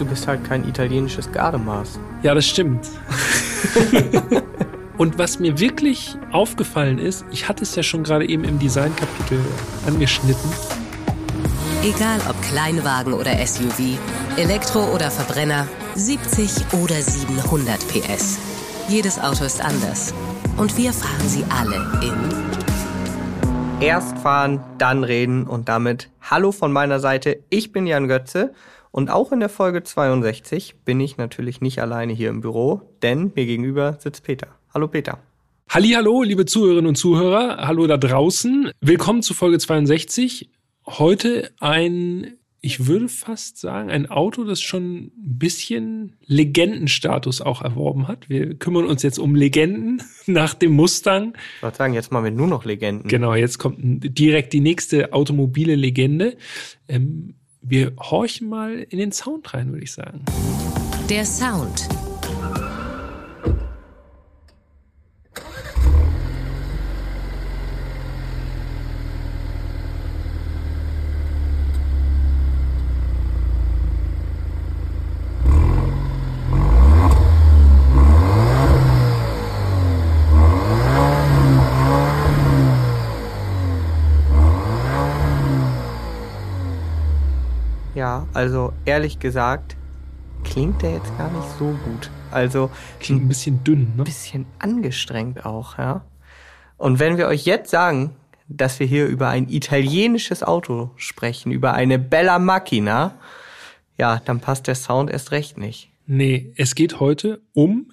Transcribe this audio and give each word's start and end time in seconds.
Du 0.00 0.06
bist 0.06 0.26
halt 0.26 0.42
kein 0.44 0.66
italienisches 0.66 1.30
Gardemaß. 1.30 2.00
Ja, 2.22 2.34
das 2.34 2.46
stimmt. 2.46 2.88
Und 4.96 5.18
was 5.18 5.38
mir 5.38 5.58
wirklich 5.60 6.16
aufgefallen 6.32 6.98
ist, 6.98 7.26
ich 7.30 7.50
hatte 7.50 7.64
es 7.64 7.76
ja 7.76 7.82
schon 7.82 8.02
gerade 8.02 8.26
eben 8.26 8.44
im 8.44 8.58
Designkapitel 8.58 9.38
angeschnitten. 9.86 10.50
Egal 11.82 12.18
ob 12.30 12.40
Kleinwagen 12.40 13.12
oder 13.12 13.46
SUV, 13.46 13.98
Elektro 14.38 14.84
oder 14.94 15.10
Verbrenner, 15.10 15.68
70 15.96 16.50
oder 16.82 16.94
700 16.94 17.78
PS. 17.88 18.38
Jedes 18.88 19.20
Auto 19.20 19.44
ist 19.44 19.62
anders. 19.62 20.14
Und 20.56 20.78
wir 20.78 20.94
fahren 20.94 21.28
sie 21.28 21.44
alle 21.50 21.76
in. 22.02 23.86
Erst 23.86 24.16
fahren, 24.16 24.64
dann 24.78 25.04
reden 25.04 25.46
und 25.46 25.68
damit 25.68 26.08
Hallo 26.22 26.52
von 26.52 26.72
meiner 26.72 27.00
Seite. 27.00 27.40
Ich 27.50 27.70
bin 27.70 27.86
Jan 27.86 28.08
Götze 28.08 28.54
und 28.92 29.10
auch 29.10 29.32
in 29.32 29.40
der 29.40 29.48
Folge 29.48 29.82
62 29.82 30.76
bin 30.84 31.00
ich 31.00 31.16
natürlich 31.16 31.60
nicht 31.60 31.80
alleine 31.80 32.12
hier 32.12 32.28
im 32.28 32.40
Büro, 32.40 32.82
denn 33.02 33.32
mir 33.34 33.46
gegenüber 33.46 33.96
sitzt 34.00 34.24
Peter. 34.24 34.48
Hallo 34.74 34.88
Peter. 34.88 35.18
Hallo, 35.68 36.24
liebe 36.24 36.46
Zuhörerinnen 36.46 36.88
und 36.88 36.96
Zuhörer. 36.96 37.58
Hallo 37.68 37.86
da 37.86 37.96
draußen. 37.96 38.72
Willkommen 38.80 39.22
zu 39.22 39.34
Folge 39.34 39.60
62. 39.60 40.50
Heute 40.84 41.52
ein, 41.60 42.38
ich 42.60 42.88
würde 42.88 43.08
fast 43.08 43.58
sagen, 43.58 43.88
ein 43.88 44.10
Auto, 44.10 44.42
das 44.42 44.60
schon 44.60 45.12
ein 45.16 45.38
bisschen 45.38 46.16
Legendenstatus 46.26 47.40
auch 47.40 47.62
erworben 47.62 48.08
hat. 48.08 48.28
Wir 48.28 48.54
kümmern 48.54 48.86
uns 48.86 49.04
jetzt 49.04 49.20
um 49.20 49.36
Legenden 49.36 50.02
nach 50.26 50.54
dem 50.54 50.72
Mustang. 50.72 51.34
Ich 51.58 51.62
würde 51.62 51.76
sagen, 51.76 51.94
jetzt 51.94 52.10
machen 52.10 52.24
wir 52.24 52.32
nur 52.32 52.48
noch 52.48 52.64
Legenden. 52.64 53.06
Genau, 53.06 53.36
jetzt 53.36 53.58
kommt 53.58 53.78
direkt 53.78 54.52
die 54.52 54.60
nächste 54.60 55.12
automobile 55.12 55.76
Legende. 55.76 56.36
Ähm, 56.88 57.36
wir 57.62 57.92
horchen 57.98 58.48
mal 58.48 58.86
in 58.88 58.98
den 58.98 59.12
Sound 59.12 59.52
rein, 59.54 59.72
würde 59.72 59.84
ich 59.84 59.92
sagen. 59.92 60.24
Der 61.08 61.24
Sound 61.24 61.88
Ja, 88.10 88.26
also 88.34 88.72
ehrlich 88.86 89.20
gesagt, 89.20 89.76
klingt 90.42 90.82
der 90.82 90.94
jetzt 90.94 91.16
gar 91.16 91.30
nicht 91.30 91.46
so 91.60 91.66
gut. 91.84 92.10
Also 92.32 92.68
klingt 92.98 93.22
ein 93.22 93.28
bisschen 93.28 93.62
dünn, 93.62 93.92
ne? 93.94 94.02
Ein 94.02 94.04
bisschen 94.04 94.46
angestrengt 94.58 95.46
auch, 95.46 95.78
ja. 95.78 96.04
Und 96.76 96.98
wenn 96.98 97.18
wir 97.18 97.28
euch 97.28 97.44
jetzt 97.44 97.70
sagen, 97.70 98.10
dass 98.48 98.80
wir 98.80 98.86
hier 98.88 99.06
über 99.06 99.28
ein 99.28 99.48
italienisches 99.48 100.42
Auto 100.42 100.90
sprechen, 100.96 101.52
über 101.52 101.74
eine 101.74 102.00
Bella 102.00 102.40
Macchina, 102.40 103.14
ja, 103.96 104.20
dann 104.24 104.40
passt 104.40 104.66
der 104.66 104.74
Sound 104.74 105.08
erst 105.08 105.30
recht 105.30 105.56
nicht. 105.56 105.92
Nee, 106.08 106.52
es 106.56 106.74
geht 106.74 106.98
heute 106.98 107.40
um 107.52 107.92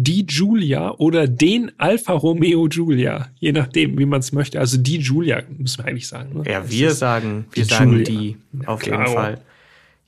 die 0.00 0.24
Giulia 0.24 0.92
oder 0.92 1.26
den 1.26 1.72
Alfa 1.76 2.12
Romeo 2.12 2.68
Giulia, 2.68 3.28
je 3.40 3.50
nachdem, 3.50 3.98
wie 3.98 4.06
man 4.06 4.20
es 4.20 4.30
möchte. 4.30 4.60
Also 4.60 4.78
die 4.78 5.00
Giulia, 5.00 5.42
müssen 5.48 5.82
wir 5.84 5.90
eigentlich 5.90 6.06
sagen. 6.06 6.38
Ne? 6.38 6.48
Ja, 6.48 6.70
wir 6.70 6.92
sagen, 6.92 7.46
wir 7.50 7.64
die 7.64 7.68
sagen 7.68 7.90
Giulia. 7.90 8.04
die 8.04 8.36
auf 8.66 8.86
ja, 8.86 8.92
jeden 8.92 9.12
Fall. 9.12 9.40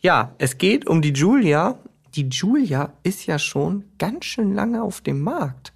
Ja, 0.01 0.35
es 0.39 0.59
geht 0.59 0.87
um 0.87 1.03
die 1.03 1.13
Giulia. 1.13 1.79
Die 2.15 2.29
Giulia 2.29 2.93
ist 3.03 3.27
ja 3.27 3.39
schon 3.39 3.85
ganz 3.99 4.25
schön 4.25 4.55
lange 4.55 4.83
auf 4.83 5.01
dem 5.01 5.21
Markt. 5.21 5.73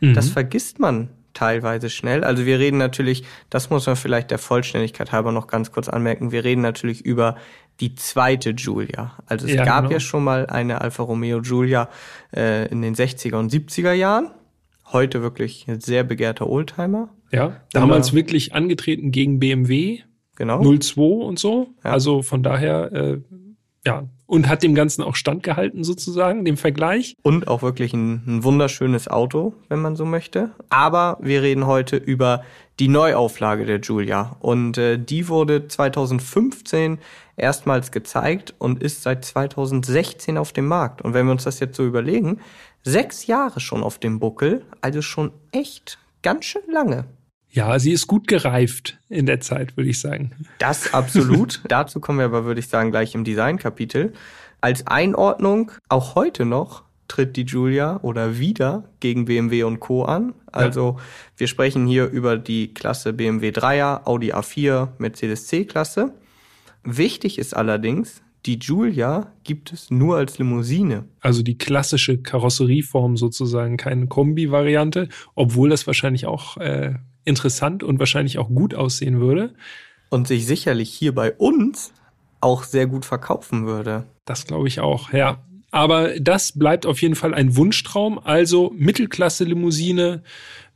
Mhm. 0.00 0.14
Das 0.14 0.28
vergisst 0.28 0.78
man 0.78 1.08
teilweise 1.32 1.90
schnell. 1.90 2.24
Also 2.24 2.46
wir 2.46 2.58
reden 2.58 2.78
natürlich, 2.78 3.24
das 3.50 3.68
muss 3.70 3.86
man 3.86 3.96
vielleicht 3.96 4.30
der 4.30 4.38
Vollständigkeit 4.38 5.12
halber 5.12 5.32
noch 5.32 5.48
ganz 5.48 5.72
kurz 5.72 5.88
anmerken, 5.88 6.30
wir 6.30 6.44
reden 6.44 6.62
natürlich 6.62 7.04
über 7.04 7.36
die 7.80 7.96
zweite 7.96 8.54
Giulia. 8.54 9.16
Also 9.26 9.46
es 9.46 9.54
ja, 9.54 9.64
gab 9.64 9.82
genau. 9.82 9.94
ja 9.94 10.00
schon 10.00 10.22
mal 10.22 10.46
eine 10.46 10.80
Alfa 10.80 11.02
Romeo 11.02 11.42
Giulia 11.42 11.88
äh, 12.34 12.68
in 12.68 12.82
den 12.82 12.94
60er 12.94 13.34
und 13.34 13.52
70er 13.52 13.92
Jahren. 13.92 14.30
Heute 14.92 15.22
wirklich 15.22 15.66
ein 15.66 15.80
sehr 15.80 16.04
begehrter 16.04 16.48
Oldtimer. 16.48 17.08
Ja, 17.32 17.60
damals 17.72 18.08
Oder, 18.08 18.16
wirklich 18.16 18.54
angetreten 18.54 19.10
gegen 19.10 19.40
BMW. 19.40 20.00
Genau. 20.36 20.62
02 20.62 21.00
und 21.02 21.38
so. 21.38 21.68
Ja. 21.82 21.90
Also 21.90 22.22
von 22.22 22.44
daher 22.44 22.92
äh, 22.92 23.18
ja, 23.86 24.04
und 24.26 24.48
hat 24.48 24.62
dem 24.62 24.74
Ganzen 24.74 25.02
auch 25.02 25.14
standgehalten 25.14 25.84
sozusagen, 25.84 26.44
dem 26.44 26.56
Vergleich. 26.56 27.16
Und 27.22 27.48
auch 27.48 27.62
wirklich 27.62 27.92
ein, 27.92 28.22
ein, 28.26 28.44
wunderschönes 28.44 29.08
Auto, 29.08 29.54
wenn 29.68 29.80
man 29.80 29.96
so 29.96 30.06
möchte. 30.06 30.50
Aber 30.70 31.18
wir 31.20 31.42
reden 31.42 31.66
heute 31.66 31.96
über 31.96 32.42
die 32.80 32.88
Neuauflage 32.88 33.66
der 33.66 33.80
Giulia. 33.80 34.36
Und 34.40 34.78
äh, 34.78 34.98
die 34.98 35.28
wurde 35.28 35.68
2015 35.68 36.98
erstmals 37.36 37.92
gezeigt 37.92 38.54
und 38.58 38.82
ist 38.82 39.02
seit 39.02 39.24
2016 39.24 40.38
auf 40.38 40.52
dem 40.52 40.66
Markt. 40.66 41.02
Und 41.02 41.12
wenn 41.12 41.26
wir 41.26 41.32
uns 41.32 41.44
das 41.44 41.60
jetzt 41.60 41.76
so 41.76 41.84
überlegen, 41.84 42.40
sechs 42.82 43.26
Jahre 43.26 43.60
schon 43.60 43.82
auf 43.82 43.98
dem 43.98 44.18
Buckel, 44.18 44.64
also 44.80 45.02
schon 45.02 45.32
echt 45.52 45.98
ganz 46.22 46.46
schön 46.46 46.62
lange. 46.70 47.04
Ja, 47.54 47.78
sie 47.78 47.92
ist 47.92 48.08
gut 48.08 48.26
gereift 48.26 48.98
in 49.08 49.26
der 49.26 49.38
Zeit, 49.38 49.76
würde 49.76 49.88
ich 49.88 50.00
sagen. 50.00 50.32
Das 50.58 50.92
absolut. 50.92 51.60
Dazu 51.68 52.00
kommen 52.00 52.18
wir 52.18 52.24
aber, 52.24 52.44
würde 52.46 52.58
ich 52.58 52.66
sagen, 52.66 52.90
gleich 52.90 53.14
im 53.14 53.22
Designkapitel. 53.22 54.12
Als 54.60 54.88
Einordnung, 54.88 55.70
auch 55.88 56.16
heute 56.16 56.46
noch 56.46 56.82
tritt 57.06 57.36
die 57.36 57.44
Julia 57.44 58.00
oder 58.02 58.40
wieder 58.40 58.88
gegen 58.98 59.26
BMW 59.26 59.62
und 59.62 59.78
Co. 59.78 60.02
an. 60.04 60.34
Also 60.50 60.96
ja. 60.98 61.04
wir 61.36 61.46
sprechen 61.46 61.86
hier 61.86 62.06
über 62.06 62.38
die 62.38 62.74
Klasse 62.74 63.12
BMW 63.12 63.50
3er, 63.50 64.04
Audi 64.04 64.32
A4, 64.32 64.88
Mercedes 64.98 65.46
C-Klasse. 65.46 66.12
Wichtig 66.82 67.38
ist 67.38 67.54
allerdings, 67.54 68.20
die 68.46 68.58
Giulia 68.58 69.32
gibt 69.44 69.72
es 69.72 69.92
nur 69.92 70.16
als 70.16 70.38
Limousine. 70.38 71.04
Also 71.20 71.44
die 71.44 71.56
klassische 71.56 72.18
Karosserieform 72.18 73.16
sozusagen, 73.16 73.76
keine 73.76 74.08
Kombi-Variante, 74.08 75.08
obwohl 75.36 75.70
das 75.70 75.86
wahrscheinlich 75.86 76.26
auch 76.26 76.56
äh, 76.56 76.94
interessant 77.24 77.82
und 77.82 77.98
wahrscheinlich 77.98 78.38
auch 78.38 78.48
gut 78.48 78.74
aussehen 78.74 79.20
würde. 79.20 79.54
Und 80.10 80.28
sich 80.28 80.46
sicherlich 80.46 80.90
hier 80.90 81.14
bei 81.14 81.32
uns 81.32 81.92
auch 82.40 82.62
sehr 82.62 82.86
gut 82.86 83.04
verkaufen 83.04 83.66
würde. 83.66 84.04
Das 84.24 84.46
glaube 84.46 84.68
ich 84.68 84.80
auch, 84.80 85.12
ja. 85.12 85.42
Aber 85.70 86.20
das 86.20 86.52
bleibt 86.52 86.86
auf 86.86 87.02
jeden 87.02 87.16
Fall 87.16 87.34
ein 87.34 87.56
Wunschtraum. 87.56 88.20
Also 88.20 88.72
Mittelklasse-Limousine. 88.76 90.22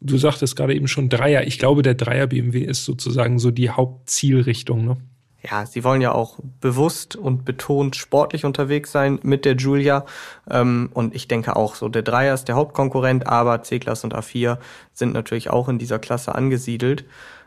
Du 0.01 0.19
sagtest 0.19 0.57
gerade 0.57 0.75
eben 0.75 0.89
schon 0.89 1.09
Dreier. 1.09 1.47
Ich 1.47 1.59
glaube, 1.59 1.83
der 1.83 1.95
Dreier 1.95 2.27
BMW 2.27 2.63
ist 2.63 2.85
sozusagen 2.85 3.39
so 3.39 3.53
die 3.53 3.71
Hauptzielrichtung. 3.71 4.85
Ne? 4.85 4.97
Ja, 5.43 5.67
sie 5.67 5.85
wollen 5.85 6.01
ja 6.01 6.13
auch 6.13 6.39
bewusst 6.61 7.15
und 7.15 7.45
betont 7.45 7.95
sportlich 7.95 8.45
unterwegs 8.45 8.91
sein 8.91 9.21
mit 9.23 9.45
der 9.45 9.55
Julia. 9.55 10.05
Ähm, 10.51 10.91
und 10.95 11.15
ich 11.15 11.29
denke 11.29 11.55
auch 11.55 11.77
so, 11.77 11.89
der 11.89 12.03
Dreier 12.03 12.35
ist 12.35 12.49
der 12.49 12.57
Hauptkonkurrent, 12.57 13.27
aber 13.27 13.63
C-Klasse 13.63 14.07
und 14.07 14.17
A4 14.17 14.59
sind 14.93 15.13
natürlich 15.13 15.51
auch 15.51 15.69
in 15.69 15.79
dieser 15.79 16.01
Klasse 16.01 16.35
angesiedelt. 16.35 17.05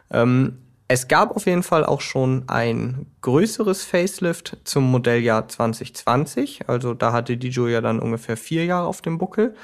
Ähm, 0.10 0.60
es 0.88 1.08
gab 1.08 1.36
auf 1.36 1.46
jeden 1.46 1.64
Fall 1.64 1.86
auch 1.86 2.02
schon 2.02 2.44
ein 2.48 3.06
größeres 3.22 3.84
Facelift 3.84 4.58
zum 4.66 4.90
Modelljahr 4.92 5.48
2020. 5.48 6.68
Also 6.68 6.94
da 6.94 7.14
hatte 7.14 7.38
die 7.38 7.50
Julia 7.50 7.82
dann 7.82 8.00
ungefähr 8.00 8.36
vier 8.36 8.66
Jahre 8.66 8.88
auf 8.88 9.02
dem 9.02 9.18
Buckel. 9.18 9.56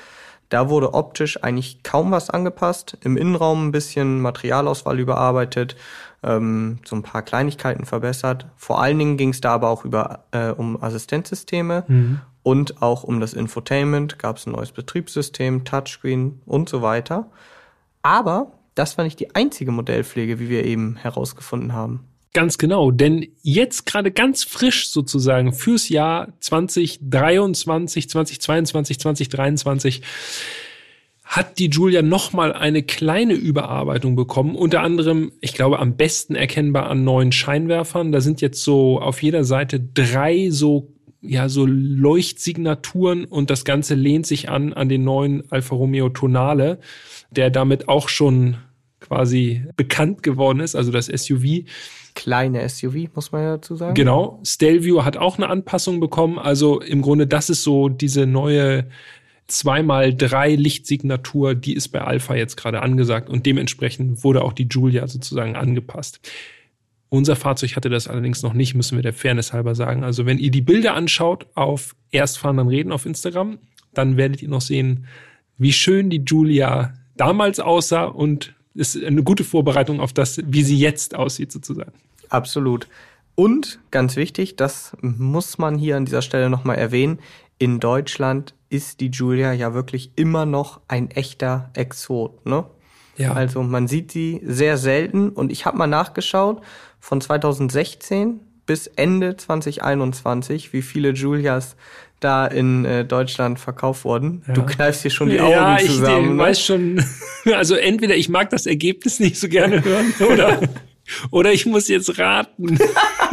Da 0.49 0.69
wurde 0.69 0.93
optisch 0.93 1.43
eigentlich 1.43 1.83
kaum 1.83 2.11
was 2.11 2.29
angepasst. 2.29 2.97
Im 3.01 3.17
Innenraum 3.17 3.67
ein 3.67 3.71
bisschen 3.71 4.21
Materialauswahl 4.21 4.99
überarbeitet, 4.99 5.75
ähm, 6.23 6.79
so 6.85 6.95
ein 6.95 7.03
paar 7.03 7.21
Kleinigkeiten 7.21 7.85
verbessert. 7.85 8.47
Vor 8.55 8.81
allen 8.81 8.97
Dingen 8.99 9.17
ging 9.17 9.29
es 9.29 9.41
da 9.41 9.53
aber 9.53 9.69
auch 9.69 9.85
über, 9.85 10.25
äh, 10.31 10.49
um 10.49 10.81
Assistenzsysteme 10.81 11.85
mhm. 11.87 12.21
und 12.43 12.81
auch 12.81 13.03
um 13.03 13.19
das 13.19 13.33
Infotainment. 13.33 14.19
Gab 14.19 14.37
es 14.37 14.45
ein 14.45 14.53
neues 14.53 14.71
Betriebssystem, 14.71 15.65
Touchscreen 15.65 16.41
und 16.45 16.69
so 16.69 16.81
weiter. 16.81 17.29
Aber 18.01 18.51
das 18.75 18.97
war 18.97 19.05
nicht 19.05 19.19
die 19.19 19.35
einzige 19.35 19.71
Modellpflege, 19.71 20.39
wie 20.39 20.49
wir 20.49 20.65
eben 20.65 20.95
herausgefunden 20.97 21.73
haben. 21.73 22.05
Ganz 22.33 22.59
genau, 22.59 22.91
denn 22.91 23.27
jetzt 23.41 23.87
gerade 23.87 24.11
ganz 24.11 24.43
frisch 24.43 24.89
sozusagen 24.89 25.53
fürs 25.53 25.89
Jahr 25.89 26.33
2023, 26.39 28.09
2022, 28.09 28.99
2023 28.99 30.03
hat 31.27 31.59
die 31.59 31.69
Julia 31.69 32.01
nochmal 32.01 32.53
eine 32.53 32.83
kleine 32.83 33.33
Überarbeitung 33.33 34.15
bekommen. 34.15 34.55
Unter 34.55 34.81
anderem, 34.81 35.33
ich 35.41 35.53
glaube, 35.53 35.79
am 35.79 35.97
besten 35.97 36.35
erkennbar 36.35 36.89
an 36.89 37.03
neuen 37.03 37.33
Scheinwerfern. 37.33 38.11
Da 38.13 38.21
sind 38.21 38.39
jetzt 38.39 38.63
so 38.63 38.99
auf 38.99 39.21
jeder 39.21 39.43
Seite 39.43 39.79
drei 39.79 40.49
so 40.49 40.93
ja, 41.19 41.49
so 41.49 41.65
Leuchtsignaturen 41.65 43.25
und 43.25 43.49
das 43.49 43.65
Ganze 43.65 43.95
lehnt 43.95 44.25
sich 44.27 44.49
an 44.49 44.73
an 44.73 44.87
den 44.87 45.03
neuen 45.03 45.51
Alfa 45.51 45.75
Romeo 45.75 46.09
Tonale, 46.09 46.79
der 47.31 47.49
damit 47.49 47.89
auch 47.89 48.07
schon 48.07 48.57
quasi 48.99 49.63
bekannt 49.75 50.23
geworden 50.23 50.59
ist, 50.59 50.75
also 50.75 50.91
das 50.91 51.07
SUV. 51.07 51.65
Kleine 52.15 52.67
SUV, 52.67 53.13
muss 53.13 53.31
man 53.31 53.41
ja 53.43 53.55
dazu 53.57 53.75
sagen. 53.75 53.93
Genau. 53.93 54.39
Stelvio 54.43 55.05
hat 55.05 55.17
auch 55.17 55.37
eine 55.37 55.49
Anpassung 55.49 55.99
bekommen. 55.99 56.39
Also 56.39 56.81
im 56.81 57.03
Grunde, 57.03 57.27
das 57.27 57.49
ist 57.49 57.63
so 57.63 57.89
diese 57.89 58.25
neue 58.25 58.87
zweimal 59.47 60.13
drei 60.13 60.55
Lichtsignatur, 60.55 61.55
die 61.55 61.73
ist 61.73 61.89
bei 61.89 62.01
Alpha 62.01 62.35
jetzt 62.35 62.57
gerade 62.57 62.81
angesagt 62.81 63.29
und 63.29 63.45
dementsprechend 63.45 64.23
wurde 64.23 64.43
auch 64.43 64.53
die 64.53 64.67
Julia 64.69 65.07
sozusagen 65.07 65.55
angepasst. 65.55 66.19
Unser 67.09 67.37
Fahrzeug 67.37 67.75
hatte 67.75 67.89
das 67.89 68.07
allerdings 68.07 68.43
noch 68.43 68.53
nicht, 68.53 68.75
müssen 68.75 68.97
wir 68.97 69.03
der 69.03 69.13
Fairness 69.13 69.53
halber 69.53 69.75
sagen. 69.75 70.03
Also 70.03 70.25
wenn 70.25 70.39
ihr 70.39 70.51
die 70.51 70.61
Bilder 70.61 70.93
anschaut 70.93 71.47
auf 71.55 71.95
Erstfahren 72.11 72.57
dann 72.57 72.67
reden 72.67 72.91
auf 72.91 73.05
Instagram, 73.05 73.59
dann 73.93 74.17
werdet 74.17 74.41
ihr 74.41 74.49
noch 74.49 74.61
sehen, 74.61 75.05
wie 75.57 75.71
schön 75.71 76.09
die 76.09 76.23
Julia 76.25 76.93
damals 77.15 77.59
aussah 77.59 78.03
und 78.03 78.53
ist 78.73 79.01
eine 79.01 79.23
gute 79.23 79.43
Vorbereitung 79.43 80.01
auf 80.01 80.13
das, 80.13 80.39
wie 80.45 80.63
sie 80.63 80.77
jetzt 80.77 81.15
aussieht 81.15 81.51
sozusagen. 81.51 81.93
Absolut. 82.29 82.87
Und 83.35 83.79
ganz 83.91 84.15
wichtig, 84.17 84.55
das 84.55 84.95
muss 85.01 85.57
man 85.57 85.77
hier 85.77 85.95
an 85.95 86.05
dieser 86.05 86.21
Stelle 86.21 86.49
nochmal 86.49 86.77
erwähnen, 86.77 87.19
in 87.57 87.79
Deutschland 87.79 88.53
ist 88.69 88.99
die 88.99 89.09
Julia 89.09 89.53
ja 89.53 89.73
wirklich 89.73 90.11
immer 90.15 90.45
noch 90.45 90.81
ein 90.87 91.09
echter 91.11 91.69
Exot, 91.73 92.45
ne? 92.45 92.65
Ja. 93.17 93.33
Also 93.33 93.63
man 93.63 93.87
sieht 93.87 94.11
sie 94.11 94.41
sehr 94.45 94.77
selten 94.77 95.29
und 95.29 95.51
ich 95.51 95.65
habe 95.65 95.77
mal 95.77 95.87
nachgeschaut 95.87 96.61
von 96.99 97.19
2016 97.19 98.39
bis 98.67 98.87
Ende 98.87 99.37
2021, 99.37 100.73
wie 100.73 100.81
viele 100.83 101.11
Julias 101.13 101.75
da 102.19 102.45
in 102.47 102.85
äh, 102.85 103.05
Deutschland 103.05 103.59
verkauft 103.59 104.03
wurden. 104.03 104.43
Ja. 104.47 104.53
Du 104.53 104.63
kneifst 104.63 105.01
hier 105.03 105.11
schon 105.11 105.29
die 105.29 105.39
Augen 105.39 105.51
ja, 105.51 105.77
zusammen. 105.77 106.25
Ich 106.25 106.31
ne? 106.31 106.37
weiß 106.37 106.61
schon, 106.61 107.05
also 107.53 107.75
entweder 107.75 108.15
ich 108.15 108.29
mag 108.29 108.49
das 108.49 108.65
Ergebnis 108.65 109.19
nicht 109.19 109.39
so 109.39 109.47
gerne 109.47 109.83
hören 109.83 110.13
oder, 110.31 110.59
oder 111.31 111.53
ich 111.53 111.65
muss 111.65 111.87
jetzt 111.87 112.17
raten. 112.19 112.77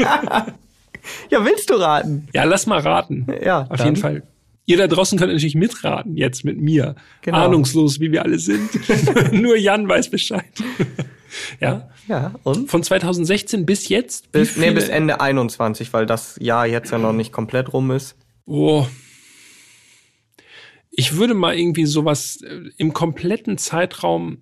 ja, 1.31 1.45
willst 1.45 1.71
du 1.71 1.75
raten? 1.75 2.29
Ja, 2.33 2.45
lass 2.45 2.67
mal 2.67 2.81
raten. 2.81 3.27
Ja, 3.43 3.67
auf 3.69 3.83
jeden 3.85 3.97
Fall. 3.97 4.23
Ihr 4.67 4.79
da 4.79 4.87
draußen 4.87 5.19
könnt 5.19 5.33
natürlich 5.33 5.55
mitraten 5.55 6.17
jetzt 6.17 6.45
mit 6.45 6.59
mir. 6.59 6.95
Genau. 7.21 7.45
Ahnungslos, 7.45 8.01
wie 8.01 8.13
wir 8.13 8.23
alle 8.23 8.39
sind. 8.39 8.71
Nur 9.33 9.57
Jan 9.57 9.89
weiß 9.89 10.11
Bescheid. 10.11 10.53
ja. 11.61 11.91
Ja, 12.07 12.35
und? 12.43 12.71
Von 12.71 12.83
2016 12.83 13.67
bis 13.67 13.89
jetzt? 13.89 14.31
Bis, 14.33 14.57
nee, 14.57 14.71
bis 14.71 14.89
Ende 14.89 15.21
21, 15.21 15.93
weil 15.93 16.07
das 16.07 16.37
Jahr 16.41 16.67
jetzt 16.67 16.91
ja 16.93 16.99
noch 16.99 17.13
nicht 17.13 17.33
komplett 17.33 17.73
rum 17.73 17.91
ist. 17.91 18.17
Oh. 18.47 18.87
Ich 20.91 21.17
würde 21.17 21.35
mal 21.35 21.59
irgendwie 21.59 21.87
sowas 21.87 22.41
äh, 22.43 22.71
im 22.77 22.93
kompletten 22.93 23.59
Zeitraum 23.59 24.39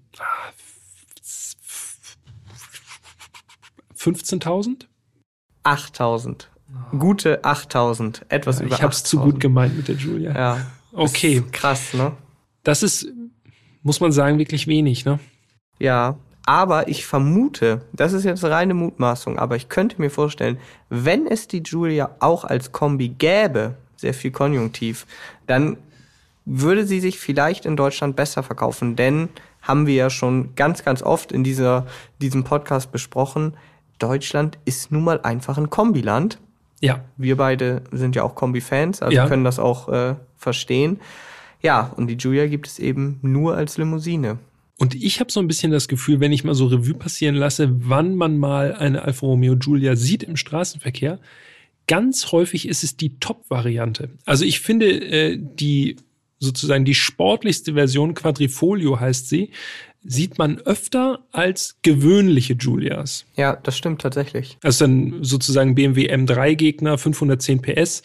15.000? 3.97 4.87
8.000. 5.65 6.47
Gute 6.99 7.45
8000, 7.45 8.27
etwas 8.29 8.59
ja, 8.59 8.67
über 8.67 8.75
Ich 8.75 8.83
habe 8.83 8.93
es 8.93 9.05
zu 9.05 9.19
gut 9.19 9.41
gemeint 9.41 9.77
mit 9.77 9.89
der 9.89 9.97
Julia. 9.97 10.33
Ja. 10.33 10.67
Okay. 10.93 11.43
Krass, 11.53 11.95
ne? 11.95 12.13
Das 12.65 12.83
ist, 12.83 13.07
muss 13.83 14.01
man 14.01 14.13
sagen, 14.13 14.39
wirklich 14.39 14.67
wenig, 14.67 15.05
ne? 15.05 15.19
Ja, 15.79 16.17
aber 16.45 16.89
ich 16.89 17.07
vermute, 17.07 17.83
das 17.93 18.13
ist 18.13 18.25
jetzt 18.25 18.45
reine 18.45 18.75
Mutmaßung, 18.75 19.39
aber 19.39 19.57
ich 19.57 19.69
könnte 19.69 20.01
mir 20.01 20.11
vorstellen, 20.11 20.59
wenn 20.91 21.27
es 21.27 21.49
die 21.49 21.63
Julia 21.65 22.17
auch 22.21 22.45
als 22.45 22.73
Kombi 22.73 23.09
gäbe, 23.09 23.77
sehr 23.97 24.15
viel 24.15 24.33
Konjunktiv, 24.33 25.07
dann 25.47 25.77
würde 26.45 26.85
sie 26.87 27.01
sich 27.01 27.21
vielleicht 27.21 27.65
in 27.65 27.77
Deutschland 27.77 28.17
besser 28.17 28.43
verkaufen, 28.43 28.97
denn 28.97 29.29
haben 29.63 29.87
wir 29.87 29.95
ja 29.95 30.11
schon 30.11 30.55
ganz, 30.57 30.85
ganz 30.85 31.03
oft 31.03 31.31
in 31.31 31.45
dieser, 31.45 31.87
diesem 32.21 32.43
Podcast 32.43 32.91
besprochen, 32.91 33.55
Deutschland 34.01 34.59
ist 34.65 34.91
nun 34.91 35.05
mal 35.05 35.21
einfach 35.21 35.57
ein 35.57 35.71
Kombiland 35.71 36.39
ja. 36.83 37.05
Wir 37.17 37.37
beide 37.37 37.83
sind 37.93 38.17
ja 38.17 38.25
auch 38.25 38.35
Kombi-Fans, 38.35 39.01
also 39.01 39.17
ja. 39.17 39.27
können 39.27 39.45
das 39.45 39.59
auch 39.59 39.89
äh, 39.89 40.17
verstehen. 40.37 41.01
Ja, 41.63 41.93
und 41.97 42.09
die 42.09 42.17
Julia 42.17 42.47
gibt 42.49 42.67
es 42.67 42.79
eben 42.79 43.19
nur 43.23 43.57
als 43.57 43.79
Limousine. 43.79 44.39
Und 44.79 44.97
ich 44.97 45.21
habe 45.21 45.31
so 45.31 45.39
ein 45.39 45.47
bisschen 45.47 45.71
das 45.71 45.87
Gefühl, 45.87 46.19
wenn 46.19 46.33
ich 46.33 46.43
mal 46.43 46.55
so 46.55 46.67
Revue 46.67 46.95
passieren 46.95 47.37
lasse, 47.37 47.71
wann 47.89 48.17
man 48.17 48.37
mal 48.37 48.75
eine 48.75 49.03
Alfa 49.03 49.27
Romeo 49.27 49.57
Giulia 49.57 49.95
sieht 49.95 50.25
im 50.25 50.37
Straßenverkehr, 50.37 51.21
ganz 51.87 52.33
häufig 52.33 52.67
ist 52.67 52.83
es 52.83 52.97
die 52.97 53.19
Top-Variante. 53.21 54.11
Also 54.25 54.45
ich 54.45 54.61
finde 54.61 54.87
äh, 54.87 55.39
die 55.39 55.97
sozusagen 56.41 56.85
die 56.85 56.95
sportlichste 56.95 57.75
Version, 57.75 58.15
Quadrifolio 58.15 58.99
heißt 58.99 59.29
sie, 59.29 59.51
sieht 60.05 60.39
man 60.39 60.59
öfter 60.59 61.25
als 61.33 61.77
gewöhnliche 61.83 62.55
Julias. 62.55 63.25
Ja, 63.37 63.57
das 63.57 63.77
stimmt 63.77 64.03
tatsächlich. 64.03 64.59
Also 64.63 64.85
dann 64.87 65.23
sozusagen 65.23 65.75
BMW 65.75 66.13
M3-Gegner, 66.13 66.99
510 66.99 67.63
PS, 67.63 68.03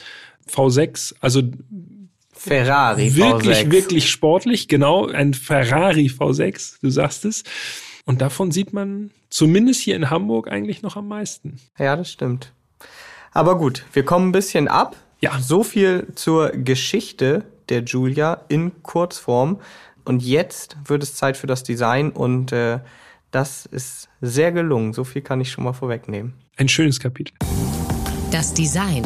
V6, 0.49 1.15
also 1.19 1.41
Ferrari 2.31 3.15
wirklich, 3.15 3.57
V6. 3.57 3.71
wirklich 3.71 4.09
sportlich, 4.09 4.67
genau, 4.67 5.07
ein 5.07 5.33
Ferrari 5.33 6.07
V6, 6.07 6.77
du 6.81 6.89
sagst 6.89 7.25
es. 7.25 7.43
Und 8.05 8.21
davon 8.21 8.51
sieht 8.51 8.73
man 8.73 9.11
zumindest 9.29 9.81
hier 9.81 9.95
in 9.95 10.09
Hamburg 10.09 10.49
eigentlich 10.49 10.81
noch 10.81 10.95
am 10.95 11.07
meisten. 11.07 11.59
Ja, 11.77 11.95
das 11.95 12.11
stimmt. 12.11 12.53
Aber 13.33 13.57
gut, 13.57 13.85
wir 13.93 14.03
kommen 14.03 14.29
ein 14.29 14.31
bisschen 14.31 14.67
ab. 14.67 14.95
Ja. 15.19 15.39
So 15.39 15.63
viel 15.63 16.07
zur 16.15 16.51
Geschichte 16.51 17.43
der 17.69 17.83
Julia 17.83 18.41
in 18.47 18.83
Kurzform. 18.83 19.59
Und 20.07 20.23
jetzt 20.23 20.77
wird 20.85 21.03
es 21.03 21.15
Zeit 21.15 21.35
für 21.35 21.47
das 21.47 21.63
Design 21.63 22.11
und 22.11 22.53
äh, 22.53 22.79
das 23.31 23.65
ist 23.65 24.07
sehr 24.21 24.53
gelungen. 24.53 24.93
So 24.93 25.03
viel 25.03 25.21
kann 25.21 25.41
ich 25.41 25.51
schon 25.51 25.65
mal 25.65 25.73
vorwegnehmen. 25.73 26.33
Ein 26.55 26.69
schönes 26.69 27.01
Kapitel. 27.01 27.33
Das 28.31 28.53
Design. 28.53 29.03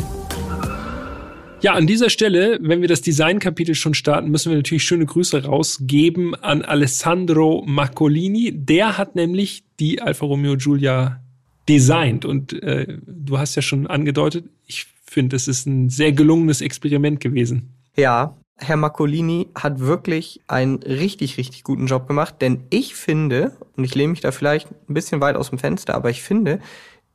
Ja, 1.61 1.73
an 1.73 1.87
dieser 1.87 2.11
Stelle, 2.11 2.59
wenn 2.61 2.81
wir 2.81 2.87
das 2.87 3.01
Designkapitel 3.01 3.73
schon 3.73 3.95
starten, 3.95 4.29
müssen 4.29 4.51
wir 4.51 4.57
natürlich 4.57 4.83
schöne 4.83 5.07
Grüße 5.07 5.43
rausgeben 5.43 6.35
an 6.35 6.61
Alessandro 6.61 7.63
Maccolini. 7.65 8.51
Der 8.53 8.99
hat 8.99 9.15
nämlich 9.15 9.63
die 9.79 10.03
Alfa 10.03 10.27
Romeo 10.27 10.55
Giulia 10.55 11.19
designt 11.67 12.25
und 12.25 12.53
äh, 12.61 12.99
du 13.07 13.39
hast 13.39 13.55
ja 13.55 13.63
schon 13.63 13.87
angedeutet, 13.87 14.45
ich 14.67 14.85
finde, 15.03 15.35
es 15.35 15.47
ist 15.47 15.65
ein 15.65 15.89
sehr 15.89 16.11
gelungenes 16.11 16.61
Experiment 16.61 17.19
gewesen. 17.19 17.73
Ja, 17.97 18.37
Herr 18.61 18.77
Marcolini 18.77 19.49
hat 19.55 19.79
wirklich 19.79 20.41
einen 20.47 20.77
richtig, 20.83 21.37
richtig 21.37 21.63
guten 21.63 21.87
Job 21.87 22.07
gemacht, 22.07 22.35
denn 22.41 22.63
ich 22.69 22.95
finde, 22.95 23.57
und 23.75 23.83
ich 23.83 23.95
lehne 23.95 24.11
mich 24.11 24.21
da 24.21 24.31
vielleicht 24.31 24.69
ein 24.87 24.93
bisschen 24.93 25.19
weit 25.19 25.35
aus 25.35 25.49
dem 25.49 25.57
Fenster, 25.57 25.95
aber 25.95 26.11
ich 26.11 26.21
finde, 26.21 26.59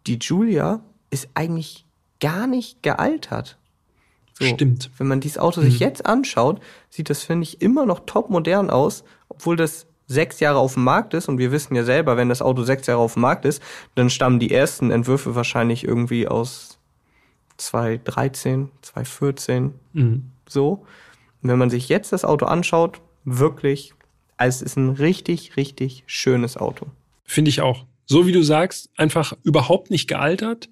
die 0.06 0.18
Julia 0.20 0.80
ist 1.10 1.28
eigentlich 1.34 1.86
gar 2.20 2.46
nicht 2.46 2.82
gealtert. 2.82 3.58
So, 4.38 4.44
Stimmt. 4.44 4.90
Wenn 4.98 5.06
man 5.06 5.20
dieses 5.20 5.38
Auto 5.38 5.60
mhm. 5.60 5.66
sich 5.66 5.78
jetzt 5.78 6.04
anschaut, 6.04 6.60
sieht 6.90 7.10
das, 7.10 7.22
finde 7.22 7.44
ich, 7.44 7.62
immer 7.62 7.86
noch 7.86 8.00
top 8.06 8.28
modern 8.28 8.68
aus, 8.68 9.04
obwohl 9.28 9.56
das 9.56 9.86
sechs 10.08 10.40
Jahre 10.40 10.58
auf 10.58 10.74
dem 10.74 10.84
Markt 10.84 11.14
ist 11.14 11.28
und 11.28 11.38
wir 11.38 11.52
wissen 11.52 11.74
ja 11.74 11.84
selber, 11.84 12.16
wenn 12.16 12.28
das 12.28 12.42
Auto 12.42 12.62
sechs 12.62 12.86
Jahre 12.86 13.00
auf 13.00 13.14
dem 13.14 13.22
Markt 13.22 13.44
ist, 13.44 13.62
dann 13.94 14.10
stammen 14.10 14.38
die 14.38 14.52
ersten 14.52 14.90
Entwürfe 14.90 15.34
wahrscheinlich 15.34 15.84
irgendwie 15.84 16.28
aus 16.28 16.78
2013, 17.56 18.70
2014, 18.82 19.74
mhm. 19.92 20.30
so. 20.48 20.84
Und 21.46 21.52
wenn 21.52 21.60
man 21.60 21.70
sich 21.70 21.88
jetzt 21.88 22.12
das 22.12 22.24
Auto 22.24 22.46
anschaut, 22.46 23.00
wirklich, 23.24 23.94
es 24.36 24.62
ist 24.62 24.76
ein 24.76 24.90
richtig, 24.90 25.56
richtig 25.56 26.02
schönes 26.08 26.56
Auto. 26.56 26.88
Finde 27.24 27.50
ich 27.50 27.60
auch. 27.60 27.84
So 28.04 28.26
wie 28.26 28.32
du 28.32 28.42
sagst, 28.42 28.90
einfach 28.96 29.32
überhaupt 29.44 29.92
nicht 29.92 30.08
gealtert. 30.08 30.68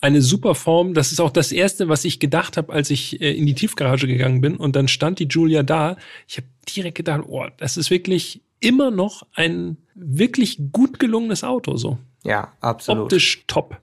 Eine 0.00 0.22
super 0.22 0.54
Form. 0.54 0.94
Das 0.94 1.10
ist 1.10 1.20
auch 1.20 1.30
das 1.30 1.50
Erste, 1.50 1.88
was 1.88 2.04
ich 2.04 2.20
gedacht 2.20 2.56
habe, 2.56 2.72
als 2.72 2.90
ich 2.90 3.20
äh, 3.20 3.36
in 3.36 3.44
die 3.44 3.56
Tiefgarage 3.56 4.06
gegangen 4.06 4.40
bin. 4.40 4.56
Und 4.56 4.76
dann 4.76 4.86
stand 4.86 5.18
die 5.18 5.26
Julia 5.26 5.64
da. 5.64 5.96
Ich 6.28 6.36
habe 6.36 6.46
direkt 6.76 6.98
gedacht, 6.98 7.24
oh, 7.26 7.46
das 7.56 7.76
ist 7.76 7.90
wirklich 7.90 8.40
immer 8.60 8.92
noch 8.92 9.26
ein 9.34 9.78
wirklich 9.96 10.60
gut 10.70 11.00
gelungenes 11.00 11.42
Auto. 11.42 11.76
So. 11.76 11.98
Ja, 12.22 12.52
absolut. 12.60 13.02
Optisch 13.02 13.42
top. 13.48 13.80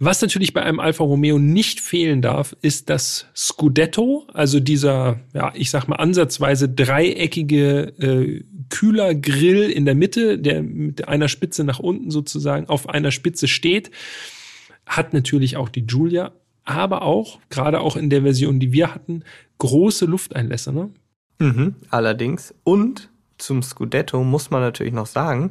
Was 0.00 0.22
natürlich 0.22 0.54
bei 0.54 0.62
einem 0.62 0.78
Alfa 0.78 1.02
Romeo 1.02 1.38
nicht 1.38 1.80
fehlen 1.80 2.22
darf, 2.22 2.54
ist 2.62 2.88
das 2.88 3.26
Scudetto, 3.34 4.26
also 4.32 4.60
dieser, 4.60 5.18
ja, 5.34 5.52
ich 5.54 5.70
sag 5.70 5.88
mal 5.88 5.96
ansatzweise 5.96 6.68
dreieckige 6.68 7.92
äh, 7.98 8.44
Kühlergrill 8.68 9.68
in 9.70 9.86
der 9.86 9.96
Mitte, 9.96 10.38
der 10.38 10.62
mit 10.62 11.08
einer 11.08 11.28
Spitze 11.28 11.64
nach 11.64 11.80
unten 11.80 12.12
sozusagen 12.12 12.68
auf 12.68 12.88
einer 12.88 13.10
Spitze 13.10 13.48
steht, 13.48 13.90
hat 14.86 15.12
natürlich 15.12 15.56
auch 15.56 15.68
die 15.68 15.86
Giulia, 15.86 16.32
aber 16.64 17.02
auch, 17.02 17.40
gerade 17.50 17.80
auch 17.80 17.96
in 17.96 18.08
der 18.08 18.22
Version, 18.22 18.60
die 18.60 18.72
wir 18.72 18.94
hatten, 18.94 19.24
große 19.58 20.04
Lufteinlässe, 20.04 20.72
ne? 20.72 20.90
Mhm, 21.40 21.74
allerdings. 21.90 22.54
Und 22.62 23.10
zum 23.38 23.62
Scudetto 23.62 24.22
muss 24.22 24.50
man 24.50 24.60
natürlich 24.60 24.92
noch 24.92 25.06
sagen, 25.06 25.50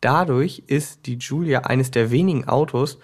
dadurch 0.00 0.62
ist 0.66 1.06
die 1.06 1.18
Giulia 1.18 1.60
eines 1.60 1.90
der 1.90 2.10
wenigen 2.10 2.46
Autos, 2.46 2.98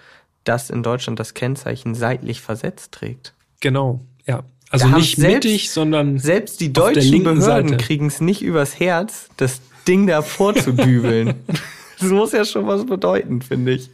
das 0.47 0.69
in 0.69 0.83
Deutschland 0.83 1.19
das 1.19 1.33
Kennzeichen 1.33 1.95
seitlich 1.95 2.41
versetzt 2.41 2.91
trägt. 2.91 3.33
Genau, 3.59 4.01
ja. 4.25 4.43
Also 4.69 4.87
nicht 4.87 5.17
selbst- 5.17 5.45
mittig, 5.45 5.71
sondern 5.71 6.19
Selbst 6.19 6.59
die 6.59 6.73
deutschen 6.73 7.23
Behörden 7.23 7.77
kriegen 7.77 8.07
es 8.07 8.19
nicht 8.19 8.41
übers 8.41 8.79
Herz, 8.79 9.29
das 9.37 9.61
Ding 9.87 10.07
da 10.07 10.21
vorzudübeln. 10.21 11.35
das 11.99 12.09
muss 12.09 12.33
ja 12.33 12.43
schon 12.43 12.67
was 12.67 12.85
bedeuten, 12.85 13.41
finde 13.41 13.73
ich. 13.73 13.89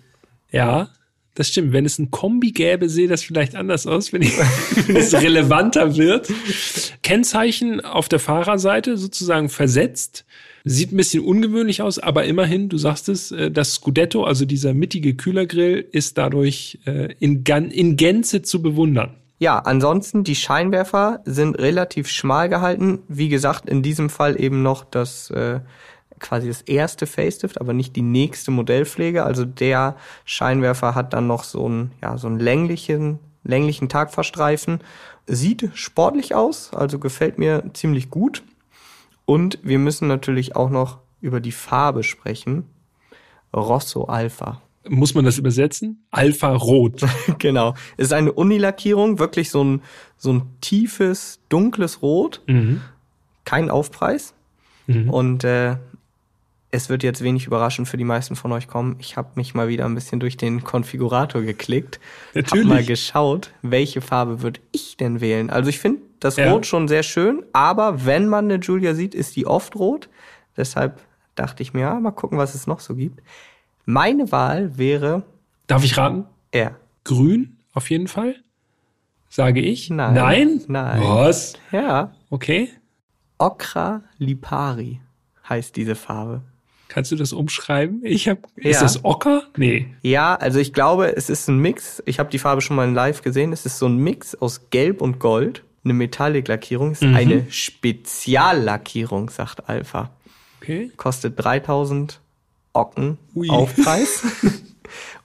Ja, 0.52 0.90
das 1.36 1.48
stimmt. 1.48 1.74
Wenn 1.74 1.86
es 1.86 2.00
ein 2.00 2.12
Kombi 2.12 2.52
gäbe, 2.52 2.90
sähe 2.90 3.08
das 3.08 3.24
vielleicht 3.24 3.56
anders 3.56 3.88
aus, 3.88 4.14
wenn, 4.14 4.22
ich, 4.22 4.38
wenn 4.88 4.96
es 4.96 5.14
relevanter 5.14 5.96
wird. 5.96 6.32
Kennzeichen 7.02 7.82
auf 7.82 8.10
der 8.10 8.20
Fahrerseite 8.20 8.98
sozusagen 8.98 9.50
versetzt. 9.50 10.26
Sieht 10.65 10.93
ein 10.93 10.98
bisschen 10.98 11.25
ungewöhnlich 11.25 11.82
aus, 11.82 12.00
aber 12.00 12.24
immerhin, 12.24 12.70
du 12.70 12.77
sagst 12.77 13.10
es, 13.10 13.32
äh, 13.32 13.51
das 13.51 13.74
Scudetto, 13.74 14.24
also 14.24 14.46
dieser 14.46 14.74
mittige 14.74 15.15
Kühlergrill, 15.15 15.86
ist 15.91 16.17
dadurch 16.17 16.79
äh, 16.86 17.13
in, 17.20 17.43
in 17.43 17.98
Gänze 17.98 18.41
zu 18.43 18.62
bewundern. 18.62 19.15
Ja, 19.39 19.60
ansonsten 19.60 20.24
die 20.24 20.36
Scheinwerfer 20.36 21.20
sind 21.25 21.60
relativ 21.60 22.08
schmal 22.08 22.48
gehalten. 22.48 23.00
Wie 23.10 23.27
gesagt, 23.27 23.67
in 23.67 23.82
diesem 23.82 24.10
Fall 24.10 24.39
eben 24.39 24.63
noch 24.63 24.86
das 24.86 25.32
äh, 25.32 25.60
quasi 26.20 26.48
das 26.48 26.62
erste 26.62 27.08
Facelift, 27.08 27.60
aber 27.60 27.74
nicht 27.74 27.98
die 27.98 28.01
nächste 28.01 28.51
Modellpflege. 28.51 29.25
Also 29.25 29.43
der 29.43 29.98
Scheinwerfer 30.24 30.96
hat 30.96 31.12
dann 31.12 31.27
noch 31.27 31.43
so 31.43 31.65
einen 31.65 31.91
ja 32.01 32.17
so 32.17 32.27
einen 32.27 32.39
länglichen 32.39 33.20
länglichen 33.43 33.89
Tagfahrstreifen. 33.89 34.79
Sieht 35.27 35.70
sportlich 35.74 36.34
aus, 36.36 36.74
also 36.74 37.00
gefällt 37.00 37.38
mir 37.38 37.63
ziemlich 37.74 38.10
gut. 38.10 38.43
Und 39.25 39.60
wir 39.63 39.80
müssen 39.80 40.08
natürlich 40.08 40.56
auch 40.56 40.70
noch 40.70 41.00
über 41.22 41.39
die 41.39 41.51
Farbe 41.51 42.03
sprechen. 42.03 42.65
Rosso 43.56 44.06
Alpha. 44.06 44.62
Muss 44.88 45.15
man 45.15 45.24
das 45.24 45.38
übersetzen? 45.38 46.03
Alpha 46.12 46.53
Rot. 46.53 47.06
genau. 47.39 47.74
Ist 47.96 48.12
eine 48.12 48.34
Unilackierung, 48.34 49.20
wirklich 49.20 49.50
so 49.50 49.63
ein, 49.63 49.82
so 50.18 50.34
ein 50.34 50.44
tiefes, 50.60 51.39
dunkles 51.48 52.01
Rot. 52.01 52.42
Mhm. 52.48 52.82
Kein 53.46 53.70
Aufpreis. 53.70 54.34
Mhm. 54.88 55.10
Und 55.10 55.44
äh, 55.46 55.77
es 56.74 56.89
wird 56.89 57.03
jetzt 57.03 57.24
wenig 57.24 57.46
überraschend 57.46 57.88
für 57.88 57.98
die 57.98 58.03
meisten 58.03 58.36
von 58.36 58.51
euch 58.51 58.68
kommen. 58.68 58.96
Ich 58.98 59.15
habe 59.15 59.30
mich 59.36 59.53
mal 59.53 59.68
wieder 59.68 59.86
ein 59.86 59.94
bisschen 59.94 60.20
durch 60.20 60.38
den 60.38 60.63
Konfigurator 60.63 61.44
geklickt. 61.44 62.00
Hab 62.30 62.36
Natürlich. 62.36 62.68
mal 62.68 62.84
geschaut, 62.84 63.51
welche 63.62 64.01
Farbe 64.01 64.42
würde 64.42 64.60
ich 64.72 64.98
denn 64.98 65.22
wählen. 65.22 65.51
Also 65.51 65.70
ich 65.70 65.77
finde 65.80 66.01
das 66.20 66.38
Ja. 66.38 66.51
Rot 66.51 66.65
schon 66.65 66.88
sehr 66.88 67.03
schön, 67.03 67.44
aber 67.53 68.06
wenn 68.06 68.27
man 68.27 68.46
eine 68.46 68.56
Julia 68.56 68.96
sieht, 68.96 69.13
ist 69.13 69.36
die 69.36 69.46
oft 69.46 69.75
rot. 69.75 70.10
Deshalb 70.58 71.00
dachte 71.36 71.62
ich 71.62 71.74
mir, 71.74 71.82
ja, 71.82 72.00
mal 72.00 72.10
gucken, 72.10 72.39
was 72.39 72.56
es 72.56 72.65
noch 72.65 72.80
so 72.80 72.96
gibt. 72.96 73.22
Meine 73.86 74.32
Wahl 74.32 74.75
wäre 74.75 75.22
Darf 75.68 75.84
ich 75.84 75.96
raten? 75.96 76.25
R. 76.50 76.75
Grün, 77.03 77.58
auf 77.74 77.92
jeden 77.92 78.08
Fall. 78.08 78.36
Sage 79.30 79.62
ich. 79.62 79.92
Nein. 79.92 80.15
Nein? 80.15 80.62
Nein. 80.68 81.01
Was? 81.03 81.53
Ja, 81.72 82.13
Okay. 82.32 82.70
Okra 83.38 84.01
Lipari 84.18 85.01
heißt 85.48 85.75
diese 85.75 85.94
Farbe. 85.94 86.42
Kannst 86.94 87.12
du 87.12 87.16
das 87.16 87.34
umschreiben? 87.34 88.02
Ich. 88.04 88.28
Ist 88.28 88.38
Ja. 88.58 88.82
das 88.82 89.04
Ocker? 89.04 89.44
Nee. 89.58 89.88
Ja, 90.04 90.36
also 90.36 90.60
ich 90.60 90.74
glaube, 90.74 91.16
es 91.18 91.28
ist 91.30 91.48
ein 91.48 91.58
Mix. 91.58 92.04
Ich 92.06 92.20
habe 92.20 92.30
die 92.30 92.38
Farbe 92.38 92.62
schon 92.62 92.76
mal 92.76 92.88
in 92.88 92.94
live 92.94 93.24
gesehen. 93.24 93.52
Es 93.52 93.66
ist 93.66 93.80
so 93.80 93.88
ein 93.88 93.98
Mix 93.98 94.36
aus 94.36 94.70
Gelb 94.70 95.02
und 95.02 95.18
Gold. 95.20 95.64
Eine 95.84 95.94
Metallic-Lackierung. 95.96 96.92
Es 96.92 97.02
ist 97.02 97.08
Mhm. 97.08 97.16
eine 97.16 97.46
Speziallackierung, 97.52 99.30
sagt 99.30 99.68
Alpha. 99.70 100.12
Okay. 100.62 100.92
Kostet 100.96 101.34
3000 101.44 102.20
Ocken 102.74 103.18
Ui. 103.36 103.50
Aufpreis. 103.50 104.24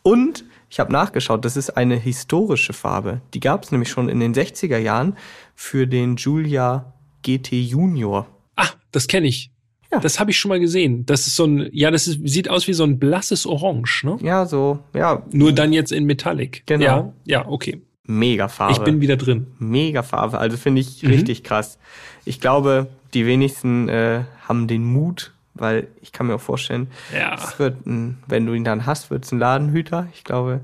und 0.02 0.44
ich 0.70 0.80
habe 0.80 0.92
nachgeschaut, 0.92 1.44
das 1.44 1.56
ist 1.56 1.76
eine 1.76 1.96
historische 1.96 2.72
Farbe. 2.72 3.20
Die 3.34 3.40
gab 3.40 3.62
es 3.64 3.70
nämlich 3.72 3.88
schon 3.90 4.08
in 4.08 4.20
den 4.20 4.34
60er 4.34 4.78
Jahren 4.78 5.16
für 5.54 5.86
den 5.86 6.16
Julia 6.16 6.92
GT 7.22 7.52
Junior. 7.60 8.26
Ah, 8.56 8.68
das 8.90 9.06
kenne 9.06 9.28
ich. 9.28 9.50
Ja. 9.90 10.00
Das 10.00 10.20
habe 10.20 10.30
ich 10.30 10.38
schon 10.38 10.50
mal 10.50 10.60
gesehen. 10.60 11.06
Das 11.06 11.26
ist 11.26 11.36
so 11.36 11.44
ein, 11.46 11.68
ja, 11.72 11.90
das 11.90 12.06
ist, 12.06 12.20
sieht 12.28 12.50
aus 12.50 12.66
wie 12.68 12.74
so 12.74 12.84
ein 12.84 12.98
blasses 12.98 13.46
Orange, 13.46 14.04
ne? 14.04 14.18
Ja, 14.20 14.44
so, 14.44 14.80
ja, 14.94 15.22
Nur 15.32 15.52
dann 15.52 15.72
jetzt 15.72 15.92
in 15.92 16.04
Metallic. 16.04 16.62
Genau. 16.66 16.84
Ja, 16.84 17.12
ja, 17.24 17.48
okay. 17.48 17.80
mega 18.04 18.48
Farbe. 18.48 18.72
Ich 18.74 18.80
bin 18.80 19.00
wieder 19.00 19.16
drin. 19.16 19.46
Mega 19.58 20.02
Farbe, 20.02 20.38
also 20.38 20.56
finde 20.58 20.80
ich 20.82 21.02
Mhm. 21.02 21.10
richtig 21.10 21.42
krass. 21.42 21.78
Ich 22.26 22.40
glaube, 22.40 22.88
die 23.14 23.24
wenigsten 23.26 23.88
äh, 23.88 24.24
haben 24.46 24.66
den 24.68 24.84
Mut, 24.84 25.32
weil 25.54 25.88
ich 26.02 26.12
kann 26.12 26.26
mir 26.26 26.34
auch 26.34 26.40
vorstellen, 26.40 26.88
Ja. 27.14 27.34
es 27.36 27.58
wird 27.58 27.86
ein, 27.86 28.18
wenn 28.26 28.44
du 28.44 28.52
ihn 28.52 28.64
dann 28.64 28.84
hast, 28.84 29.10
wird 29.10 29.24
es 29.24 29.32
ein 29.32 29.38
Ladenhüter. 29.38 30.08
Ich 30.14 30.22
glaube, 30.24 30.60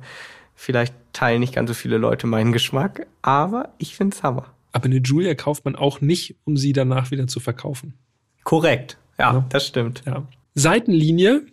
vielleicht 0.54 0.94
teilen 1.14 1.40
nicht 1.40 1.54
ganz 1.54 1.68
so 1.70 1.74
viele 1.74 1.96
Leute 1.96 2.26
meinen 2.26 2.52
Geschmack, 2.52 3.06
aber 3.22 3.70
ich 3.78 3.96
finde 3.96 4.14
es 4.16 4.22
Hammer. 4.22 4.46
Aber 4.72 4.84
eine 4.84 4.96
Julia 4.96 5.34
kauft 5.34 5.64
man 5.64 5.76
auch 5.76 6.00
nicht, 6.02 6.34
um 6.44 6.56
sie 6.58 6.72
danach 6.74 7.10
wieder 7.10 7.26
zu 7.26 7.40
verkaufen. 7.40 7.94
Korrekt. 8.42 8.98
Ja, 9.18 9.34
Ja. 9.34 9.46
das 9.48 9.66
stimmt. 9.66 10.02
Ja. 10.06 10.26
Seitenlinie, 10.54 11.46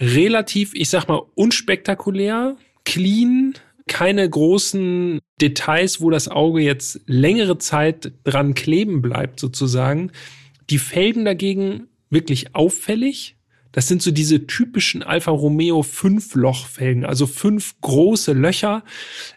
relativ, 0.00 0.74
ich 0.74 0.88
sag 0.88 1.06
mal, 1.08 1.22
unspektakulär, 1.34 2.56
clean, 2.84 3.54
keine 3.86 4.28
großen 4.28 5.20
Details, 5.40 6.00
wo 6.00 6.10
das 6.10 6.28
Auge 6.28 6.60
jetzt 6.62 7.00
längere 7.06 7.58
Zeit 7.58 8.12
dran 8.24 8.54
kleben 8.54 9.02
bleibt, 9.02 9.38
sozusagen. 9.40 10.10
Die 10.70 10.78
Felgen 10.78 11.24
dagegen 11.24 11.88
wirklich 12.10 12.54
auffällig. 12.54 13.36
Das 13.72 13.88
sind 13.88 14.02
so 14.02 14.12
diese 14.12 14.46
typischen 14.46 15.02
Alfa 15.02 15.32
Romeo 15.32 15.82
Fünflochfelgen, 15.82 17.04
also 17.04 17.26
fünf 17.26 17.74
große 17.80 18.32
Löcher. 18.32 18.84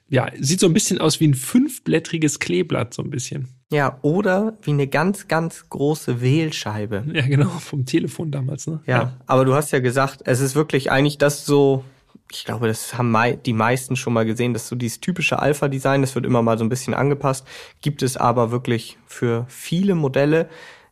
Ja, 0.10 0.32
sieht 0.40 0.60
so 0.60 0.68
ein 0.68 0.74
bisschen 0.74 1.00
aus 1.00 1.20
wie 1.20 1.28
ein 1.28 1.34
fünfblättriges 1.34 2.40
Kleeblatt, 2.40 2.94
so 2.94 3.02
ein 3.02 3.10
bisschen. 3.10 3.48
Ja, 3.72 4.00
oder 4.02 4.54
wie 4.62 4.72
eine 4.72 4.88
ganz, 4.88 5.28
ganz 5.28 5.70
große 5.70 6.22
Wählscheibe. 6.22 7.04
Ja, 7.14 7.26
genau, 7.28 7.50
vom 7.50 7.86
Telefon 7.86 8.32
damals, 8.32 8.68
ne? 8.68 8.80
Ja, 8.86 9.18
aber 9.26 9.44
du 9.44 9.54
hast 9.54 9.72
ja 9.72 9.80
gesagt, 9.80 10.22
es 10.24 10.40
ist 10.40 10.56
wirklich 10.56 10.90
eigentlich 10.90 11.18
das 11.18 11.46
so, 11.46 11.84
ich 12.32 12.46
glaube, 12.46 12.68
das 12.68 12.98
haben 12.98 13.14
die 13.46 13.54
meisten 13.54 13.98
schon 13.98 14.14
mal 14.14 14.26
gesehen, 14.26 14.54
das 14.54 14.64
ist 14.64 14.70
so 14.70 14.76
dieses 14.76 15.02
typische 15.02 15.40
Alpha-Design, 15.40 16.02
das 16.02 16.16
wird 16.16 16.26
immer 16.26 16.42
mal 16.42 16.58
so 16.58 16.64
ein 16.64 16.70
bisschen 16.70 16.94
angepasst, 16.94 17.46
gibt 17.82 18.04
es 18.04 18.16
aber 18.16 18.52
wirklich 18.52 18.98
für 19.06 19.46
viele 19.50 19.96
Modelle. 19.96 20.48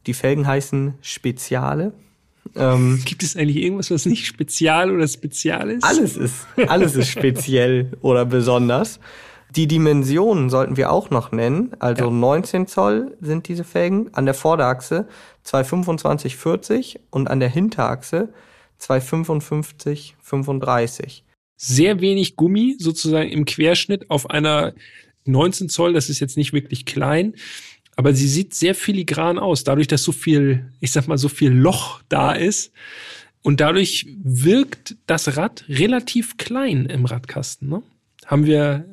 Die 0.05 0.13
Felgen 0.13 0.45
heißen 0.45 0.95
Speziale. 1.01 1.93
Ähm, 2.55 3.01
Gibt 3.05 3.23
es 3.23 3.35
eigentlich 3.35 3.57
irgendwas, 3.57 3.89
was 3.89 4.05
nicht 4.05 4.27
spezial 4.27 4.91
oder 4.91 5.07
spezial 5.07 5.71
ist? 5.71 5.83
alles 5.83 6.15
ist, 6.15 6.45
alles 6.67 6.95
ist 6.95 7.07
speziell 7.09 7.91
oder 8.01 8.25
besonders. 8.25 8.99
Die 9.55 9.67
Dimensionen 9.67 10.49
sollten 10.49 10.75
wir 10.75 10.91
auch 10.91 11.09
noch 11.09 11.31
nennen. 11.31 11.71
Also 11.79 12.05
Ja. 12.05 12.11
19 12.11 12.67
Zoll 12.67 13.17
sind 13.21 13.47
diese 13.47 13.63
Felgen 13.63 14.13
an 14.13 14.25
der 14.25 14.33
Vorderachse, 14.33 15.07
225 15.43 16.35
40 16.35 16.99
und 17.09 17.29
an 17.29 17.39
der 17.39 17.49
Hinterachse 17.49 18.33
255 18.79 20.15
35. 20.21 21.23
Sehr 21.57 22.01
wenig 22.01 22.35
Gummi 22.35 22.75
sozusagen 22.79 23.29
im 23.29 23.45
Querschnitt 23.45 24.09
auf 24.09 24.29
einer 24.29 24.73
19 25.25 25.69
Zoll. 25.69 25.93
Das 25.93 26.09
ist 26.09 26.19
jetzt 26.19 26.35
nicht 26.35 26.51
wirklich 26.51 26.85
klein, 26.85 27.35
aber 27.95 28.13
sie 28.13 28.27
sieht 28.27 28.53
sehr 28.53 28.75
filigran 28.75 29.39
aus, 29.39 29.63
dadurch, 29.63 29.87
dass 29.87 30.03
so 30.03 30.11
viel, 30.11 30.71
ich 30.81 30.91
sag 30.91 31.07
mal, 31.07 31.17
so 31.17 31.29
viel 31.29 31.51
Loch 31.51 32.01
da 32.09 32.33
ist. 32.33 32.73
Und 33.41 33.61
dadurch 33.61 34.07
wirkt 34.23 34.97
das 35.05 35.37
Rad 35.37 35.65
relativ 35.69 36.37
klein 36.37 36.87
im 36.87 37.05
Radkasten. 37.05 37.69
Ne? 37.69 37.83
Haben 38.25 38.45
wir, 38.45 38.85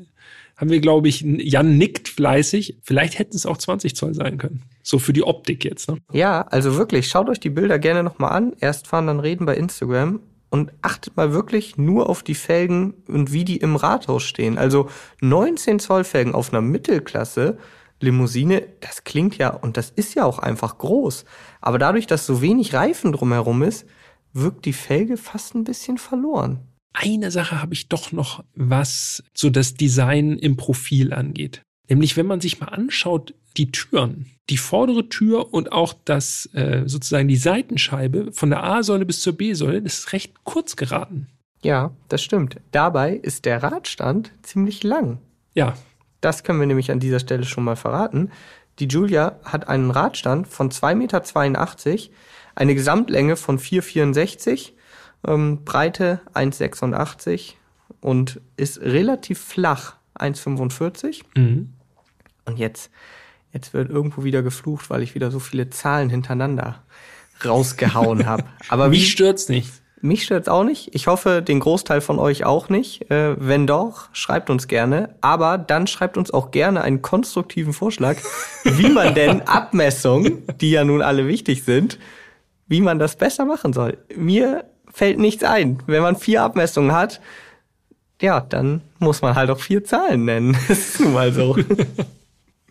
haben 0.62 0.71
wir, 0.71 0.81
glaube 0.81 1.09
ich, 1.09 1.23
Jan 1.23 1.76
nickt 1.76 2.09
fleißig. 2.09 2.78
Vielleicht 2.83 3.19
hätten 3.19 3.35
es 3.35 3.47
auch 3.47 3.57
20 3.57 3.97
Zoll 3.97 4.14
sein 4.14 4.38
können. 4.38 4.62
So 4.85 5.00
für 5.00 5.12
die 5.12 5.25
Optik 5.25 5.64
jetzt. 5.64 5.90
Ne? 5.90 5.99
Ja, 6.12 6.42
also 6.42 6.76
wirklich, 6.76 7.09
schaut 7.09 7.28
euch 7.28 7.40
die 7.40 7.50
Bilder 7.50 7.81
gerne 7.81 8.04
nochmal 8.04 8.31
an. 8.31 8.52
Erst 8.61 8.87
fahren, 8.87 9.09
dann 9.09 9.19
reden 9.19 9.45
bei 9.45 9.57
Instagram. 9.57 10.21
Und 10.50 10.71
achtet 10.81 11.16
mal 11.16 11.33
wirklich 11.33 11.78
nur 11.78 12.09
auf 12.09 12.23
die 12.23 12.37
Felgen 12.37 12.95
und 13.09 13.33
wie 13.33 13.45
die 13.45 13.57
im 13.57 13.75
Rathaus 13.75 14.23
stehen. 14.23 14.57
Also 14.57 14.88
19 15.21 15.81
Zoll 15.81 16.04
Felgen 16.04 16.33
auf 16.33 16.52
einer 16.52 16.62
Mittelklasse 16.62 17.59
Limousine, 17.99 18.62
das 18.81 19.02
klingt 19.02 19.38
ja, 19.38 19.49
und 19.49 19.76
das 19.76 19.90
ist 19.90 20.14
ja 20.14 20.25
auch 20.25 20.38
einfach 20.38 20.78
groß. 20.78 21.25
Aber 21.61 21.78
dadurch, 21.78 22.07
dass 22.07 22.25
so 22.25 22.40
wenig 22.40 22.73
Reifen 22.73 23.11
drumherum 23.11 23.62
ist, 23.62 23.85
wirkt 24.33 24.64
die 24.64 24.73
Felge 24.73 25.16
fast 25.16 25.57
ein 25.57 25.64
bisschen 25.64 25.99
verloren. 25.99 26.61
Eine 26.92 27.30
Sache 27.30 27.61
habe 27.61 27.75
ich 27.75 27.88
doch 27.88 28.12
noch, 28.12 28.44
was 28.54 29.22
so 29.34 29.50
das 29.50 29.75
Design 29.75 30.38
im 30.38 30.56
Profil 30.56 31.12
angeht. 31.12 31.62
Nämlich, 31.88 32.16
wenn 32.16 32.26
man 32.26 32.40
sich 32.40 32.61
mal 32.61 32.68
anschaut, 32.68 33.34
die 33.56 33.70
Türen, 33.70 34.30
die 34.50 34.56
vordere 34.56 35.08
Tür 35.08 35.52
und 35.52 35.72
auch 35.72 35.94
das 36.04 36.46
äh, 36.54 36.82
sozusagen 36.87 37.28
die 37.28 37.37
Seitenscheibe 37.37 38.32
von 38.32 38.50
der 38.50 38.62
A-Säule 38.62 39.04
bis 39.04 39.20
zur 39.20 39.34
B-Säule, 39.34 39.82
das 39.82 40.00
ist 40.00 40.12
recht 40.12 40.44
kurz 40.44 40.76
geraten. 40.76 41.28
Ja, 41.62 41.94
das 42.08 42.22
stimmt. 42.22 42.56
Dabei 42.72 43.14
ist 43.14 43.44
der 43.44 43.62
Radstand 43.62 44.32
ziemlich 44.42 44.82
lang. 44.82 45.18
Ja, 45.54 45.76
Das 46.22 46.44
können 46.44 46.61
wir 46.61 46.66
nämlich 46.66 46.90
an 46.90 47.00
dieser 47.00 47.18
Stelle 47.18 47.44
schon 47.44 47.64
mal 47.64 47.76
verraten. 47.76 48.30
Die 48.78 48.87
Julia 48.87 49.40
hat 49.44 49.68
einen 49.68 49.90
Radstand 49.90 50.46
von 50.49 50.70
2,82 50.70 50.94
Meter, 50.94 52.14
eine 52.54 52.75
Gesamtlänge 52.75 53.37
von 53.37 53.58
4,64, 53.58 54.72
ähm, 55.26 55.64
Breite 55.64 56.21
1,86 56.35 57.55
und 58.00 58.41
ist 58.57 58.81
relativ 58.81 59.41
flach, 59.41 59.97
1,45. 60.19 61.23
mhm. 61.35 61.73
Und 62.45 62.59
jetzt, 62.59 62.91
Jetzt 63.52 63.75
wird 63.75 63.91
irgendwo 63.91 64.25
wieder 64.25 64.43
geflucht, 64.43 64.88
weil 64.88 65.02
ich 65.02 65.14
wieder 65.14 65.31
so 65.31 65.38
viele 65.38 65.69
Zahlen 65.71 66.09
hintereinander 66.09 66.83
rausgehauen 67.45 68.26
habe. 68.26 68.45
Aber 68.69 68.88
mich 68.88 69.11
stört's 69.11 69.49
nicht. 69.49 69.71
Mich 70.00 70.25
stört's 70.25 70.49
auch 70.49 70.64
nicht. 70.64 70.95
Ich 70.95 71.07
hoffe, 71.07 71.43
den 71.43 71.61
Großteil 71.61 72.00
von 72.00 72.19
euch 72.19 72.45
auch 72.45 72.69
nicht. 72.69 73.09
Äh, 73.11 73.37
wenn 73.38 73.67
doch, 73.67 74.09
schreibt 74.12 74.50
uns 74.50 74.67
gerne. 74.67 75.14
Aber 75.21 75.59
dann 75.59 75.87
schreibt 75.87 76.17
uns 76.17 76.33
auch 76.33 76.50
gerne 76.50 76.83
einen 76.83 77.02
konstruktiven 77.02 77.73
Vorschlag, 77.73 78.17
wie 78.64 78.88
man 78.88 79.14
denn 79.14 79.43
Abmessungen, 79.47 80.43
die 80.61 80.71
ja 80.71 80.85
nun 80.85 81.02
alle 81.02 81.29
wichtig 81.29 81.62
sind, 81.62 81.99
wie 82.67 82.81
man 82.81 82.99
das 82.99 83.17
besser 83.17 83.45
machen 83.45 83.73
soll. 83.73 83.99
Mir 84.17 84.64
fällt 84.92 85.18
nichts 85.18 85.44
ein. 85.44 85.82
Wenn 85.87 86.02
man 86.02 86.16
vier 86.16 86.42
Abmessungen 86.42 86.92
hat, 86.92 87.20
ja, 88.20 88.40
dann 88.40 88.82
muss 88.99 89.20
man 89.20 89.34
halt 89.34 89.50
auch 89.50 89.58
vier 89.58 89.84
Zahlen 89.84 90.25
nennen. 90.25 90.56
Das 90.68 90.78
ist 90.78 91.00
nun 91.00 91.12
mal 91.12 91.32
so. 91.32 91.56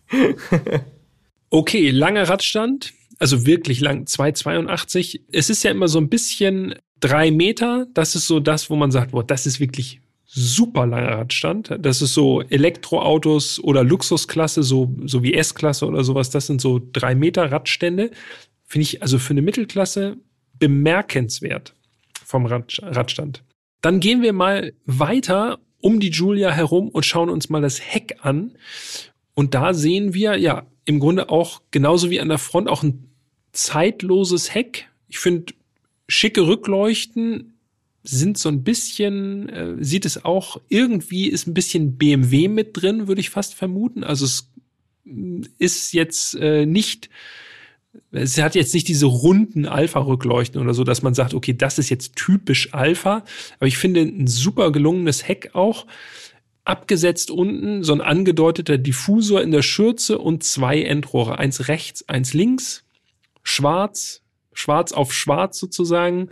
okay, 1.50 1.90
langer 1.90 2.30
Radstand. 2.30 2.94
Also 3.20 3.46
wirklich 3.46 3.82
lang, 3.82 4.06
2,82. 4.06 5.22
Es 5.32 5.50
ist 5.50 5.64
ja 5.64 5.72
immer 5.72 5.88
so 5.88 6.00
ein 6.00 6.10
bisschen 6.10 6.76
drei 7.00 7.30
Meter. 7.32 7.86
Das 7.94 8.16
ist 8.16 8.28
so 8.28 8.40
das, 8.40 8.70
wo 8.70 8.76
man 8.76 8.92
sagt, 8.92 9.12
boah, 9.12 9.24
das 9.24 9.46
ist 9.46 9.60
wirklich 9.60 10.00
super 10.26 10.88
langer 10.88 11.18
Radstand. 11.18 11.78
Das 11.80 12.02
ist 12.02 12.14
so 12.14 12.42
Elektroautos 12.42 13.60
oder 13.60 13.84
Luxusklasse, 13.84 14.64
so, 14.64 14.96
so 15.06 15.22
wie 15.22 15.34
S-Klasse 15.34 15.86
oder 15.86 16.04
sowas. 16.04 16.30
Das 16.30 16.48
sind 16.48 16.62
so 16.62 16.82
drei 16.94 17.14
Meter 17.14 17.52
Radstände. 17.52 18.12
Finde 18.66 18.84
ich 18.84 19.02
also 19.02 19.20
für 19.20 19.32
eine 19.32 19.42
Mittelklasse 19.42 20.18
bemerkenswert 20.58 21.76
vom 22.32 22.46
Rad, 22.48 22.80
Radstand. 22.82 23.44
Dann 23.82 24.00
gehen 24.00 24.22
wir 24.22 24.34
mal 24.34 24.74
weiter 24.86 25.60
um 25.80 26.00
die 26.00 26.10
Julia 26.10 26.52
herum 26.52 26.90
und 26.90 27.06
schauen 27.06 27.30
uns 27.30 27.50
mal 27.50 27.62
das 27.62 27.80
Heck 27.82 28.18
an. 28.22 28.52
Und 29.34 29.54
da 29.54 29.74
sehen 29.74 30.14
wir 30.14 30.38
ja 30.38 30.66
im 30.86 31.00
Grunde 31.00 31.30
auch 31.30 31.62
genauso 31.72 32.10
wie 32.10 32.20
an 32.20 32.30
der 32.30 32.38
Front 32.38 32.70
auch 32.70 32.84
ein 32.84 33.10
zeitloses 33.52 34.54
Heck. 34.54 34.88
Ich 35.08 35.20
finde, 35.20 35.54
schicke 36.08 36.48
Rückleuchten 36.48 37.54
sind 38.04 38.38
so 38.38 38.50
ein 38.50 38.64
bisschen, 38.64 39.50
äh, 39.50 39.76
sieht 39.84 40.06
es 40.06 40.26
auch 40.26 40.60
irgendwie, 40.70 41.28
ist 41.28 41.48
ein 41.48 41.54
bisschen 41.54 41.98
BMW 41.98 42.48
mit 42.48 42.70
drin, 42.74 43.08
würde 43.08 43.22
ich 43.22 43.30
fast 43.30 43.54
vermuten. 43.54 44.04
Also 44.04 44.26
es 44.26 44.50
ist 45.60 45.94
jetzt 45.94 46.36
äh, 46.36 46.66
nicht, 46.66 47.10
es 48.12 48.38
hat 48.42 48.56
jetzt 48.56 48.74
nicht 48.74 48.88
diese 48.88 49.06
runden 49.06 49.66
Alpha-Rückleuchten 49.66 50.62
oder 50.62 50.74
so, 50.74 50.84
dass 50.84 51.02
man 51.02 51.14
sagt, 51.14 51.34
okay, 51.34 51.54
das 51.54 51.78
ist 51.78 51.90
jetzt 51.90 52.16
typisch 52.16 52.74
Alpha. 52.74 53.24
Aber 53.60 53.68
ich 53.68 53.78
finde 53.78 54.02
ein 54.02 54.28
super 54.28 54.72
gelungenes 54.72 55.28
Heck 55.28 55.52
auch 55.54 55.86
abgesetzt 56.64 57.32
unten 57.32 57.84
so 57.84 57.94
ein 57.94 58.02
angedeuteter 58.02 58.78
Diffusor 58.78 59.42
in 59.42 59.52
der 59.52 59.62
Schürze 59.62 60.18
und 60.20 60.44
zwei 60.44 60.82
Endrohre. 60.82 61.40
Eins 61.40 61.68
rechts, 61.68 62.08
eins 62.08 62.34
links. 62.34 62.84
Schwarz, 63.44 64.22
schwarz 64.54 64.92
auf 64.92 65.14
schwarz 65.14 65.58
sozusagen. 65.58 66.30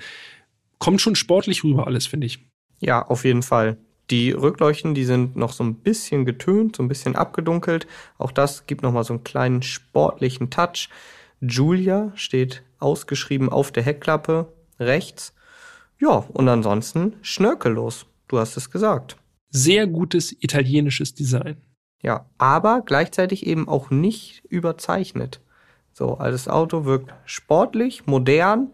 Kommt 0.77 1.01
schon 1.01 1.15
sportlich 1.15 1.63
rüber 1.63 1.87
alles, 1.87 2.05
finde 2.05 2.27
ich. 2.27 2.39
Ja, 2.79 3.05
auf 3.05 3.25
jeden 3.25 3.43
Fall. 3.43 3.77
Die 4.11 4.31
Rückleuchten, 4.31 4.93
die 4.93 5.05
sind 5.05 5.35
noch 5.35 5.51
so 5.51 5.63
ein 5.63 5.75
bisschen 5.75 6.25
getönt, 6.25 6.75
so 6.75 6.83
ein 6.83 6.87
bisschen 6.87 7.15
abgedunkelt. 7.15 7.87
Auch 8.17 8.31
das 8.31 8.65
gibt 8.65 8.81
nochmal 8.81 9.03
so 9.03 9.13
einen 9.13 9.23
kleinen 9.23 9.61
sportlichen 9.61 10.49
Touch. 10.49 10.89
Julia 11.41 12.11
steht 12.15 12.63
ausgeschrieben 12.79 13.49
auf 13.49 13.71
der 13.71 13.83
Heckklappe 13.83 14.51
rechts. 14.79 15.33
Ja, 15.99 16.25
und 16.29 16.47
ansonsten 16.47 17.15
schnörkellos. 17.21 18.05
Du 18.27 18.39
hast 18.39 18.57
es 18.57 18.71
gesagt 18.71 19.17
sehr 19.49 19.87
gutes 19.87 20.31
italienisches 20.41 21.13
Design. 21.13 21.57
Ja, 22.01 22.25
aber 22.37 22.81
gleichzeitig 22.85 23.45
eben 23.45 23.67
auch 23.67 23.89
nicht 23.89 24.43
überzeichnet. 24.45 25.41
So, 25.91 26.15
also 26.15 26.31
das 26.31 26.47
Auto 26.47 26.85
wirkt 26.85 27.13
sportlich, 27.25 28.05
modern, 28.05 28.69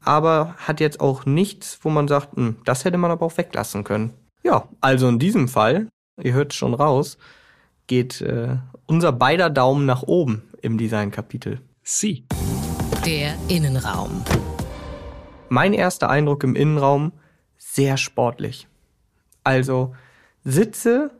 aber 0.00 0.54
hat 0.58 0.80
jetzt 0.80 1.00
auch 1.00 1.24
nichts, 1.24 1.78
wo 1.82 1.90
man 1.90 2.08
sagt, 2.08 2.36
hm, 2.36 2.56
das 2.64 2.84
hätte 2.84 2.98
man 2.98 3.10
aber 3.10 3.26
auch 3.26 3.36
weglassen 3.36 3.84
können. 3.84 4.14
Ja, 4.42 4.68
also 4.80 5.08
in 5.08 5.18
diesem 5.18 5.46
Fall, 5.46 5.88
ihr 6.20 6.32
hört 6.32 6.54
schon 6.54 6.74
raus, 6.74 7.18
geht 7.86 8.20
äh, 8.22 8.56
unser 8.86 9.12
beider 9.12 9.50
Daumen 9.50 9.86
nach 9.86 10.02
oben 10.02 10.42
im 10.60 10.78
Designkapitel. 10.78 11.60
Sie. 11.90 12.26
Der 13.06 13.34
Innenraum. 13.48 14.22
Mein 15.48 15.72
erster 15.72 16.10
Eindruck 16.10 16.44
im 16.44 16.54
Innenraum, 16.54 17.12
sehr 17.56 17.96
sportlich. 17.96 18.68
Also 19.42 19.94
Sitze, 20.44 21.12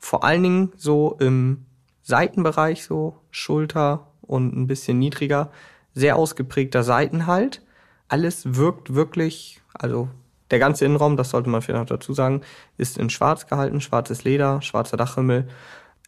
vor 0.00 0.24
allen 0.24 0.42
Dingen 0.42 0.72
so 0.74 1.16
im 1.20 1.66
Seitenbereich, 2.02 2.82
so 2.82 3.20
Schulter 3.30 4.08
und 4.20 4.56
ein 4.56 4.66
bisschen 4.66 4.98
niedriger, 4.98 5.52
sehr 5.92 6.16
ausgeprägter 6.16 6.82
Seitenhalt. 6.82 7.62
Alles 8.08 8.56
wirkt 8.56 8.96
wirklich, 8.96 9.62
also 9.74 10.08
der 10.50 10.58
ganze 10.58 10.86
Innenraum, 10.86 11.16
das 11.16 11.30
sollte 11.30 11.50
man 11.50 11.62
vielleicht 11.62 11.88
noch 11.88 11.96
dazu 11.96 12.14
sagen, 12.14 12.40
ist 12.78 12.98
in 12.98 13.10
schwarz 13.10 13.46
gehalten, 13.46 13.80
schwarzes 13.80 14.24
Leder, 14.24 14.60
schwarzer 14.60 14.96
Dachhimmel. 14.96 15.46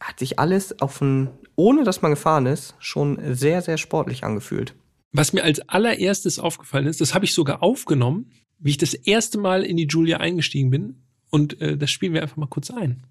Hat 0.01 0.19
sich 0.19 0.39
alles 0.39 0.79
auf 0.79 1.01
ein, 1.01 1.29
ohne 1.55 1.83
dass 1.83 2.01
man 2.01 2.11
gefahren 2.11 2.45
ist, 2.45 2.75
schon 2.79 3.19
sehr, 3.33 3.61
sehr 3.61 3.77
sportlich 3.77 4.23
angefühlt. 4.23 4.75
Was 5.11 5.33
mir 5.33 5.43
als 5.43 5.59
allererstes 5.67 6.37
aufgefallen 6.37 6.85
ist, 6.85 7.01
das 7.01 7.13
habe 7.13 7.25
ich 7.25 7.33
sogar 7.33 7.63
aufgenommen, 7.63 8.31
wie 8.59 8.71
ich 8.71 8.77
das 8.77 8.93
erste 8.93 9.37
Mal 9.37 9.63
in 9.63 9.77
die 9.77 9.87
Julia 9.87 10.17
eingestiegen 10.17 10.69
bin. 10.69 11.03
Und 11.29 11.59
äh, 11.61 11.77
das 11.77 11.91
spielen 11.91 12.13
wir 12.13 12.21
einfach 12.21 12.37
mal 12.37 12.47
kurz 12.47 12.71
ein. 12.71 13.03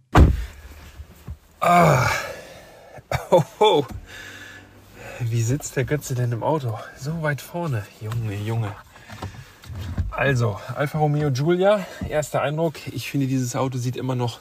Ah. 1.60 2.08
Oh, 3.30 3.42
oh. 3.60 3.84
Wie 5.20 5.40
sitzt 5.40 5.76
der 5.76 5.84
Götze 5.84 6.16
denn 6.16 6.32
im 6.32 6.42
Auto? 6.42 6.76
So 6.98 7.22
weit 7.22 7.40
vorne. 7.40 7.86
Junge, 8.00 8.34
Junge. 8.34 8.74
Also, 10.10 10.58
Alfa 10.74 10.98
Romeo 10.98 11.30
Giulia, 11.30 11.86
erster 12.08 12.42
Eindruck. 12.42 12.74
Ich 12.88 13.10
finde, 13.10 13.26
dieses 13.26 13.54
Auto 13.54 13.78
sieht 13.78 13.96
immer 13.96 14.14
noch 14.14 14.40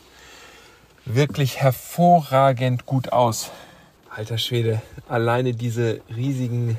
wirklich 1.06 1.58
hervorragend 1.58 2.86
gut 2.86 3.12
aus. 3.14 3.52
Alter 4.10 4.38
Schwede, 4.38 4.82
alleine 5.08 5.54
diese 5.54 6.02
riesigen, 6.16 6.78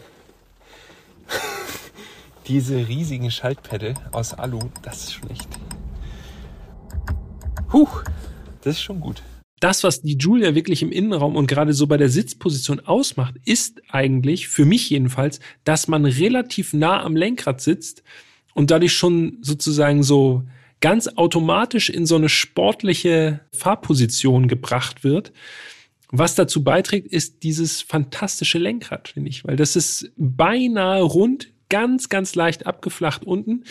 diese 2.47 2.89
riesigen 2.89 3.31
Schaltpedal 3.31 3.95
aus 4.13 4.35
Alu, 4.35 4.61
das 4.83 5.05
ist 5.05 5.15
schon 5.15 5.31
echt 5.31 5.49
Puh, 7.69 7.89
das 8.63 8.77
ist 8.77 8.83
schon 8.83 9.01
gut. 9.01 9.23
Das, 9.61 9.83
was 9.85 10.03
die 10.03 10.17
Julia 10.17 10.55
wirklich 10.55 10.83
im 10.83 10.93
Innenraum 10.93 11.35
und 11.35 11.47
gerade 11.47 11.73
so 11.73 11.87
bei 11.87 11.97
der 11.97 12.09
Sitzposition 12.09 12.81
ausmacht, 12.81 13.35
ist 13.45 13.83
eigentlich, 13.91 14.49
für 14.49 14.65
mich 14.65 14.91
jedenfalls, 14.91 15.41
dass 15.65 15.89
man 15.89 16.05
relativ 16.05 16.73
nah 16.73 17.03
am 17.03 17.17
Lenkrad 17.17 17.61
sitzt 17.61 18.03
und 18.55 18.71
dadurch 18.71 18.93
schon 18.93 19.39
sozusagen 19.41 20.03
so 20.03 20.43
ganz 20.81 21.09
automatisch 21.09 21.91
in 21.91 22.07
so 22.07 22.17
eine 22.17 22.29
sportliche 22.29 23.41
Fahrposition 23.53 24.49
gebracht 24.49 25.05
wird. 25.05 25.33
Was 26.09 26.35
dazu 26.35 26.63
beiträgt, 26.63 27.09
ist 27.09 27.43
dieses 27.43 27.83
fantastische 27.83 28.59
Lenkrad, 28.59 29.09
finde 29.09 29.31
ich, 29.31 29.45
weil 29.45 29.57
das 29.57 29.75
ist 29.75 30.13
beinahe 30.17 31.03
rund, 31.03 31.53
ganz, 31.69 32.09
ganz 32.09 32.35
leicht 32.35 32.67
abgeflacht 32.67 33.25
unten. 33.25 33.65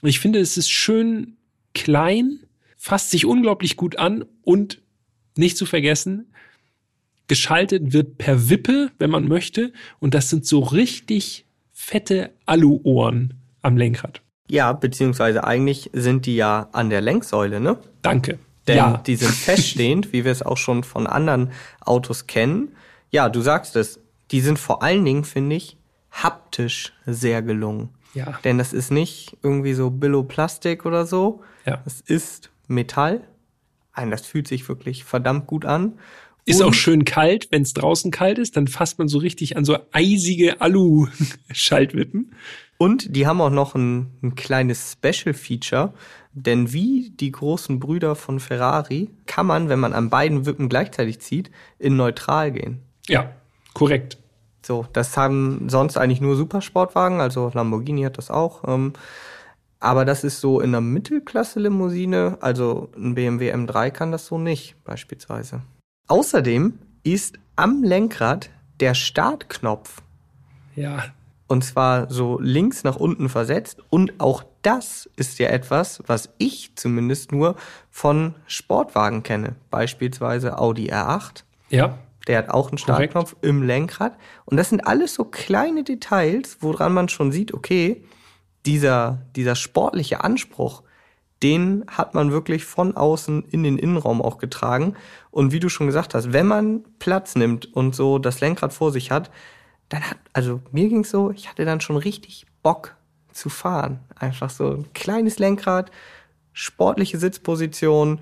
Und 0.00 0.08
ich 0.08 0.18
finde, 0.18 0.40
es 0.40 0.56
ist 0.56 0.70
schön 0.70 1.36
klein, 1.74 2.40
fasst 2.76 3.10
sich 3.10 3.26
unglaublich 3.26 3.76
gut 3.76 3.96
an 3.96 4.24
und 4.42 4.80
nicht 5.36 5.56
zu 5.56 5.66
vergessen, 5.66 6.32
geschaltet 7.28 7.92
wird 7.92 8.18
per 8.18 8.50
Wippe, 8.50 8.90
wenn 8.98 9.10
man 9.10 9.28
möchte. 9.28 9.72
Und 10.00 10.14
das 10.14 10.30
sind 10.30 10.46
so 10.46 10.60
richtig 10.60 11.46
fette 11.72 12.32
Alu-Ohren 12.46 13.34
am 13.62 13.76
Lenkrad. 13.76 14.22
Ja, 14.52 14.74
beziehungsweise 14.74 15.44
eigentlich 15.44 15.88
sind 15.94 16.26
die 16.26 16.36
ja 16.36 16.68
an 16.72 16.90
der 16.90 17.00
Lenksäule, 17.00 17.58
ne? 17.58 17.78
Danke. 18.02 18.38
Denn 18.68 18.76
ja. 18.76 18.98
die 18.98 19.16
sind 19.16 19.30
feststehend, 19.32 20.12
wie 20.12 20.26
wir 20.26 20.30
es 20.30 20.42
auch 20.42 20.58
schon 20.58 20.84
von 20.84 21.06
anderen 21.06 21.52
Autos 21.80 22.26
kennen. 22.26 22.76
Ja, 23.10 23.30
du 23.30 23.40
sagst 23.40 23.76
es, 23.76 23.98
die 24.30 24.42
sind 24.42 24.58
vor 24.58 24.82
allen 24.82 25.06
Dingen, 25.06 25.24
finde 25.24 25.56
ich, 25.56 25.78
haptisch 26.10 26.92
sehr 27.06 27.40
gelungen. 27.40 27.94
Ja. 28.12 28.38
Denn 28.44 28.58
das 28.58 28.74
ist 28.74 28.90
nicht 28.90 29.38
irgendwie 29.42 29.72
so 29.72 29.88
Billo-Plastik 29.88 30.84
oder 30.84 31.06
so. 31.06 31.40
Ja. 31.64 31.80
Es 31.86 32.02
ist 32.02 32.50
Metall. 32.68 33.22
Ein, 33.94 34.10
das 34.10 34.26
fühlt 34.26 34.48
sich 34.48 34.68
wirklich 34.68 35.04
verdammt 35.04 35.46
gut 35.46 35.64
an. 35.64 35.94
Ist 36.44 36.60
und 36.60 36.68
auch 36.68 36.74
schön 36.74 37.06
kalt, 37.06 37.48
wenn 37.52 37.62
es 37.62 37.72
draußen 37.72 38.10
kalt 38.10 38.38
ist, 38.38 38.58
dann 38.58 38.68
fasst 38.68 38.98
man 38.98 39.08
so 39.08 39.16
richtig 39.16 39.56
an 39.56 39.64
so 39.64 39.78
eisige 39.92 40.60
Alu-Schaltwippen. 40.60 42.34
Und 42.82 43.14
die 43.14 43.28
haben 43.28 43.40
auch 43.40 43.50
noch 43.50 43.76
ein, 43.76 44.10
ein 44.24 44.34
kleines 44.34 44.90
Special-Feature, 44.94 45.94
denn 46.32 46.72
wie 46.72 47.10
die 47.10 47.30
großen 47.30 47.78
Brüder 47.78 48.16
von 48.16 48.40
Ferrari 48.40 49.08
kann 49.26 49.46
man, 49.46 49.68
wenn 49.68 49.78
man 49.78 49.92
an 49.92 50.10
beiden 50.10 50.46
Wippen 50.46 50.68
gleichzeitig 50.68 51.20
zieht, 51.20 51.52
in 51.78 51.94
neutral 51.94 52.50
gehen. 52.50 52.82
Ja, 53.06 53.30
korrekt. 53.72 54.18
So, 54.62 54.84
das 54.92 55.16
haben 55.16 55.68
sonst 55.68 55.96
eigentlich 55.96 56.20
nur 56.20 56.34
Supersportwagen, 56.34 57.20
also 57.20 57.52
Lamborghini 57.54 58.02
hat 58.02 58.18
das 58.18 58.32
auch. 58.32 58.66
Ähm, 58.66 58.94
aber 59.78 60.04
das 60.04 60.24
ist 60.24 60.40
so 60.40 60.58
in 60.58 60.70
einer 60.70 60.80
Mittelklasse-Limousine, 60.80 62.38
also 62.40 62.90
ein 62.96 63.14
BMW 63.14 63.54
M3 63.54 63.92
kann 63.92 64.10
das 64.10 64.26
so 64.26 64.38
nicht, 64.38 64.74
beispielsweise. 64.82 65.62
Außerdem 66.08 66.80
ist 67.04 67.38
am 67.54 67.84
Lenkrad 67.84 68.50
der 68.80 68.94
Startknopf. 68.94 70.02
Ja. 70.74 71.04
Und 71.52 71.64
zwar 71.64 72.10
so 72.10 72.38
links 72.40 72.82
nach 72.82 72.96
unten 72.96 73.28
versetzt. 73.28 73.82
Und 73.90 74.18
auch 74.20 74.42
das 74.62 75.10
ist 75.16 75.38
ja 75.38 75.48
etwas, 75.48 76.02
was 76.06 76.30
ich 76.38 76.74
zumindest 76.76 77.30
nur 77.30 77.56
von 77.90 78.36
Sportwagen 78.46 79.22
kenne. 79.22 79.56
Beispielsweise 79.68 80.58
Audi 80.58 80.90
R8. 80.90 81.44
Ja. 81.68 81.98
Der 82.26 82.38
hat 82.38 82.48
auch 82.48 82.70
einen 82.70 82.78
Startknopf 82.78 83.32
Korrekt. 83.32 83.44
im 83.44 83.62
Lenkrad. 83.64 84.16
Und 84.46 84.56
das 84.56 84.70
sind 84.70 84.86
alles 84.86 85.12
so 85.12 85.26
kleine 85.26 85.84
Details, 85.84 86.56
woran 86.60 86.94
man 86.94 87.10
schon 87.10 87.32
sieht, 87.32 87.52
okay, 87.52 88.02
dieser, 88.64 89.18
dieser 89.36 89.54
sportliche 89.54 90.24
Anspruch, 90.24 90.82
den 91.42 91.84
hat 91.86 92.14
man 92.14 92.32
wirklich 92.32 92.64
von 92.64 92.96
außen 92.96 93.44
in 93.50 93.62
den 93.62 93.76
Innenraum 93.76 94.22
auch 94.22 94.38
getragen. 94.38 94.94
Und 95.30 95.52
wie 95.52 95.60
du 95.60 95.68
schon 95.68 95.86
gesagt 95.86 96.14
hast, 96.14 96.32
wenn 96.32 96.46
man 96.46 96.82
Platz 96.98 97.36
nimmt 97.36 97.76
und 97.76 97.94
so 97.94 98.18
das 98.18 98.40
Lenkrad 98.40 98.72
vor 98.72 98.90
sich 98.90 99.10
hat, 99.10 99.30
dann 99.92 100.02
hat, 100.02 100.16
also 100.32 100.60
mir 100.72 100.88
ging's 100.88 101.10
so, 101.10 101.30
ich 101.30 101.48
hatte 101.48 101.64
dann 101.64 101.80
schon 101.80 101.96
richtig 101.96 102.46
Bock 102.62 102.96
zu 103.32 103.48
fahren. 103.48 104.00
Einfach 104.18 104.50
so 104.50 104.70
ein 104.70 104.92
kleines 104.94 105.38
Lenkrad, 105.38 105.90
sportliche 106.52 107.18
Sitzposition 107.18 108.20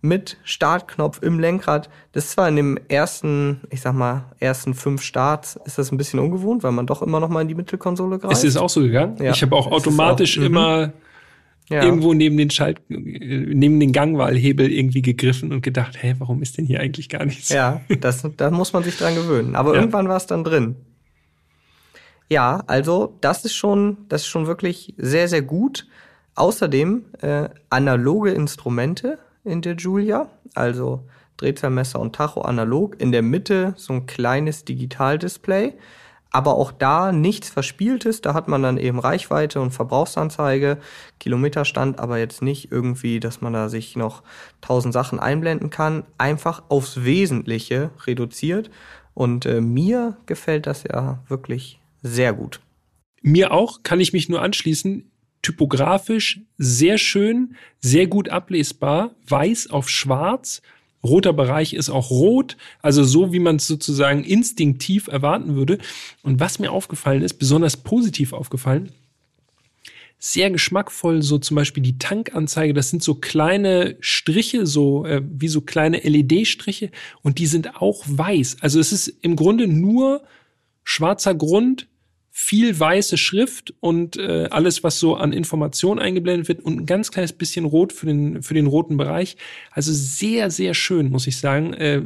mit 0.00 0.36
Startknopf 0.42 1.22
im 1.22 1.38
Lenkrad. 1.38 1.88
Das 2.10 2.24
ist 2.24 2.30
zwar 2.32 2.48
in 2.48 2.56
dem 2.56 2.78
ersten, 2.88 3.60
ich 3.70 3.80
sag 3.80 3.94
mal, 3.94 4.24
ersten 4.40 4.74
fünf 4.74 5.02
Starts 5.02 5.58
ist 5.64 5.78
das 5.78 5.92
ein 5.92 5.96
bisschen 5.96 6.18
ungewohnt, 6.18 6.64
weil 6.64 6.72
man 6.72 6.86
doch 6.86 7.02
immer 7.02 7.20
noch 7.20 7.28
mal 7.28 7.42
in 7.42 7.48
die 7.48 7.54
Mittelkonsole 7.54 8.18
greift. 8.18 8.32
Es 8.32 8.42
ist 8.42 8.56
auch 8.56 8.68
so 8.68 8.80
gegangen. 8.80 9.16
Ja, 9.22 9.30
ich 9.30 9.42
habe 9.42 9.54
auch 9.54 9.68
automatisch 9.70 10.38
auch, 10.38 10.42
immer 10.42 10.86
mhm 10.88 10.92
ja. 11.72 11.82
irgendwo 11.82 12.14
neben 12.14 12.36
den 12.36 12.50
Schalt, 12.50 12.80
neben 12.88 13.80
den 13.80 13.92
Gangwahlhebel 13.92 14.70
irgendwie 14.70 15.02
gegriffen 15.02 15.52
und 15.52 15.62
gedacht, 15.62 16.02
hä, 16.02 16.14
warum 16.18 16.42
ist 16.42 16.58
denn 16.58 16.66
hier 16.66 16.80
eigentlich 16.80 17.08
gar 17.08 17.24
nichts? 17.24 17.48
Ja, 17.48 17.80
das, 18.00 18.26
da 18.36 18.50
muss 18.50 18.72
man 18.72 18.82
sich 18.82 18.96
dran 18.96 19.14
gewöhnen. 19.14 19.56
Aber 19.56 19.74
ja. 19.74 19.80
irgendwann 19.80 20.08
war 20.08 20.16
es 20.16 20.26
dann 20.26 20.44
drin. 20.44 20.76
Ja, 22.32 22.62
also 22.66 23.18
das 23.20 23.44
ist 23.44 23.54
schon, 23.54 24.06
das 24.08 24.22
ist 24.22 24.28
schon 24.28 24.46
wirklich 24.46 24.94
sehr, 24.96 25.28
sehr 25.28 25.42
gut. 25.42 25.86
Außerdem 26.34 27.04
äh, 27.20 27.50
analoge 27.68 28.30
Instrumente 28.30 29.18
in 29.44 29.60
der 29.60 29.74
Julia, 29.74 30.30
also 30.54 31.02
Drehzahlmesser 31.36 32.00
und 32.00 32.16
Tacho 32.16 32.40
analog. 32.40 32.98
In 33.02 33.12
der 33.12 33.20
Mitte 33.20 33.74
so 33.76 33.92
ein 33.92 34.06
kleines 34.06 34.64
Digitaldisplay. 34.64 35.74
Aber 36.30 36.54
auch 36.54 36.72
da 36.72 37.12
nichts 37.12 37.50
Verspieltes, 37.50 38.22
da 38.22 38.32
hat 38.32 38.48
man 38.48 38.62
dann 38.62 38.78
eben 38.78 38.98
Reichweite 38.98 39.60
und 39.60 39.72
Verbrauchsanzeige, 39.72 40.78
Kilometerstand, 41.20 41.98
aber 41.98 42.16
jetzt 42.16 42.40
nicht 42.40 42.72
irgendwie, 42.72 43.20
dass 43.20 43.42
man 43.42 43.52
da 43.52 43.68
sich 43.68 43.94
noch 43.94 44.22
tausend 44.62 44.94
Sachen 44.94 45.20
einblenden 45.20 45.68
kann. 45.68 46.04
Einfach 46.16 46.62
aufs 46.70 47.04
Wesentliche 47.04 47.90
reduziert. 48.06 48.70
Und 49.12 49.44
äh, 49.44 49.60
mir 49.60 50.16
gefällt 50.24 50.66
das 50.66 50.84
ja 50.84 51.18
wirklich 51.28 51.81
sehr 52.02 52.32
gut. 52.32 52.60
Mir 53.22 53.52
auch, 53.52 53.82
kann 53.82 54.00
ich 54.00 54.12
mich 54.12 54.28
nur 54.28 54.42
anschließen. 54.42 55.10
Typografisch 55.42 56.40
sehr 56.56 56.98
schön, 56.98 57.56
sehr 57.80 58.06
gut 58.06 58.28
ablesbar, 58.28 59.14
weiß 59.26 59.70
auf 59.70 59.88
schwarz 59.88 60.62
Roter 61.04 61.32
Bereich 61.32 61.74
ist 61.74 61.90
auch 61.90 62.10
rot, 62.10 62.56
also 62.80 63.02
so, 63.02 63.32
wie 63.32 63.40
man 63.40 63.56
es 63.56 63.66
sozusagen 63.66 64.22
instinktiv 64.22 65.08
erwarten 65.08 65.56
würde. 65.56 65.78
Und 66.22 66.38
was 66.38 66.58
mir 66.58 66.70
aufgefallen 66.70 67.22
ist, 67.22 67.34
besonders 67.34 67.76
positiv 67.76 68.32
aufgefallen, 68.32 68.90
sehr 70.20 70.52
geschmackvoll, 70.52 71.22
so 71.22 71.38
zum 71.38 71.56
Beispiel 71.56 71.82
die 71.82 71.98
Tankanzeige, 71.98 72.74
das 72.74 72.90
sind 72.90 73.02
so 73.02 73.16
kleine 73.16 73.96
Striche, 73.98 74.66
so 74.66 75.04
äh, 75.04 75.20
wie 75.28 75.48
so 75.48 75.62
kleine 75.62 75.98
LED-Striche 75.98 76.92
und 77.22 77.38
die 77.38 77.46
sind 77.46 77.82
auch 77.82 78.04
weiß. 78.06 78.58
Also 78.60 78.78
es 78.78 78.92
ist 78.92 79.08
im 79.08 79.34
Grunde 79.34 79.66
nur 79.66 80.22
schwarzer 80.84 81.34
Grund, 81.34 81.88
viel 82.34 82.80
weiße 82.80 83.18
Schrift 83.18 83.74
und 83.80 84.16
äh, 84.16 84.48
alles, 84.50 84.82
was 84.82 84.98
so 84.98 85.16
an 85.16 85.34
Informationen 85.34 86.00
eingeblendet 86.00 86.48
wird 86.48 86.64
und 86.64 86.80
ein 86.80 86.86
ganz 86.86 87.10
kleines 87.10 87.34
bisschen 87.34 87.66
rot 87.66 87.92
für 87.92 88.06
den, 88.06 88.42
für 88.42 88.54
den 88.54 88.66
roten 88.66 88.96
Bereich. 88.96 89.36
Also 89.70 89.92
sehr, 89.92 90.50
sehr 90.50 90.72
schön, 90.72 91.10
muss 91.10 91.26
ich 91.26 91.36
sagen. 91.36 91.74
Äh, 91.74 92.02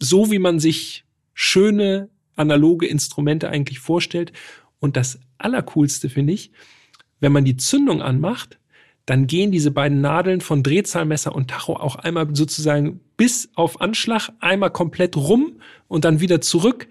so 0.00 0.30
wie 0.30 0.38
man 0.38 0.60
sich 0.60 1.04
schöne 1.34 2.08
analoge 2.36 2.86
Instrumente 2.86 3.48
eigentlich 3.48 3.80
vorstellt. 3.80 4.32
Und 4.78 4.96
das 4.96 5.18
Allercoolste 5.38 6.08
finde 6.08 6.34
ich, 6.34 6.52
wenn 7.18 7.32
man 7.32 7.44
die 7.44 7.56
Zündung 7.56 8.00
anmacht, 8.00 8.60
dann 9.06 9.26
gehen 9.26 9.50
diese 9.50 9.72
beiden 9.72 10.00
Nadeln 10.00 10.40
von 10.40 10.62
Drehzahlmesser 10.62 11.34
und 11.34 11.50
Tacho 11.50 11.74
auch 11.74 11.96
einmal 11.96 12.34
sozusagen 12.34 13.00
bis 13.16 13.50
auf 13.54 13.80
Anschlag, 13.80 14.30
einmal 14.38 14.70
komplett 14.70 15.16
rum 15.16 15.60
und 15.88 16.04
dann 16.04 16.20
wieder 16.20 16.40
zurück. 16.40 16.88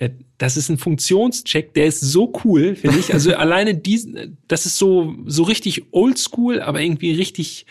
Äh, 0.00 0.10
das 0.38 0.56
ist 0.56 0.70
ein 0.70 0.78
Funktionscheck, 0.78 1.74
der 1.74 1.86
ist 1.86 2.00
so 2.00 2.32
cool, 2.44 2.74
finde 2.74 2.98
ich. 2.98 3.12
Also 3.12 3.34
alleine 3.36 3.74
diesen, 3.74 4.38
das 4.48 4.66
ist 4.66 4.78
so, 4.78 5.14
so 5.26 5.42
richtig 5.44 5.92
oldschool, 5.92 6.60
aber 6.60 6.80
irgendwie 6.80 7.12
richtig, 7.12 7.66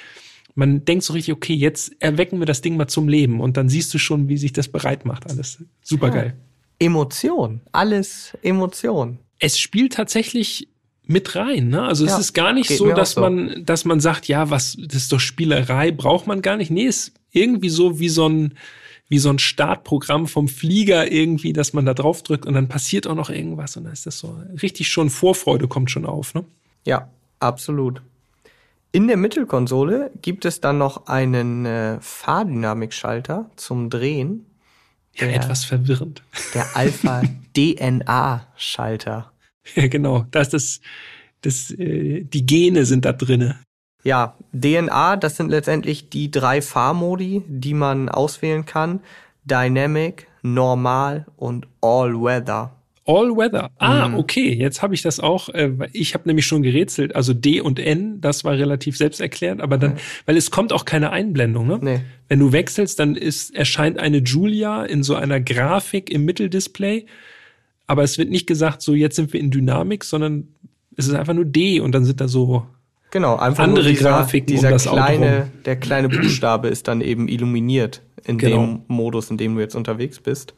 man 0.53 0.85
denkt 0.85 1.03
so 1.03 1.13
richtig, 1.13 1.33
okay, 1.33 1.55
jetzt 1.55 1.91
erwecken 1.99 2.39
wir 2.39 2.45
das 2.45 2.61
Ding 2.61 2.77
mal 2.77 2.87
zum 2.87 3.09
Leben 3.09 3.41
und 3.41 3.57
dann 3.57 3.67
siehst 3.67 3.93
du 3.93 3.97
schon, 3.97 4.29
wie 4.29 4.37
sich 4.37 4.53
das 4.53 4.67
bereit 4.67 5.05
macht. 5.05 5.29
Alles 5.29 5.57
super 5.81 6.11
geil. 6.11 6.35
Ja. 6.37 6.85
Emotion, 6.85 7.61
alles 7.71 8.37
Emotion. 8.43 9.17
Es 9.39 9.57
spielt 9.57 9.93
tatsächlich 9.93 10.69
mit 11.05 11.35
rein. 11.35 11.69
Ne? 11.69 11.81
Also 11.81 12.05
ja, 12.05 12.13
es 12.13 12.19
ist 12.19 12.33
gar 12.33 12.53
nicht 12.53 12.69
so, 12.69 12.91
dass 12.91 13.13
so. 13.13 13.21
man, 13.21 13.65
dass 13.65 13.83
man 13.83 13.99
sagt, 13.99 14.27
ja, 14.27 14.51
was, 14.51 14.77
das 14.79 15.03
ist 15.03 15.11
doch 15.11 15.19
Spielerei, 15.19 15.91
braucht 15.91 16.27
man 16.27 16.43
gar 16.43 16.57
nicht. 16.57 16.69
Nee, 16.69 16.85
ist 16.85 17.13
irgendwie 17.31 17.69
so 17.69 17.99
wie 17.99 18.09
so 18.09 18.29
ein, 18.29 18.53
wie 19.09 19.19
so 19.19 19.29
ein 19.29 19.39
Startprogramm 19.39 20.27
vom 20.27 20.47
Flieger 20.47 21.11
irgendwie, 21.11 21.51
dass 21.51 21.73
man 21.73 21.85
da 21.85 21.93
drauf 21.93 22.21
drückt 22.21 22.45
und 22.45 22.53
dann 22.53 22.67
passiert 22.67 23.07
auch 23.07 23.15
noch 23.15 23.29
irgendwas 23.29 23.75
und 23.75 23.83
dann 23.85 23.93
ist 23.93 24.05
das 24.05 24.19
so 24.19 24.37
richtig 24.61 24.87
schon 24.87 25.09
Vorfreude 25.09 25.67
kommt 25.67 25.91
schon 25.91 26.05
auf, 26.05 26.35
ne? 26.35 26.45
Ja, 26.85 27.09
absolut. 27.39 28.01
In 28.91 29.07
der 29.07 29.17
Mittelkonsole 29.17 30.11
gibt 30.21 30.45
es 30.45 30.61
dann 30.61 30.77
noch 30.77 31.07
einen 31.07 31.65
äh, 31.65 31.97
Fahrdynamikschalter 32.01 33.49
zum 33.55 33.89
Drehen. 33.89 34.45
Ja, 35.15 35.27
der, 35.27 35.35
etwas 35.35 35.63
verwirrend. 35.63 36.23
Der 36.53 36.75
Alpha 36.75 37.21
DNA 37.57 38.47
Schalter. 38.55 39.31
Ja, 39.75 39.87
genau. 39.87 40.25
Da 40.31 40.41
ist 40.41 40.53
das, 40.53 40.81
das, 41.41 41.71
äh, 41.71 42.23
die 42.23 42.45
Gene 42.45 42.85
sind 42.85 43.05
da 43.05 43.13
drinne. 43.13 43.59
Ja, 44.09 44.33
DNA, 44.53 45.17
das 45.17 45.37
sind 45.37 45.51
letztendlich 45.51 46.09
die 46.09 46.31
drei 46.31 46.63
Fahrmodi, 46.63 47.43
die 47.47 47.75
man 47.75 48.09
auswählen 48.09 48.65
kann. 48.65 49.01
Dynamic, 49.45 50.25
Normal 50.41 51.27
und 51.37 51.67
All 51.81 52.15
Weather. 52.15 52.71
All 53.05 53.29
Weather. 53.37 53.69
Ah, 53.77 54.07
mhm. 54.07 54.15
okay. 54.15 54.51
Jetzt 54.51 54.81
habe 54.81 54.95
ich 54.95 55.03
das 55.03 55.19
auch. 55.19 55.49
Äh, 55.49 55.73
ich 55.93 56.15
habe 56.15 56.27
nämlich 56.27 56.47
schon 56.47 56.63
gerätselt. 56.63 57.15
Also 57.15 57.35
D 57.35 57.61
und 57.61 57.77
N, 57.77 58.19
das 58.19 58.43
war 58.43 58.53
relativ 58.53 58.97
selbsterklärend. 58.97 59.61
Aber 59.61 59.77
dann, 59.77 59.91
mhm. 59.91 59.97
weil 60.25 60.37
es 60.37 60.49
kommt 60.49 60.73
auch 60.73 60.85
keine 60.85 61.11
Einblendung. 61.11 61.67
Ne? 61.67 61.77
Nee. 61.79 61.99
Wenn 62.29 62.39
du 62.39 62.51
wechselst, 62.51 62.99
dann 62.99 63.15
ist 63.15 63.55
erscheint 63.55 63.99
eine 63.99 64.23
Julia 64.23 64.85
in 64.85 65.03
so 65.03 65.13
einer 65.13 65.39
Grafik 65.39 66.09
im 66.09 66.25
Mitteldisplay. 66.25 67.05
Aber 67.85 68.01
es 68.01 68.17
wird 68.17 68.31
nicht 68.31 68.47
gesagt, 68.47 68.81
so 68.81 68.95
jetzt 68.95 69.17
sind 69.17 69.33
wir 69.33 69.39
in 69.39 69.51
Dynamik, 69.51 70.03
sondern 70.03 70.47
es 70.97 71.07
ist 71.07 71.13
einfach 71.13 71.35
nur 71.35 71.45
D 71.45 71.79
und 71.79 71.91
dann 71.91 72.05
sind 72.05 72.19
da 72.19 72.27
so 72.27 72.65
Genau, 73.11 73.37
einfach 73.37 73.63
andere 73.63 73.83
nur 73.83 73.91
dieser, 73.91 74.09
Grafik, 74.09 74.47
dieser 74.47 74.71
um 74.71 74.77
kleine, 74.77 75.49
der 75.65 75.75
kleine 75.77 76.09
Buchstabe 76.09 76.67
ist 76.67 76.87
dann 76.87 77.01
eben 77.01 77.27
illuminiert 77.27 78.01
in 78.23 78.37
genau. 78.37 78.57
dem 78.57 78.81
Modus, 78.87 79.31
in 79.31 79.37
dem 79.37 79.55
du 79.55 79.61
jetzt 79.61 79.75
unterwegs 79.75 80.19
bist. 80.19 80.53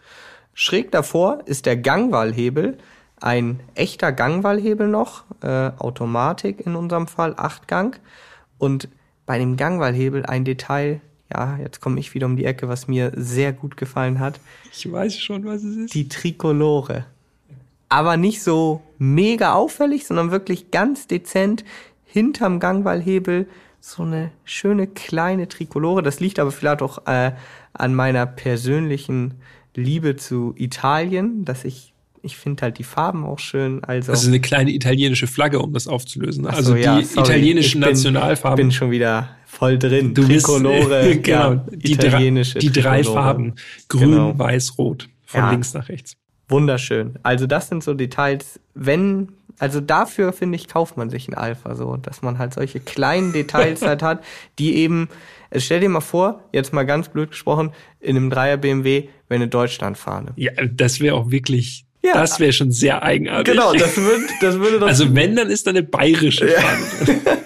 Schräg 0.53 0.91
davor 0.91 1.39
ist 1.45 1.65
der 1.65 1.77
Gangwahlhebel, 1.77 2.77
ein 3.21 3.59
echter 3.75 4.11
Gangwahlhebel 4.11 4.87
noch, 4.87 5.23
äh, 5.41 5.71
Automatik 5.77 6.65
in 6.65 6.75
unserem 6.75 7.07
Fall, 7.07 7.35
Achtgang. 7.37 7.95
Und 8.57 8.89
bei 9.25 9.37
dem 9.37 9.55
Gangwahlhebel 9.55 10.25
ein 10.25 10.43
Detail, 10.43 10.99
ja, 11.31 11.57
jetzt 11.57 11.79
komme 11.79 11.99
ich 11.99 12.13
wieder 12.13 12.25
um 12.25 12.35
die 12.35 12.45
Ecke, 12.45 12.67
was 12.67 12.87
mir 12.87 13.13
sehr 13.15 13.53
gut 13.53 13.77
gefallen 13.77 14.19
hat. 14.19 14.39
Ich 14.73 14.91
weiß 14.91 15.17
schon, 15.19 15.45
was 15.45 15.63
es 15.63 15.77
ist. 15.77 15.93
Die 15.93 16.09
Trikolore. 16.09 17.05
Aber 17.87 18.17
nicht 18.17 18.41
so 18.41 18.81
mega 18.97 19.53
auffällig, 19.53 20.05
sondern 20.05 20.31
wirklich 20.31 20.71
ganz 20.71 21.07
dezent 21.07 21.63
hinterm 22.11 22.59
Gangwallhebel 22.59 23.47
so 23.79 24.03
eine 24.03 24.31
schöne 24.43 24.87
kleine 24.87 25.47
Trikolore. 25.47 26.03
Das 26.03 26.19
liegt 26.19 26.39
aber 26.39 26.51
vielleicht 26.51 26.81
auch 26.81 27.07
äh, 27.07 27.31
an 27.73 27.95
meiner 27.95 28.25
persönlichen 28.25 29.35
Liebe 29.75 30.17
zu 30.17 30.53
Italien, 30.57 31.45
dass 31.45 31.63
ich 31.65 31.91
ich 32.23 32.37
finde 32.37 32.61
halt 32.61 32.77
die 32.77 32.83
Farben 32.83 33.25
auch 33.25 33.39
schön. 33.39 33.83
Also 33.83 34.11
das 34.11 34.21
ist 34.21 34.27
eine 34.27 34.39
kleine 34.39 34.71
italienische 34.71 35.25
Flagge, 35.25 35.57
um 35.57 35.73
das 35.73 35.87
aufzulösen. 35.87 36.43
So, 36.43 36.49
also 36.51 36.75
die 36.75 36.81
ja, 36.81 36.99
italienischen 36.99 37.81
ich 37.81 37.85
bin, 37.85 37.93
Nationalfarben. 37.95 38.59
Ich 38.59 38.67
bin 38.67 38.71
schon 38.71 38.91
wieder 38.91 39.29
voll 39.47 39.79
drin. 39.79 40.13
Du 40.13 40.27
Trikolore, 40.27 41.03
bist, 41.07 41.23
genau, 41.23 41.53
ja, 41.53 41.65
die 41.71 41.93
italienische 41.93 42.59
drei, 42.59 42.59
die 42.59 42.71
drei 42.71 43.03
Farben: 43.03 43.55
Grün, 43.89 44.11
genau. 44.11 44.37
Weiß, 44.37 44.77
Rot, 44.77 45.09
von 45.25 45.39
ja. 45.39 45.49
links 45.49 45.73
nach 45.73 45.89
rechts. 45.89 46.15
wunderschön. 46.47 47.17
Also 47.23 47.47
das 47.47 47.69
sind 47.69 47.83
so 47.83 47.95
Details, 47.95 48.59
wenn, 48.75 49.29
also 49.61 49.79
dafür 49.79 50.33
finde 50.33 50.55
ich, 50.55 50.67
kauft 50.67 50.97
man 50.97 51.11
sich 51.11 51.27
ein 51.27 51.35
Alpha 51.35 51.75
so, 51.75 51.95
dass 51.95 52.23
man 52.23 52.39
halt 52.39 52.51
solche 52.51 52.79
kleinen 52.79 53.31
Details 53.31 53.81
halt 53.85 54.01
hat, 54.01 54.23
die 54.57 54.75
eben, 54.75 55.07
also 55.51 55.63
stell 55.63 55.81
dir 55.81 55.89
mal 55.89 56.01
vor, 56.01 56.49
jetzt 56.51 56.73
mal 56.73 56.83
ganz 56.83 57.09
blöd 57.09 57.29
gesprochen, 57.29 57.71
in 57.99 58.17
einem 58.17 58.31
Dreier 58.31 58.57
BMW 58.57 59.09
wäre 59.27 59.35
eine 59.35 59.47
Deutschlandfahne. 59.47 60.33
Ja, 60.35 60.51
das 60.65 60.99
wäre 60.99 61.13
auch 61.13 61.29
wirklich, 61.29 61.85
ja. 62.03 62.13
das 62.13 62.39
wäre 62.39 62.53
schon 62.53 62.71
sehr 62.71 63.03
eigenartig. 63.03 63.53
Genau, 63.53 63.71
das 63.73 63.97
würde, 63.97 64.23
das 64.41 64.57
würde 64.57 64.79
doch. 64.79 64.87
Also 64.87 65.13
wenn, 65.13 65.35
dann 65.35 65.51
ist 65.51 65.67
da 65.67 65.69
eine 65.69 65.83
bayerische 65.83 66.47
Fahne. 66.47 67.21
Ja. 67.23 67.37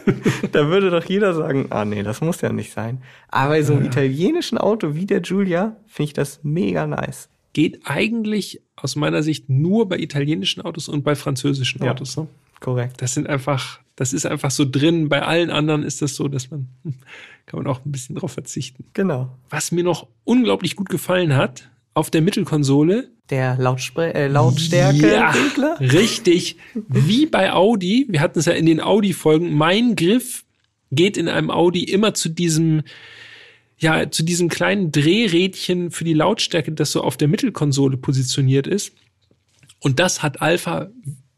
da 0.54 0.69
würde 0.69 0.91
doch 0.91 1.04
jeder 1.04 1.34
sagen, 1.34 1.65
ah 1.71 1.84
nee, 1.84 2.01
das 2.01 2.21
muss 2.21 2.39
ja 2.39 2.49
nicht 2.49 2.71
sein. 2.71 3.01
Aber 3.28 3.49
bei 3.49 3.62
so 3.62 3.73
einem 3.73 3.84
ja. 3.84 3.89
italienischen 3.89 4.58
Auto 4.58 4.95
wie 4.95 5.06
der 5.06 5.19
Giulia 5.19 5.75
finde 5.86 6.08
ich 6.08 6.13
das 6.13 6.39
mega 6.43 6.88
nice. 6.88 7.28
Geht 7.56 7.80
eigentlich 7.86 8.62
aus 8.76 8.98
meiner 8.98 9.24
Sicht 9.24 9.50
nur 9.50 9.88
bei 9.88 9.98
italienischen 9.98 10.60
Autos 10.60 10.89
und 10.89 11.06
bei 11.06 11.15
französischen 11.15 11.82
ja. 11.82 11.91
Autos. 11.91 12.18
Ne? 12.18 12.28
Korrekt. 12.60 13.02
Das 13.02 13.13
sind 13.13 13.28
einfach, 13.30 13.80
das 13.96 14.12
ist 14.12 14.26
einfach 14.26 14.52
so 14.52 14.65
drin. 14.70 15.08
Bei 15.08 15.22
allen 15.22 15.50
anderen 15.50 15.84
ist 15.84 16.02
das 16.02 16.15
so, 16.15 16.28
dass 16.28 16.52
man, 16.52 16.68
kann 17.46 17.63
man 17.63 17.68
auch 17.68 17.86
ein 17.86 17.94
bisschen 17.94 18.18
drauf 18.18 18.34
verzichten. 18.34 18.84
Genau. 18.91 19.38
Was 19.50 19.72
mir 19.72 19.86
noch 19.86 20.08
unglaublich 20.26 20.76
gut 20.76 20.89
gefallen 20.89 21.38
hat, 21.38 21.70
auf 21.94 22.12
der 22.12 22.22
Mittelkonsole. 22.22 23.10
Der 23.30 23.56
Lautspre 23.58 24.13
äh, 24.13 24.28
Lautstärke 24.28 25.13
ja, 25.13 25.30
Regler. 25.30 25.80
Richtig. 25.80 26.58
Wie 26.89 27.26
bei 27.26 27.54
Audi. 27.54 28.06
Wir 28.10 28.20
hatten 28.20 28.39
es 28.39 28.48
ja 28.48 28.52
in 28.52 28.65
den 28.65 28.82
Audi-Folgen. 28.82 29.54
Mein 29.54 29.96
Griff 29.96 30.44
geht 30.91 31.15
in 31.15 31.30
einem 31.30 31.50
Audi 31.50 31.86
immer 31.86 32.13
zu 32.13 32.28
diesem, 32.28 32.84
ja, 33.78 34.10
zu 34.10 34.24
diesem 34.24 34.50
kleinen 34.50 34.92
Drehrädchen 34.92 35.92
für 35.92 36.04
die 36.04 36.14
Lautstärke, 36.14 36.72
das 36.72 36.92
so 36.92 37.02
auf 37.02 37.18
der 37.18 37.28
Mittelkonsole 37.28 37.98
positioniert 37.98 38.68
ist. 38.68 38.94
Und 39.80 40.00
das 40.00 40.24
hat 40.24 40.42
Alpha, 40.42 40.90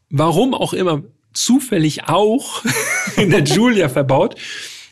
warum 0.10 0.54
auch 0.54 0.74
immer, 0.74 1.04
zufällig 1.34 2.06
auch 2.06 2.64
in 3.18 3.30
der 3.30 3.42
Giulia 3.42 3.90
verbaut. 3.90 4.36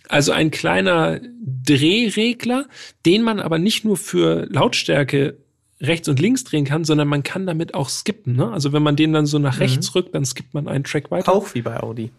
Also 0.07 0.31
ein 0.31 0.51
kleiner 0.51 1.19
Drehregler, 1.43 2.67
den 3.05 3.23
man 3.23 3.39
aber 3.39 3.57
nicht 3.57 3.85
nur 3.85 3.97
für 3.97 4.45
Lautstärke 4.49 5.37
rechts 5.81 6.07
und 6.07 6.19
links 6.19 6.43
drehen 6.43 6.65
kann, 6.65 6.83
sondern 6.83 7.07
man 7.07 7.23
kann 7.23 7.45
damit 7.45 7.73
auch 7.73 7.89
skippen. 7.89 8.35
Ne? 8.35 8.51
Also 8.51 8.71
wenn 8.71 8.83
man 8.83 8.95
den 8.95 9.13
dann 9.13 9.25
so 9.25 9.39
nach 9.39 9.55
mhm. 9.55 9.61
rechts 9.61 9.95
rückt, 9.95 10.13
dann 10.15 10.25
skippt 10.25 10.53
man 10.53 10.67
einen 10.67 10.83
Track 10.83 11.11
weiter. 11.11 11.31
Auch 11.33 11.53
wie 11.53 11.61
bei 11.61 11.79
Audi. 11.81 12.11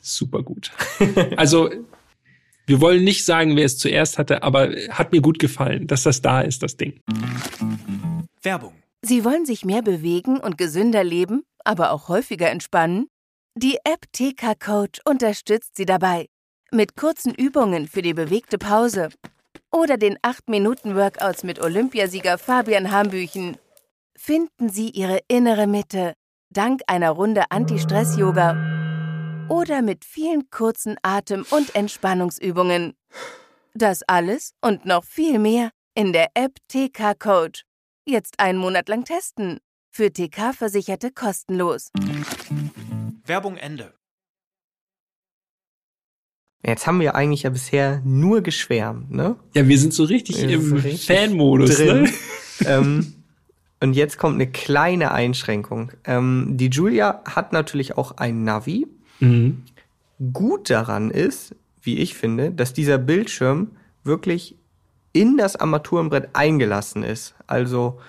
Super 0.00 0.42
gut. 0.42 0.72
also 1.36 1.70
wir 2.66 2.80
wollen 2.80 3.04
nicht 3.04 3.24
sagen, 3.24 3.56
wer 3.56 3.64
es 3.64 3.78
zuerst 3.78 4.18
hatte, 4.18 4.42
aber 4.42 4.70
hat 4.90 5.12
mir 5.12 5.20
gut 5.20 5.38
gefallen, 5.38 5.86
dass 5.86 6.04
das 6.04 6.22
da 6.22 6.40
ist, 6.40 6.62
das 6.62 6.76
Ding. 6.76 7.00
Werbung. 8.42 8.74
Sie 9.02 9.24
wollen 9.24 9.46
sich 9.46 9.64
mehr 9.64 9.82
bewegen 9.82 10.38
und 10.38 10.58
gesünder 10.58 11.02
leben, 11.02 11.42
aber 11.64 11.90
auch 11.90 12.08
häufiger 12.08 12.50
entspannen? 12.50 13.08
Die 13.54 13.78
App 13.84 14.06
TK 14.12 14.58
Coach 14.58 15.00
unterstützt 15.04 15.76
Sie 15.76 15.86
dabei. 15.86 16.26
Mit 16.70 16.96
kurzen 16.96 17.34
Übungen 17.34 17.88
für 17.88 18.00
die 18.00 18.14
bewegte 18.14 18.58
Pause 18.58 19.10
oder 19.70 19.96
den 19.96 20.16
8-Minuten-Workouts 20.18 21.44
mit 21.44 21.60
Olympiasieger 21.60 22.38
Fabian 22.38 22.90
Hambüchen 22.90 23.56
finden 24.16 24.68
Sie 24.68 24.90
Ihre 24.90 25.20
innere 25.28 25.66
Mitte 25.66 26.14
dank 26.50 26.82
einer 26.86 27.10
Runde 27.10 27.44
Anti-Stress-Yoga 27.50 28.81
oder 29.52 29.82
mit 29.82 30.06
vielen 30.06 30.48
kurzen 30.50 30.96
Atem- 31.02 31.44
und 31.50 31.74
Entspannungsübungen. 31.74 32.94
Das 33.74 34.02
alles 34.06 34.54
und 34.62 34.86
noch 34.86 35.04
viel 35.04 35.38
mehr 35.38 35.70
in 35.94 36.14
der 36.14 36.28
App 36.34 36.56
TK 36.68 37.18
Coach. 37.18 37.64
Jetzt 38.06 38.40
einen 38.40 38.58
Monat 38.58 38.88
lang 38.88 39.04
testen. 39.04 39.58
Für 39.94 40.10
TK-Versicherte 40.10 41.10
kostenlos. 41.12 41.90
Werbung 43.26 43.58
Ende. 43.58 43.92
Jetzt 46.64 46.86
haben 46.86 47.00
wir 47.00 47.14
eigentlich 47.14 47.42
ja 47.42 47.50
bisher 47.50 48.00
nur 48.04 48.40
geschwärmt, 48.40 49.10
ne? 49.10 49.36
Ja, 49.54 49.68
wir 49.68 49.78
sind 49.78 49.92
so 49.92 50.04
richtig 50.04 50.40
wir 50.40 50.48
im 50.48 50.62
so 50.62 50.76
Fan-Modus, 50.78 51.78
ne? 51.78 52.10
ähm, 52.64 53.24
und 53.80 53.94
jetzt 53.94 54.16
kommt 54.16 54.36
eine 54.36 54.50
kleine 54.50 55.10
Einschränkung. 55.10 55.92
Ähm, 56.04 56.52
die 56.52 56.68
Julia 56.68 57.22
hat 57.26 57.52
natürlich 57.52 57.98
auch 57.98 58.16
ein 58.16 58.44
Navi. 58.44 58.86
Mhm. 59.22 59.62
Gut 60.32 60.70
daran 60.70 61.10
ist, 61.10 61.54
wie 61.82 61.98
ich 61.98 62.14
finde, 62.14 62.50
dass 62.50 62.72
dieser 62.72 62.98
Bildschirm 62.98 63.70
wirklich 64.04 64.56
in 65.12 65.36
das 65.36 65.56
Armaturenbrett 65.56 66.30
eingelassen 66.32 67.02
ist. 67.02 67.34
Also 67.46 68.00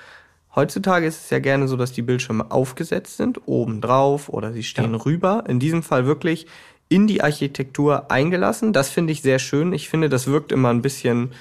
heutzutage 0.56 1.06
ist 1.06 1.26
es 1.26 1.30
ja 1.30 1.40
gerne 1.40 1.68
so, 1.68 1.76
dass 1.76 1.92
die 1.92 2.02
Bildschirme 2.02 2.52
aufgesetzt 2.52 3.18
sind, 3.18 3.42
oben 3.48 3.82
drauf 3.82 4.30
oder 4.30 4.54
sie 4.54 4.64
stehen 4.64 4.94
ja. 4.94 5.02
rüber. 5.02 5.44
In 5.48 5.60
diesem 5.60 5.84
Fall 5.84 6.06
wirklich 6.06 6.48
in 6.90 7.08
die 7.08 7.22
Architektur 7.22 8.12
eingelassen. 8.12 8.74
Das 8.74 8.90
finde 8.90 9.14
ich 9.14 9.22
sehr 9.22 9.40
schön. 9.40 9.74
Ich 9.74 9.90
finde, 9.90 10.10
das 10.10 10.28
wirkt 10.28 10.52
immer 10.52 10.70
ein 10.70 10.82
bisschen, 10.82 11.32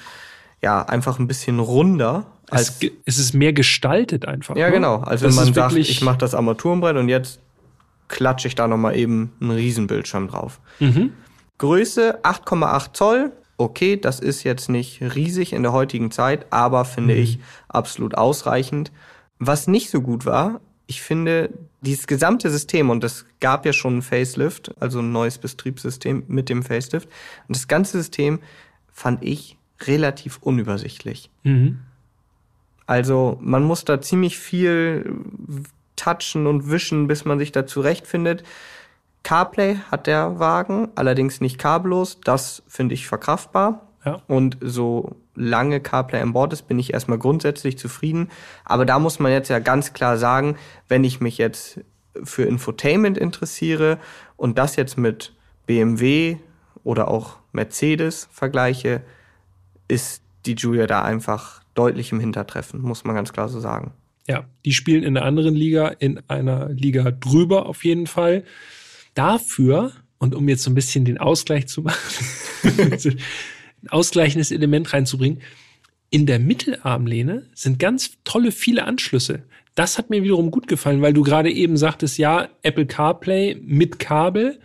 ja, 0.62 0.82
einfach 0.82 1.18
ein 1.18 1.28
bisschen 1.28 1.58
runder. 1.60 2.26
Als 2.50 2.82
es, 2.82 2.90
es 3.04 3.18
ist 3.18 3.34
mehr 3.34 3.52
gestaltet 3.52 4.26
einfach. 4.26 4.56
Ja, 4.56 4.66
ne? 4.66 4.72
genau. 4.72 4.96
Also 4.98 5.26
wenn 5.26 5.34
man 5.34 5.54
sagt, 5.54 5.76
ich 5.76 6.02
mache 6.02 6.18
das 6.18 6.34
Armaturenbrett 6.34 6.96
und 6.96 7.08
jetzt 7.08 7.40
klatsche 8.08 8.48
ich 8.48 8.54
da 8.54 8.68
nochmal 8.68 8.96
eben 8.96 9.32
einen 9.40 9.52
Riesenbildschirm 9.52 10.28
drauf. 10.28 10.60
Mhm. 10.80 11.12
Größe 11.58 12.22
8,8 12.24 12.94
Zoll. 12.94 13.32
Okay, 13.56 13.96
das 13.96 14.18
ist 14.18 14.42
jetzt 14.42 14.68
nicht 14.68 15.00
riesig 15.00 15.52
in 15.52 15.62
der 15.62 15.72
heutigen 15.72 16.10
Zeit, 16.10 16.46
aber 16.50 16.84
finde 16.84 17.14
mhm. 17.14 17.20
ich 17.20 17.38
absolut 17.68 18.16
ausreichend. 18.16 18.90
Was 19.38 19.68
nicht 19.68 19.90
so 19.90 20.00
gut 20.00 20.26
war, 20.26 20.60
ich 20.86 21.02
finde, 21.02 21.50
dieses 21.80 22.06
gesamte 22.06 22.50
System, 22.50 22.90
und 22.90 23.02
es 23.04 23.26
gab 23.40 23.64
ja 23.64 23.72
schon 23.72 23.98
ein 23.98 24.02
Facelift, 24.02 24.74
also 24.80 25.00
ein 25.00 25.12
neues 25.12 25.38
Betriebssystem 25.38 26.24
mit 26.26 26.48
dem 26.48 26.62
Facelift, 26.62 27.08
und 27.48 27.56
das 27.56 27.68
ganze 27.68 27.98
System 27.98 28.40
fand 28.92 29.22
ich 29.22 29.56
relativ 29.80 30.38
unübersichtlich. 30.38 31.30
Mhm. 31.44 31.80
Also 32.86 33.38
man 33.40 33.62
muss 33.62 33.84
da 33.84 34.00
ziemlich 34.00 34.38
viel 34.38 35.14
touchen 35.96 36.46
und 36.46 36.70
wischen, 36.70 37.06
bis 37.06 37.24
man 37.24 37.38
sich 37.38 37.52
da 37.52 37.66
zurechtfindet. 37.66 38.42
CarPlay 39.22 39.76
hat 39.90 40.06
der 40.06 40.38
Wagen, 40.38 40.88
allerdings 40.94 41.40
nicht 41.40 41.58
kabellos. 41.58 42.18
Das 42.24 42.62
finde 42.66 42.94
ich 42.94 43.06
verkraftbar. 43.06 43.86
Ja. 44.04 44.20
Und 44.26 44.58
so 44.60 45.16
lange 45.34 45.80
CarPlay 45.80 46.20
an 46.20 46.32
Bord 46.32 46.52
ist, 46.52 46.66
bin 46.66 46.78
ich 46.78 46.92
erstmal 46.92 47.18
grundsätzlich 47.18 47.78
zufrieden. 47.78 48.30
Aber 48.64 48.84
da 48.84 48.98
muss 48.98 49.20
man 49.20 49.30
jetzt 49.30 49.48
ja 49.48 49.60
ganz 49.60 49.92
klar 49.92 50.18
sagen, 50.18 50.56
wenn 50.88 51.04
ich 51.04 51.20
mich 51.20 51.38
jetzt 51.38 51.80
für 52.22 52.42
Infotainment 52.42 53.16
interessiere 53.16 53.98
und 54.36 54.58
das 54.58 54.76
jetzt 54.76 54.98
mit 54.98 55.34
BMW 55.66 56.36
oder 56.84 57.08
auch 57.08 57.38
Mercedes 57.52 58.28
vergleiche, 58.32 59.02
ist 59.88 60.22
die 60.46 60.54
Julia 60.54 60.86
da 60.86 61.02
einfach 61.02 61.62
deutlich 61.74 62.12
im 62.12 62.20
Hintertreffen, 62.20 62.80
muss 62.82 63.04
man 63.04 63.14
ganz 63.14 63.32
klar 63.32 63.48
so 63.48 63.60
sagen. 63.60 63.92
Ja, 64.28 64.48
die 64.64 64.72
spielen 64.72 65.02
in 65.02 65.16
einer 65.16 65.26
anderen 65.26 65.54
Liga, 65.54 65.88
in 65.88 66.20
einer 66.28 66.68
Liga 66.68 67.10
drüber 67.10 67.66
auf 67.66 67.84
jeden 67.84 68.06
Fall. 68.06 68.44
Dafür, 69.14 69.92
und 70.18 70.34
um 70.34 70.48
jetzt 70.48 70.62
so 70.62 70.70
ein 70.70 70.74
bisschen 70.74 71.04
den 71.04 71.18
Ausgleich 71.18 71.66
zu 71.66 71.82
machen, 71.82 72.24
ein 73.82 73.88
ausgleichendes 73.88 74.52
Element 74.52 74.92
reinzubringen. 74.92 75.40
In 76.10 76.26
der 76.26 76.38
Mittelarmlehne 76.38 77.48
sind 77.54 77.78
ganz 77.78 78.18
tolle 78.24 78.52
viele 78.52 78.84
Anschlüsse. 78.84 79.44
Das 79.74 79.96
hat 79.96 80.10
mir 80.10 80.22
wiederum 80.22 80.50
gut 80.50 80.68
gefallen, 80.68 81.00
weil 81.00 81.14
du 81.14 81.22
gerade 81.22 81.50
eben 81.50 81.76
sagtest, 81.76 82.18
ja, 82.18 82.48
Apple 82.62 82.86
CarPlay 82.86 83.56
mit 83.62 83.98
Kabel. 83.98 84.60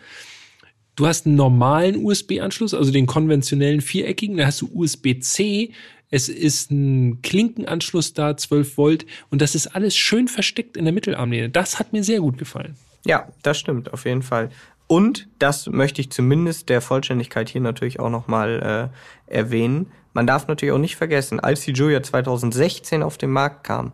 Du 0.95 1.07
hast 1.07 1.25
einen 1.25 1.35
normalen 1.35 2.03
USB-Anschluss, 2.03 2.73
also 2.73 2.91
den 2.91 3.05
konventionellen 3.05 3.81
viereckigen, 3.81 4.37
da 4.37 4.47
hast 4.47 4.61
du 4.61 4.69
USB-C, 4.73 5.71
es 6.09 6.29
ist 6.29 6.71
ein 6.71 7.21
Klinkenanschluss 7.21 8.13
da, 8.13 8.37
12 8.37 8.77
Volt 8.77 9.05
und 9.29 9.41
das 9.41 9.55
ist 9.55 9.67
alles 9.67 9.95
schön 9.95 10.27
versteckt 10.27 10.77
in 10.77 10.85
der 10.85 10.93
Mittelarmlehne. 10.93 11.49
Das 11.49 11.79
hat 11.79 11.93
mir 11.93 12.03
sehr 12.03 12.19
gut 12.19 12.37
gefallen. 12.37 12.75
Ja, 13.05 13.27
das 13.43 13.59
stimmt, 13.59 13.93
auf 13.93 14.05
jeden 14.05 14.21
Fall. 14.21 14.49
Und 14.87 15.27
das 15.39 15.67
möchte 15.67 15.99
ich 16.01 16.11
zumindest 16.11 16.69
der 16.69 16.81
Vollständigkeit 16.81 17.49
hier 17.49 17.61
natürlich 17.61 17.99
auch 17.99 18.09
nochmal 18.09 18.91
äh, 19.29 19.35
erwähnen. 19.35 19.87
Man 20.13 20.25
darf 20.25 20.47
natürlich 20.47 20.73
auch 20.73 20.79
nicht 20.79 20.95
vergessen, 20.95 21.39
als 21.39 21.61
die 21.61 21.73
Julia 21.73 22.01
2016 22.01 23.03
auf 23.03 23.17
den 23.17 23.31
Markt 23.31 23.65
kam, 23.65 23.91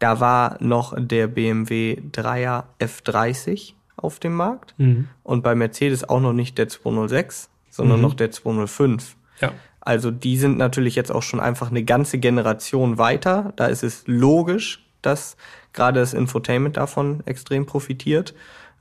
da 0.00 0.18
war 0.18 0.56
noch 0.60 0.94
der 0.96 1.26
BMW 1.26 2.00
3er 2.12 2.64
F30 2.80 3.74
auf 3.96 4.18
dem 4.18 4.34
Markt 4.34 4.74
mhm. 4.78 5.08
und 5.22 5.42
bei 5.42 5.54
Mercedes 5.54 6.08
auch 6.08 6.20
noch 6.20 6.32
nicht 6.32 6.56
der 6.56 6.68
206, 6.68 7.50
sondern 7.68 7.98
mhm. 7.98 8.02
noch 8.02 8.14
der 8.14 8.30
205. 8.30 9.16
Ja. 9.40 9.52
Also 9.90 10.12
die 10.12 10.36
sind 10.36 10.56
natürlich 10.56 10.94
jetzt 10.94 11.10
auch 11.10 11.24
schon 11.24 11.40
einfach 11.40 11.72
eine 11.72 11.82
ganze 11.82 12.18
Generation 12.18 12.96
weiter. 12.96 13.52
Da 13.56 13.66
ist 13.66 13.82
es 13.82 14.04
logisch, 14.06 14.86
dass 15.02 15.36
gerade 15.72 15.98
das 15.98 16.14
Infotainment 16.14 16.76
davon 16.76 17.24
extrem 17.26 17.66
profitiert. 17.66 18.32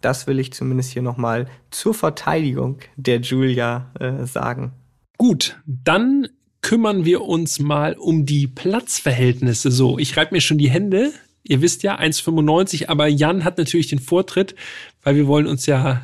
Das 0.02 0.28
will 0.28 0.38
ich 0.38 0.54
zumindest 0.54 0.91
hier 0.91 1.02
nochmal 1.02 1.48
zur 1.72 1.95
Verteidigung 1.95 2.78
der 2.95 3.22
Julia 3.22 3.91
äh, 4.00 4.28
sagen. 4.28 4.74
Gut, 5.17 5.60
dann 5.65 6.28
kümmern 6.62 7.06
wir 7.06 7.22
uns 7.22 7.58
mal 7.58 7.95
um 7.95 8.28
die 8.28 8.45
Platzverhältnisse. 8.45 9.72
So, 9.72 9.98
ich 9.98 10.15
reibe 10.15 10.36
mir 10.36 10.41
schon 10.41 10.60
die 10.60 10.69
Hände. 10.69 11.12
Ihr 11.41 11.63
wisst 11.63 11.82
ja, 11.82 11.98
1,95, 11.98 12.88
aber 12.88 13.08
Jan 13.08 13.43
hat 13.43 13.58
natürlich 13.58 13.88
den 13.88 13.98
Vortritt, 13.98 14.54
weil 15.02 15.15
wir 15.15 15.26
wollen 15.26 15.48
uns 15.48 15.65
ja, 15.65 16.04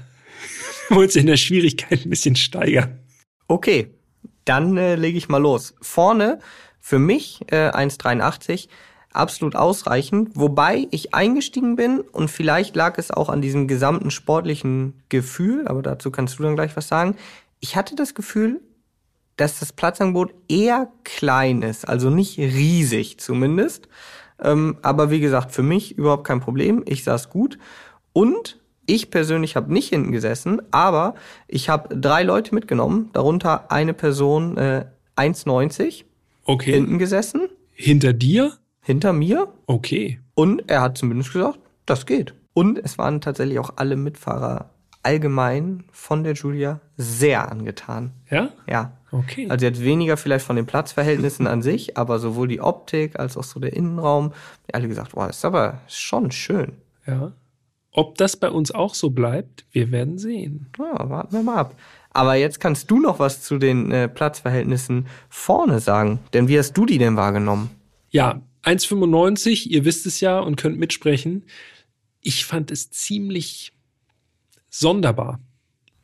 wir 0.87 0.97
wollen 0.97 1.05
uns 1.05 1.15
in 1.15 1.27
der 1.27 1.37
Schwierigkeit 1.37 2.07
ein 2.07 2.09
bisschen 2.09 2.35
steigern. 2.35 3.01
Okay, 3.47 3.94
dann 4.45 4.77
äh, 4.77 4.95
lege 4.95 5.17
ich 5.17 5.29
mal 5.29 5.41
los. 5.41 5.75
Vorne 5.81 6.39
für 6.79 6.99
mich 6.99 7.41
äh, 7.47 7.69
1,83 7.69 8.67
absolut 9.11 9.55
ausreichend, 9.55 10.31
wobei 10.35 10.87
ich 10.91 11.13
eingestiegen 11.13 11.75
bin 11.75 12.01
und 12.01 12.29
vielleicht 12.29 12.75
lag 12.75 12.97
es 12.97 13.11
auch 13.11 13.29
an 13.29 13.41
diesem 13.41 13.67
gesamten 13.67 14.11
sportlichen 14.11 15.01
Gefühl, 15.09 15.67
aber 15.67 15.81
dazu 15.81 16.11
kannst 16.11 16.37
du 16.37 16.43
dann 16.43 16.55
gleich 16.55 16.75
was 16.75 16.87
sagen. 16.87 17.15
Ich 17.59 17.75
hatte 17.75 17.95
das 17.95 18.13
Gefühl, 18.13 18.61
dass 19.37 19.59
das 19.59 19.73
Platzangebot 19.73 20.33
eher 20.47 20.89
klein 21.03 21.61
ist, 21.61 21.87
also 21.87 22.09
nicht 22.09 22.37
riesig 22.37 23.19
zumindest. 23.19 23.87
Ähm, 24.41 24.77
aber 24.81 25.09
wie 25.11 25.19
gesagt, 25.19 25.51
für 25.51 25.63
mich 25.63 25.97
überhaupt 25.97 26.25
kein 26.25 26.41
Problem. 26.41 26.83
Ich 26.85 27.03
saß 27.03 27.29
gut 27.29 27.57
und 28.13 28.59
ich 28.85 29.09
persönlich 29.11 29.55
habe 29.55 29.71
nicht 29.73 29.89
hinten 29.89 30.11
gesessen, 30.11 30.61
aber 30.71 31.15
ich 31.47 31.69
habe 31.69 31.95
drei 31.95 32.23
Leute 32.23 32.53
mitgenommen, 32.55 33.09
darunter 33.13 33.71
eine 33.71 33.93
Person 33.93 34.57
äh, 34.57 34.85
1,90 35.15 36.03
Okay. 36.45 36.73
hinten 36.73 36.99
gesessen, 36.99 37.47
Hinter 37.73 38.13
dir? 38.13 38.53
hinter 38.81 39.13
mir 39.13 39.47
Okay. 39.65 40.19
und 40.35 40.69
er 40.69 40.81
hat 40.81 40.97
zumindest 40.97 41.33
gesagt, 41.33 41.59
das 41.85 42.05
geht. 42.05 42.33
Und 42.53 42.77
es 42.77 42.97
waren 42.97 43.19
tatsächlich 43.21 43.59
auch 43.59 43.71
alle 43.77 43.95
Mitfahrer 43.95 44.69
allgemein 45.03 45.83
von 45.91 46.23
der 46.23 46.33
Julia 46.33 46.79
sehr 46.97 47.51
angetan. 47.51 48.11
Ja? 48.29 48.49
Ja. 48.69 48.93
Okay. 49.11 49.47
Also 49.49 49.65
jetzt 49.65 49.81
weniger 49.83 50.17
vielleicht 50.17 50.45
von 50.45 50.55
den 50.55 50.65
Platzverhältnissen 50.65 51.47
an 51.47 51.61
sich, 51.61 51.95
aber 51.97 52.19
sowohl 52.19 52.47
die 52.47 52.59
Optik 52.61 53.19
als 53.19 53.37
auch 53.37 53.43
so 53.43 53.59
der 53.59 53.73
Innenraum, 53.73 54.33
die 54.67 54.73
alle 54.73 54.87
gesagt, 54.87 55.13
boah, 55.13 55.29
ist 55.29 55.45
aber 55.45 55.79
schon 55.87 56.31
schön. 56.31 56.73
ja. 57.07 57.31
Ob 57.97 58.17
das 58.17 58.35
bei 58.35 58.49
uns 58.49 58.71
auch 58.71 58.93
so 58.93 59.09
bleibt, 59.09 59.65
wir 59.71 59.89
werden 59.89 60.17
sehen. 60.17 60.67
Ja, 60.77 61.09
warten 61.09 61.33
wir 61.33 61.43
mal 61.43 61.55
ab. 61.55 61.75
Aber 62.09 62.35
jetzt 62.35 62.59
kannst 62.59 62.91
du 62.91 62.99
noch 62.99 63.19
was 63.19 63.41
zu 63.41 63.57
den 63.57 63.89
äh, 63.91 64.09
Platzverhältnissen 64.09 65.07
vorne 65.29 65.79
sagen. 65.79 66.19
Denn 66.33 66.49
wie 66.49 66.59
hast 66.59 66.73
du 66.73 66.85
die 66.85 66.97
denn 66.97 67.15
wahrgenommen? 67.15 67.69
Ja, 68.09 68.41
1,95, 68.63 69.67
ihr 69.67 69.85
wisst 69.85 70.05
es 70.05 70.19
ja 70.19 70.39
und 70.39 70.57
könnt 70.57 70.77
mitsprechen. 70.77 71.43
Ich 72.19 72.45
fand 72.45 72.69
es 72.69 72.91
ziemlich 72.91 73.71
sonderbar 74.69 75.39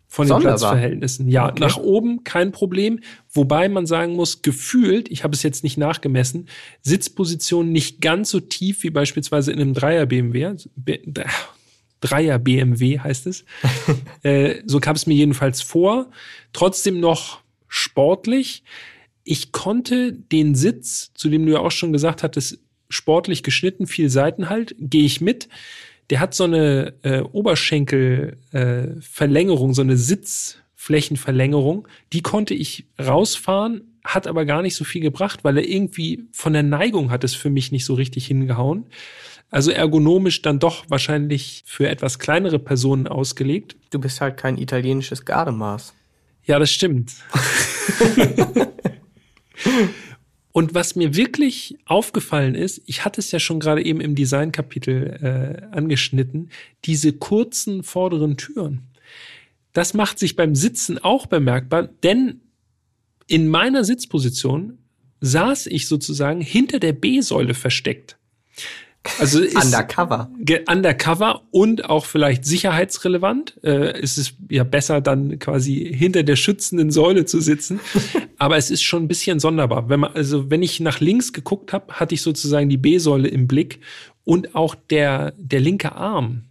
von 0.08 0.26
den 0.28 0.30
Sonderbar? 0.30 0.58
Platzverhältnissen. 0.58 1.28
Ja, 1.30 1.48
Okay. 1.50 1.60
nach 1.60 1.78
oben 1.78 2.24
kein 2.24 2.52
Problem. 2.54 3.00
Wobei 3.34 3.68
man 3.70 3.86
sagen 3.86 4.14
muss, 4.16 4.42
gefühlt, 4.42 5.10
ich 5.10 5.24
habe 5.24 5.34
es 5.34 5.44
jetzt 5.44 5.64
nicht 5.64 5.78
nachgemessen, 5.78 6.48
Sitzposition 6.82 7.72
nicht 7.72 8.00
ganz 8.02 8.30
so 8.30 8.40
tief 8.40 8.84
wie 8.84 8.90
beispielsweise 8.90 9.52
in 9.52 9.60
einem 9.60 9.74
Dreier 9.74 10.06
BMW. 10.06 10.56
Dreier 12.02 12.40
BMW 12.40 13.00
heißt 13.00 13.28
es. 13.28 13.46
äh, 14.24 14.56
so 14.66 14.80
kam 14.80 14.96
es 14.96 15.06
mir 15.08 15.14
jedenfalls 15.14 15.62
vor. 15.62 16.10
Trotzdem 16.52 17.00
noch 17.00 17.42
sportlich. 17.68 18.64
Ich 19.24 19.52
konnte 19.52 20.12
den 20.12 20.56
Sitz, 20.56 21.12
zu 21.14 21.30
dem 21.30 21.46
du 21.46 21.54
ja 21.54 21.60
auch 21.60 21.72
schon 21.72 21.94
gesagt 21.94 22.24
hattest, 22.24 22.60
sportlich 22.90 23.44
geschnitten, 23.44 23.88
viel 23.88 24.10
Seitenhalt, 24.10 24.76
gehe 24.80 25.06
ich 25.06 25.22
mit. 25.22 25.48
Der 26.10 26.20
hat 26.20 26.34
so 26.34 26.44
eine 26.44 26.94
äh, 27.04 27.22
Oberschenkelverlängerung, 27.22 29.72
äh, 29.72 29.74
so 29.74 29.82
eine 29.82 29.96
Sitzflächenverlängerung. 29.96 31.88
Die 32.12 32.22
konnte 32.22 32.54
ich 32.54 32.86
rausfahren, 33.00 33.84
hat 34.04 34.28
aber 34.28 34.44
gar 34.46 34.62
nicht 34.62 34.76
so 34.76 34.84
viel 34.84 35.02
gebracht, 35.02 35.44
weil 35.44 35.58
er 35.58 35.68
irgendwie 35.68 36.26
von 36.34 36.54
der 36.54 36.64
Neigung 36.64 37.12
hat 37.12 37.24
es 37.24 37.36
für 37.36 37.50
mich 37.50 37.72
nicht 37.72 37.86
so 37.86 37.94
richtig 37.94 38.28
hingehauen. 38.28 38.88
Also 39.52 39.70
ergonomisch 39.72 40.42
dann 40.42 40.60
doch 40.60 40.86
wahrscheinlich 40.90 41.64
für 41.66 41.90
etwas 41.90 42.18
kleinere 42.20 42.58
Personen 42.58 43.08
ausgelegt. 43.08 43.76
Du 43.90 44.00
bist 44.00 44.22
halt 44.22 44.38
kein 44.38 44.58
italienisches 44.58 45.26
Gardemaß. 45.26 45.94
Ja, 46.46 46.58
das 46.58 46.72
stimmt. 46.72 47.12
Und 50.54 50.74
was 50.74 50.96
mir 50.96 51.16
wirklich 51.16 51.78
aufgefallen 51.86 52.56
ist, 52.56 52.82
ich 52.86 53.06
hatte 53.06 53.22
es 53.22 53.32
ja 53.32 53.40
schon 53.40 53.60
gerade 53.60 53.84
eben 53.86 54.02
im 54.02 54.16
Designkapitel 54.16 55.20
äh, 55.22 55.76
angeschnitten, 55.76 56.50
diese 56.86 57.14
kurzen 57.14 57.84
vorderen 57.84 58.38
Türen. 58.38 58.82
Das 59.74 59.94
macht 59.94 60.20
sich 60.20 60.36
beim 60.36 60.56
Sitzen 60.56 60.98
auch 60.98 61.26
bemerkbar, 61.26 61.84
denn 62.04 62.42
in 63.28 63.48
meiner 63.48 63.86
Sitzposition 63.86 64.78
saß 65.22 65.68
ich 65.68 65.88
sozusagen 65.88 66.42
hinter 66.42 66.80
der 66.80 66.94
B-Säule 66.94 67.54
versteckt. 67.54 68.18
Also 69.20 69.42
ist, 69.42 69.56
Undercover. 69.56 70.30
Undercover 70.70 71.42
und 71.50 71.90
auch 71.90 72.06
vielleicht 72.06 72.46
sicherheitsrelevant. 72.46 73.58
Äh, 73.64 74.00
es 74.00 74.20
ist 74.20 74.36
ja 74.50 74.64
besser, 74.64 75.02
dann 75.02 75.40
quasi 75.40 75.92
hinter 75.96 76.22
der 76.22 76.36
schützenden 76.36 76.92
Säule 76.92 77.26
zu 77.26 77.42
sitzen. 77.42 77.80
Aber 78.38 78.58
es 78.58 78.70
ist 78.70 78.84
schon 78.84 79.04
ein 79.04 79.08
bisschen 79.08 79.40
sonderbar. 79.40 79.90
Wenn 79.90 80.02
man, 80.02 80.14
also 80.14 80.52
wenn 80.52 80.62
ich 80.62 80.80
nach 80.80 81.00
links 81.00 81.34
geguckt 81.34 81.74
habe, 81.74 81.94
hatte 81.94 82.14
ich 82.14 82.22
sozusagen 82.22 82.70
die 82.70 82.78
B-Säule 82.78 83.28
im 83.28 83.48
Blick 83.48 83.80
und 84.24 84.56
auch 84.56 84.76
der, 84.76 85.34
der 85.38 85.62
linke 85.62 85.94
Arm. 85.94 86.44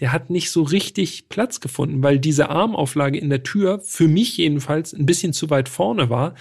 Der 0.00 0.12
hat 0.12 0.30
nicht 0.30 0.50
so 0.50 0.62
richtig 0.62 1.28
Platz 1.28 1.60
gefunden, 1.60 2.02
weil 2.02 2.18
diese 2.18 2.48
Armauflage 2.48 3.18
in 3.18 3.28
der 3.28 3.42
Tür 3.42 3.80
für 3.80 4.08
mich 4.08 4.36
jedenfalls 4.36 4.94
ein 4.94 5.06
bisschen 5.06 5.32
zu 5.32 5.50
weit 5.50 5.68
vorne 5.68 6.08
war. 6.08 6.34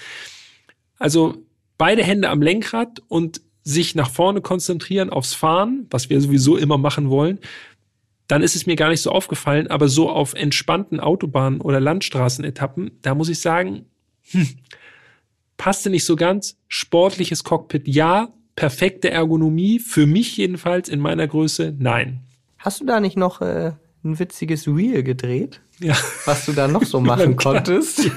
Also 0.97 1.35
beide 1.77 2.03
Hände 2.03 2.29
am 2.29 2.41
Lenkrad 2.41 3.01
und 3.07 3.41
sich 3.67 3.95
nach 3.95 4.09
vorne 4.09 4.39
konzentrieren 4.39 5.09
aufs 5.09 5.33
Fahren, 5.33 5.87
was 5.89 6.09
wir 6.09 6.21
sowieso 6.21 6.55
immer 6.55 6.77
machen 6.77 7.09
wollen, 7.09 7.39
dann 8.27 8.41
ist 8.41 8.55
es 8.55 8.65
mir 8.65 8.77
gar 8.77 8.89
nicht 8.89 9.01
so 9.01 9.11
aufgefallen, 9.11 9.67
aber 9.67 9.89
so 9.89 10.09
auf 10.09 10.33
entspannten 10.33 10.99
Autobahnen 11.01 11.59
oder 11.59 11.79
Landstraßenetappen, 11.81 12.91
da 13.01 13.13
muss 13.13 13.27
ich 13.29 13.39
sagen, 13.39 13.85
hm, 14.31 14.47
passte 15.57 15.89
nicht 15.89 16.05
so 16.05 16.15
ganz. 16.15 16.57
Sportliches 16.69 17.43
Cockpit, 17.43 17.87
ja. 17.87 18.29
Perfekte 18.55 19.11
Ergonomie, 19.11 19.79
für 19.79 20.05
mich 20.07 20.35
jedenfalls 20.37 20.87
in 20.89 20.99
meiner 20.99 21.27
Größe, 21.27 21.75
nein. 21.77 22.21
Hast 22.57 22.79
du 22.81 22.85
da 22.85 22.99
nicht 23.01 23.17
noch 23.17 23.41
äh, 23.41 23.73
ein 24.03 24.17
witziges 24.17 24.65
Reel 24.67 25.03
gedreht, 25.03 25.61
Ja. 25.79 25.95
was 26.25 26.45
du 26.45 26.53
da 26.53 26.67
noch 26.69 26.83
so 26.83 26.99
machen 27.11 27.35
konntest? 27.35 28.09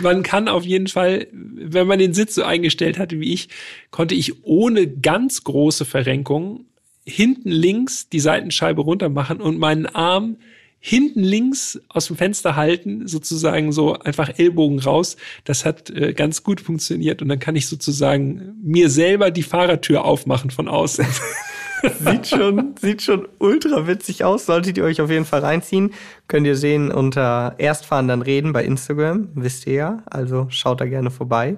Man 0.00 0.22
kann 0.22 0.48
auf 0.48 0.64
jeden 0.64 0.88
Fall, 0.88 1.26
wenn 1.32 1.86
man 1.86 1.98
den 1.98 2.14
Sitz 2.14 2.34
so 2.34 2.42
eingestellt 2.42 2.98
hatte 2.98 3.20
wie 3.20 3.32
ich, 3.32 3.48
konnte 3.90 4.14
ich 4.14 4.44
ohne 4.44 4.88
ganz 4.88 5.44
große 5.44 5.84
Verrenkung 5.84 6.66
hinten 7.06 7.50
links 7.50 8.08
die 8.08 8.20
Seitenscheibe 8.20 8.80
runter 8.80 9.08
machen 9.08 9.40
und 9.40 9.58
meinen 9.58 9.86
Arm 9.86 10.36
hinten 10.80 11.20
links 11.20 11.80
aus 11.88 12.08
dem 12.08 12.16
Fenster 12.16 12.56
halten, 12.56 13.08
sozusagen 13.08 13.72
so 13.72 13.98
einfach 13.98 14.38
Ellbogen 14.38 14.80
raus. 14.80 15.16
Das 15.44 15.64
hat 15.64 15.88
äh, 15.88 16.12
ganz 16.12 16.42
gut 16.42 16.60
funktioniert 16.60 17.22
und 17.22 17.28
dann 17.28 17.38
kann 17.38 17.56
ich 17.56 17.68
sozusagen 17.68 18.54
mir 18.62 18.90
selber 18.90 19.30
die 19.30 19.42
Fahrertür 19.42 20.04
aufmachen 20.04 20.50
von 20.50 20.68
außen. 20.68 21.06
sieht 21.98 22.26
schon, 22.26 22.74
sieht 22.80 23.02
schon 23.02 23.28
ultra 23.38 23.86
witzig 23.86 24.24
aus. 24.24 24.46
Solltet 24.46 24.78
ihr 24.78 24.84
euch 24.84 25.00
auf 25.00 25.10
jeden 25.10 25.24
Fall 25.24 25.40
reinziehen. 25.40 25.92
Könnt 26.28 26.46
ihr 26.46 26.56
sehen 26.56 26.90
unter 26.90 27.54
Erstfahren 27.58 28.08
dann 28.08 28.22
reden 28.22 28.52
bei 28.52 28.64
Instagram. 28.64 29.28
Wisst 29.34 29.66
ihr 29.66 29.74
ja. 29.74 30.02
Also 30.06 30.46
schaut 30.50 30.80
da 30.80 30.86
gerne 30.86 31.10
vorbei. 31.10 31.56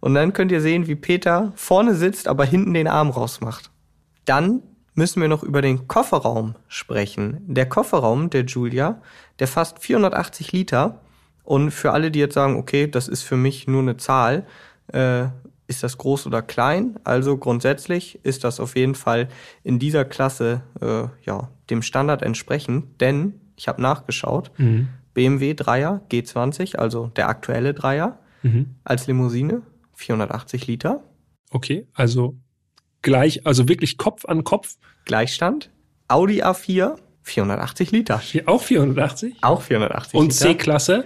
Und 0.00 0.14
dann 0.14 0.32
könnt 0.32 0.52
ihr 0.52 0.60
sehen, 0.60 0.86
wie 0.86 0.96
Peter 0.96 1.52
vorne 1.56 1.94
sitzt, 1.94 2.28
aber 2.28 2.44
hinten 2.44 2.74
den 2.74 2.88
Arm 2.88 3.10
rausmacht. 3.10 3.70
Dann 4.24 4.62
müssen 4.94 5.20
wir 5.20 5.28
noch 5.28 5.42
über 5.42 5.62
den 5.62 5.88
Kofferraum 5.88 6.54
sprechen. 6.68 7.40
Der 7.46 7.68
Kofferraum 7.68 8.30
der 8.30 8.44
Julia, 8.44 9.00
der 9.38 9.48
fasst 9.48 9.78
480 9.80 10.52
Liter. 10.52 11.00
Und 11.42 11.70
für 11.70 11.92
alle, 11.92 12.10
die 12.10 12.20
jetzt 12.20 12.34
sagen, 12.34 12.56
okay, 12.56 12.86
das 12.86 13.08
ist 13.08 13.22
für 13.22 13.36
mich 13.36 13.66
nur 13.66 13.82
eine 13.82 13.96
Zahl, 13.96 14.46
äh, 14.92 15.26
ist 15.66 15.82
das 15.82 15.98
groß 15.98 16.26
oder 16.26 16.42
klein? 16.42 16.98
Also 17.04 17.36
grundsätzlich 17.36 18.18
ist 18.22 18.44
das 18.44 18.60
auf 18.60 18.76
jeden 18.76 18.94
Fall 18.94 19.28
in 19.62 19.78
dieser 19.78 20.04
Klasse 20.04 20.62
äh, 20.80 21.04
ja 21.24 21.50
dem 21.70 21.82
Standard 21.82 22.22
entsprechend, 22.22 23.00
denn 23.00 23.40
ich 23.56 23.68
habe 23.68 23.80
nachgeschaut, 23.80 24.50
BMW 25.14 25.52
3er 25.52 26.00
G20, 26.10 26.76
also 26.76 27.06
der 27.08 27.28
aktuelle 27.28 27.72
Dreier 27.72 28.18
als 28.84 29.06
Limousine 29.06 29.62
480 29.94 30.66
Liter, 30.66 31.02
Okay, 31.54 31.86
also 31.94 32.36
gleich, 33.02 33.46
also 33.46 33.68
wirklich 33.68 33.96
Kopf 33.96 34.24
an 34.24 34.42
Kopf. 34.42 34.76
Gleichstand. 35.04 35.70
Audi 36.08 36.42
A4 36.42 36.96
480 37.22 37.92
Liter, 37.92 38.20
auch 38.46 38.60
480. 38.60 39.36
auch 39.42 39.62
480 39.62 40.14
Und 40.18 40.26
Liter. 40.32 40.34
C-Klasse. 40.46 41.04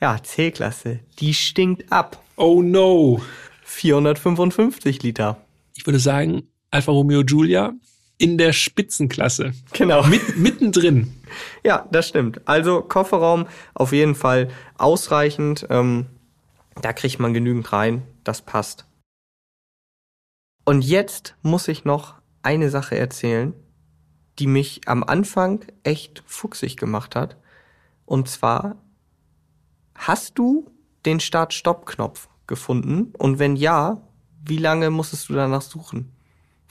Ja, 0.00 0.16
C-Klasse, 0.20 1.00
die 1.20 1.34
stinkt 1.34 1.92
ab. 1.92 2.20
Oh 2.36 2.62
no. 2.62 3.20
455 3.72 5.02
Liter. 5.02 5.38
Ich 5.74 5.86
würde 5.86 5.98
sagen, 5.98 6.44
Alfa 6.70 6.92
Romeo 6.92 7.24
Giulia 7.24 7.72
in 8.18 8.38
der 8.38 8.52
Spitzenklasse. 8.52 9.52
Genau. 9.72 10.04
Mit, 10.04 10.36
mittendrin. 10.36 11.12
Ja, 11.64 11.88
das 11.90 12.08
stimmt. 12.08 12.46
Also 12.46 12.82
Kofferraum 12.82 13.46
auf 13.74 13.92
jeden 13.92 14.14
Fall 14.14 14.50
ausreichend. 14.76 15.66
Ähm, 15.70 16.06
da 16.80 16.92
kriegt 16.92 17.18
man 17.18 17.34
genügend 17.34 17.72
rein. 17.72 18.02
Das 18.22 18.42
passt. 18.42 18.84
Und 20.64 20.84
jetzt 20.84 21.34
muss 21.42 21.66
ich 21.66 21.84
noch 21.84 22.14
eine 22.42 22.70
Sache 22.70 22.96
erzählen, 22.96 23.54
die 24.38 24.46
mich 24.46 24.82
am 24.86 25.02
Anfang 25.02 25.64
echt 25.82 26.22
fuchsig 26.26 26.76
gemacht 26.76 27.16
hat. 27.16 27.36
Und 28.04 28.28
zwar, 28.28 28.76
hast 29.94 30.38
du 30.38 30.70
den 31.04 31.18
Start-Stopp-Knopf 31.18 32.28
gefunden? 32.46 33.12
Und 33.18 33.38
wenn 33.38 33.56
ja, 33.56 34.00
wie 34.44 34.58
lange 34.58 34.90
musstest 34.90 35.28
du 35.28 35.34
danach 35.34 35.62
suchen? 35.62 36.10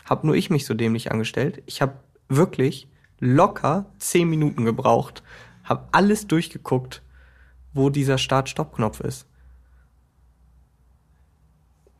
Hab 0.06 0.24
nur 0.24 0.36
ich 0.36 0.50
mich 0.50 0.66
so 0.66 0.74
dämlich 0.74 1.12
angestellt. 1.12 1.62
Ich 1.66 1.82
habe 1.82 1.94
wirklich 2.28 2.88
locker 3.20 3.86
zehn 4.00 4.30
Minuten 4.30 4.66
gebraucht, 4.66 5.24
habe 5.64 5.88
alles 5.92 6.28
durchgeguckt, 6.28 7.02
wo 7.74 7.90
dieser 7.90 8.18
Start-Stopp-Knopf 8.18 9.00
ist. 9.02 9.26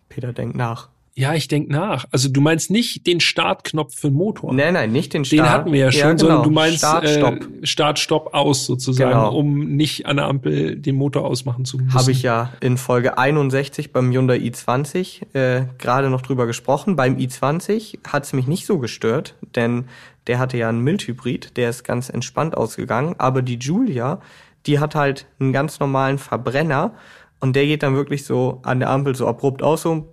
Peter 0.10 0.34
denkt 0.34 0.56
nach. 0.56 0.90
Ja, 1.14 1.34
ich 1.34 1.50
denk 1.50 1.70
nach. 1.70 2.06
Also 2.12 2.30
du 2.30 2.40
meinst 2.40 2.72
nicht 2.72 3.06
den 3.06 3.20
Startknopf 3.20 3.96
für 3.96 4.08
den 4.08 4.16
Motor. 4.16 4.54
Nein, 4.54 4.74
nein, 4.74 4.94
nicht 4.94 5.14
den 5.14 5.26
Start. 5.26 5.40
Den 5.40 5.50
hatten 5.50 5.74
wir 5.74 5.80
ja 5.80 5.92
schon, 5.92 6.00
ja, 6.00 6.08
genau. 6.08 6.20
sondern 6.20 6.44
du 6.44 6.52
meinst 6.52 6.78
Start, 6.78 7.10
Stopp. 7.10 7.34
Äh, 7.36 7.66
Start, 7.66 8.00
Stopp 8.00 8.34
aus 8.34 8.66
sozusagen, 8.66 9.12
Genau. 9.12 9.36
um 9.36 9.76
nicht 9.76 10.06
an 10.06 10.16
der 10.18 10.28
Ampel 10.28 10.78
den 10.78 10.96
Motor 10.96 11.26
ausmachen 11.26 11.66
zu 11.66 11.78
müssen. 11.78 11.94
Habe 11.94 12.12
ich 12.12 12.22
ja 12.22 12.54
in 12.62 12.78
Folge 12.78 13.18
61 13.18 13.92
beim 13.92 14.10
Hyundai 14.12 14.38
i20 14.38 15.36
äh, 15.36 15.66
gerade 15.78 16.10
noch 16.10 16.22
drüber 16.22 16.48
gesprochen. 16.48 16.96
Beim 16.96 17.18
i20 17.18 18.00
hat 18.08 18.24
es 18.24 18.32
mich 18.32 18.48
nicht 18.48 18.66
so 18.66 18.80
gestört, 18.80 19.36
denn 19.56 19.86
der 20.28 20.40
hatte 20.40 20.58
ja 20.58 20.70
einen 20.70 20.80
Mildhybrid, 20.80 21.58
der 21.58 21.70
ist 21.70 21.84
ganz 21.84 22.08
entspannt 22.10 22.56
ausgegangen. 22.56 23.16
Aber 23.18 23.42
die 23.42 23.56
Julia, 23.58 24.22
die 24.66 24.80
hat 24.80 24.96
halt 24.96 25.26
einen 25.40 25.52
ganz 25.52 25.80
normalen 25.82 26.20
Verbrenner 26.20 26.94
und 27.42 27.56
der 27.58 27.66
geht 27.66 27.84
dann 27.84 27.96
wirklich 27.96 28.24
so 28.24 28.60
an 28.64 28.80
der 28.80 28.90
Ampel 28.90 29.14
so 29.14 29.28
abrupt 29.28 29.62
aus 29.62 29.82
so 29.82 30.10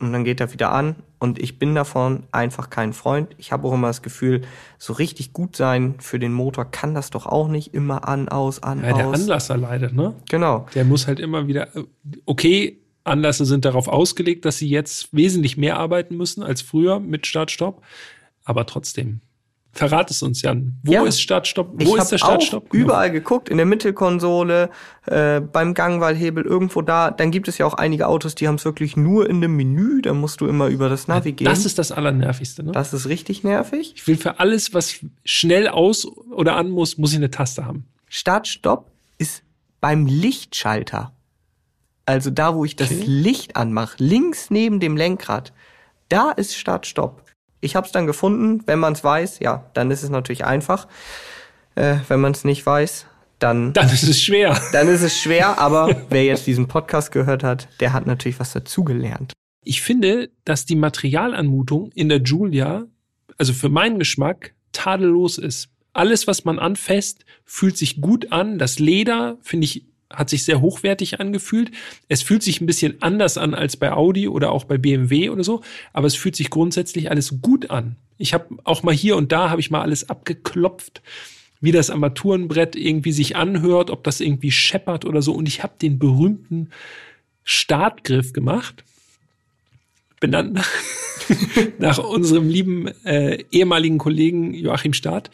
und 0.00 0.12
dann 0.12 0.24
geht 0.24 0.40
er 0.40 0.52
wieder 0.52 0.72
an 0.72 0.96
und 1.18 1.38
ich 1.38 1.58
bin 1.58 1.74
davon 1.74 2.24
einfach 2.32 2.70
kein 2.70 2.92
Freund. 2.92 3.28
Ich 3.38 3.52
habe 3.52 3.68
auch 3.68 3.72
immer 3.74 3.88
das 3.88 4.02
Gefühl, 4.02 4.42
so 4.78 4.94
richtig 4.94 5.32
gut 5.32 5.56
sein 5.56 5.96
für 5.98 6.18
den 6.18 6.32
Motor 6.32 6.64
kann 6.64 6.94
das 6.94 7.10
doch 7.10 7.26
auch 7.26 7.48
nicht 7.48 7.74
immer 7.74 8.08
an, 8.08 8.28
aus, 8.28 8.62
an, 8.62 8.82
ja, 8.82 8.94
der 8.94 9.08
aus. 9.08 9.20
Anlasser 9.20 9.56
leidet, 9.56 9.94
ne? 9.94 10.14
Genau. 10.28 10.66
Der 10.74 10.84
muss 10.84 11.06
halt 11.06 11.20
immer 11.20 11.46
wieder, 11.46 11.68
okay, 12.24 12.78
Anlasser 13.04 13.44
sind 13.44 13.64
darauf 13.64 13.88
ausgelegt, 13.88 14.44
dass 14.44 14.58
sie 14.58 14.68
jetzt 14.68 15.14
wesentlich 15.14 15.56
mehr 15.56 15.78
arbeiten 15.78 16.16
müssen 16.16 16.42
als 16.42 16.62
früher 16.62 17.00
mit 17.00 17.26
Start-Stopp. 17.26 17.82
Aber 18.44 18.66
trotzdem. 18.66 19.20
Verrat 19.72 20.10
es 20.10 20.20
uns, 20.22 20.42
Jan. 20.42 20.76
Wo 20.82 20.92
Ja. 20.92 21.04
ist 21.04 21.20
Start-Stopp? 21.22 21.80
Ich 21.80 21.86
Wo 21.86 21.92
hab 21.96 22.02
ist 22.02 22.10
der 22.10 22.18
Start-Stopp? 22.18 22.66
Auch 22.70 22.74
überall 22.74 23.10
geguckt, 23.12 23.48
in 23.48 23.56
der 23.56 23.66
Mittelkonsole, 23.66 24.68
äh, 25.06 25.40
beim 25.40 25.74
Gangwallhebel, 25.74 26.44
irgendwo 26.44 26.82
da. 26.82 27.10
Dann 27.12 27.30
gibt 27.30 27.46
es 27.46 27.56
ja 27.58 27.66
auch 27.66 27.74
einige 27.74 28.08
Autos, 28.08 28.34
die 28.34 28.48
haben 28.48 28.56
es 28.56 28.64
wirklich 28.64 28.96
nur 28.96 29.30
in 29.30 29.40
dem 29.40 29.54
Menü. 29.56 30.02
Da 30.02 30.12
musst 30.12 30.40
du 30.40 30.46
immer 30.48 30.66
über 30.66 30.88
das 30.88 31.06
Navi 31.06 31.32
gehen. 31.32 31.44
Das 31.44 31.64
ist 31.66 31.78
das 31.78 31.92
Allernervigste, 31.92 32.64
ne? 32.64 32.72
das 32.72 32.92
ist 32.92 33.06
richtig 33.08 33.44
nervig. 33.44 33.92
Ich 33.94 34.06
will 34.08 34.16
für 34.16 34.40
alles, 34.40 34.74
was 34.74 34.96
schnell 35.24 35.68
aus 35.68 36.04
oder 36.32 36.56
an 36.56 36.70
muss, 36.70 36.98
muss 36.98 37.12
ich 37.12 37.18
eine 37.18 37.30
Taste 37.30 37.64
haben. 37.64 37.86
Start-Stopp 38.08 38.90
ist 39.18 39.42
beim 39.80 40.06
Lichtschalter. 40.06 41.12
Also 42.06 42.30
da, 42.30 42.56
wo 42.56 42.64
ich 42.64 42.74
das 42.74 42.90
Okay. 42.90 43.04
Licht 43.06 43.54
anmache, 43.54 43.94
links 43.98 44.50
neben 44.50 44.80
dem 44.80 44.96
Lenkrad, 44.96 45.52
da 46.08 46.32
ist 46.32 46.56
Start-Stopp. 46.56 47.22
Ich 47.60 47.76
habe 47.76 47.86
es 47.86 47.92
dann 47.92 48.06
gefunden. 48.06 48.62
Wenn 48.66 48.78
man 48.78 48.94
es 48.94 49.04
weiß, 49.04 49.40
ja, 49.40 49.66
dann 49.74 49.90
ist 49.90 50.02
es 50.02 50.10
natürlich 50.10 50.44
einfach. 50.44 50.88
Äh, 51.74 51.96
wenn 52.08 52.20
man 52.20 52.32
es 52.32 52.44
nicht 52.44 52.64
weiß, 52.64 53.06
dann 53.38 53.72
Dann 53.74 53.88
ist 53.88 54.02
es 54.02 54.22
schwer. 54.22 54.60
dann 54.72 54.88
ist 54.88 55.02
es 55.02 55.18
schwer, 55.18 55.58
aber 55.58 56.04
wer 56.10 56.24
jetzt 56.24 56.46
diesen 56.46 56.68
Podcast 56.68 57.12
gehört 57.12 57.42
hat, 57.42 57.68
der 57.80 57.92
hat 57.92 58.06
natürlich 58.06 58.40
was 58.40 58.52
dazugelernt. 58.52 59.32
Ich 59.62 59.82
finde, 59.82 60.30
dass 60.44 60.64
die 60.64 60.76
Materialanmutung 60.76 61.92
in 61.92 62.08
der 62.08 62.22
Julia, 62.22 62.86
also 63.36 63.52
für 63.52 63.68
meinen 63.68 63.98
Geschmack, 63.98 64.54
tadellos 64.72 65.38
ist. 65.38 65.68
Alles, 65.92 66.26
was 66.26 66.44
man 66.44 66.58
anfasst, 66.58 67.24
fühlt 67.44 67.76
sich 67.76 68.00
gut 68.00 68.32
an. 68.32 68.58
Das 68.58 68.78
Leder, 68.78 69.38
finde 69.42 69.64
ich, 69.64 69.86
hat 70.10 70.28
sich 70.28 70.44
sehr 70.44 70.60
hochwertig 70.60 71.20
angefühlt. 71.20 71.70
Es 72.08 72.22
fühlt 72.22 72.42
sich 72.42 72.60
ein 72.60 72.66
bisschen 72.66 73.00
anders 73.00 73.38
an 73.38 73.54
als 73.54 73.76
bei 73.76 73.92
Audi 73.92 74.28
oder 74.28 74.52
auch 74.52 74.64
bei 74.64 74.76
BMW 74.76 75.30
oder 75.30 75.44
so, 75.44 75.62
aber 75.92 76.06
es 76.06 76.16
fühlt 76.16 76.36
sich 76.36 76.50
grundsätzlich 76.50 77.10
alles 77.10 77.40
gut 77.40 77.70
an. 77.70 77.96
Ich 78.18 78.34
habe 78.34 78.56
auch 78.64 78.82
mal 78.82 78.94
hier 78.94 79.16
und 79.16 79.32
da 79.32 79.50
habe 79.50 79.60
ich 79.60 79.70
mal 79.70 79.80
alles 79.80 80.10
abgeklopft, 80.10 81.00
wie 81.60 81.72
das 81.72 81.90
Armaturenbrett 81.90 82.76
irgendwie 82.76 83.12
sich 83.12 83.36
anhört, 83.36 83.90
ob 83.90 84.04
das 84.04 84.20
irgendwie 84.20 84.50
scheppert 84.50 85.04
oder 85.04 85.22
so. 85.22 85.32
Und 85.32 85.46
ich 85.46 85.62
habe 85.62 85.74
den 85.80 85.98
berühmten 85.98 86.70
Startgriff 87.44 88.32
gemacht 88.32 88.84
benannt 90.20 90.52
nach, 90.52 90.68
nach 91.78 91.98
unserem 91.98 92.48
lieben 92.48 92.88
äh, 93.04 93.42
ehemaligen 93.50 93.98
Kollegen 93.98 94.54
Joachim 94.54 94.92
Staat. 94.92 95.30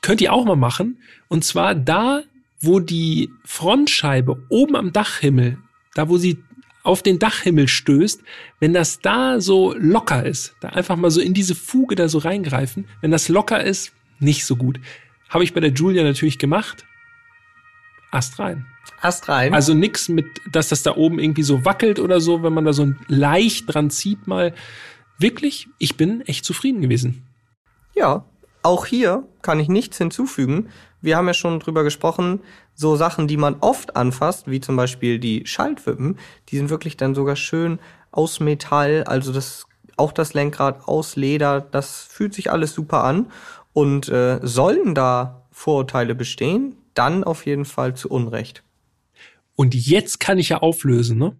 Könnt 0.00 0.20
ihr 0.20 0.32
auch 0.32 0.44
mal 0.44 0.56
machen. 0.56 0.98
Und 1.28 1.44
zwar 1.44 1.74
da, 1.74 2.22
wo 2.64 2.80
die 2.80 3.32
Frontscheibe 3.44 4.44
oben 4.48 4.76
am 4.76 4.92
Dachhimmel, 4.92 5.58
da 5.94 6.08
wo 6.08 6.18
sie 6.18 6.38
auf 6.82 7.02
den 7.02 7.18
Dachhimmel 7.18 7.66
stößt, 7.66 8.22
wenn 8.60 8.74
das 8.74 9.00
da 9.00 9.40
so 9.40 9.74
locker 9.78 10.24
ist, 10.24 10.54
da 10.60 10.68
einfach 10.68 10.96
mal 10.96 11.10
so 11.10 11.20
in 11.20 11.32
diese 11.32 11.54
Fuge 11.54 11.94
da 11.94 12.08
so 12.08 12.18
reingreifen, 12.18 12.86
wenn 13.00 13.10
das 13.10 13.28
locker 13.28 13.62
ist, 13.64 13.92
nicht 14.18 14.44
so 14.44 14.56
gut. 14.56 14.78
Habe 15.28 15.44
ich 15.44 15.54
bei 15.54 15.60
der 15.60 15.72
Julia 15.72 16.02
natürlich 16.02 16.38
gemacht. 16.38 16.84
Ast 18.10 18.38
rein. 18.38 18.66
Ast 19.00 19.28
rein. 19.28 19.54
Also 19.54 19.74
nix 19.74 20.08
mit, 20.08 20.26
dass 20.50 20.68
das 20.68 20.82
da 20.82 20.94
oben 20.94 21.18
irgendwie 21.18 21.42
so 21.42 21.64
wackelt 21.64 21.98
oder 21.98 22.20
so, 22.20 22.42
wenn 22.42 22.52
man 22.52 22.64
da 22.64 22.72
so 22.72 22.92
leicht 23.08 23.74
dran 23.74 23.90
zieht 23.90 24.26
mal. 24.26 24.54
Wirklich, 25.18 25.68
ich 25.78 25.96
bin 25.96 26.20
echt 26.22 26.44
zufrieden 26.44 26.82
gewesen. 26.82 27.24
ja, 27.94 28.24
auch 28.64 28.86
hier 28.86 29.28
kann 29.42 29.60
ich 29.60 29.68
nichts 29.68 29.98
hinzufügen. 29.98 30.70
Wir 31.04 31.16
haben 31.16 31.26
ja 31.26 31.34
schon 31.34 31.60
drüber 31.60 31.84
gesprochen, 31.84 32.40
so 32.74 32.96
Sachen, 32.96 33.28
die 33.28 33.36
man 33.36 33.56
oft 33.60 33.96
anfasst, 33.96 34.50
wie 34.50 34.60
zum 34.60 34.76
Beispiel 34.76 35.18
die 35.18 35.46
Schaltwippen, 35.46 36.18
die 36.48 36.56
sind 36.56 36.70
wirklich 36.70 36.96
dann 36.96 37.14
sogar 37.14 37.36
schön 37.36 37.78
aus 38.10 38.40
Metall, 38.40 39.04
also 39.04 39.32
das 39.32 39.66
auch 39.96 40.12
das 40.12 40.34
Lenkrad 40.34 40.88
aus 40.88 41.16
Leder, 41.16 41.60
das 41.60 42.02
fühlt 42.02 42.34
sich 42.34 42.50
alles 42.50 42.72
super 42.74 43.04
an. 43.04 43.30
Und 43.72 44.08
äh, 44.08 44.38
sollen 44.42 44.94
da 44.94 45.46
Vorurteile 45.50 46.14
bestehen, 46.14 46.76
dann 46.94 47.24
auf 47.24 47.46
jeden 47.46 47.64
Fall 47.64 47.94
zu 47.94 48.08
Unrecht. 48.08 48.62
Und 49.56 49.74
jetzt 49.74 50.20
kann 50.20 50.38
ich 50.38 50.48
ja 50.50 50.58
auflösen, 50.58 51.18
ne? 51.18 51.36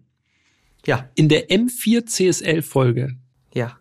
Ja, 0.85 1.09
In 1.15 1.29
der 1.29 1.49
M4 1.49 2.05
CSL 2.05 2.61
Folge. 2.61 3.15
ja. 3.53 3.77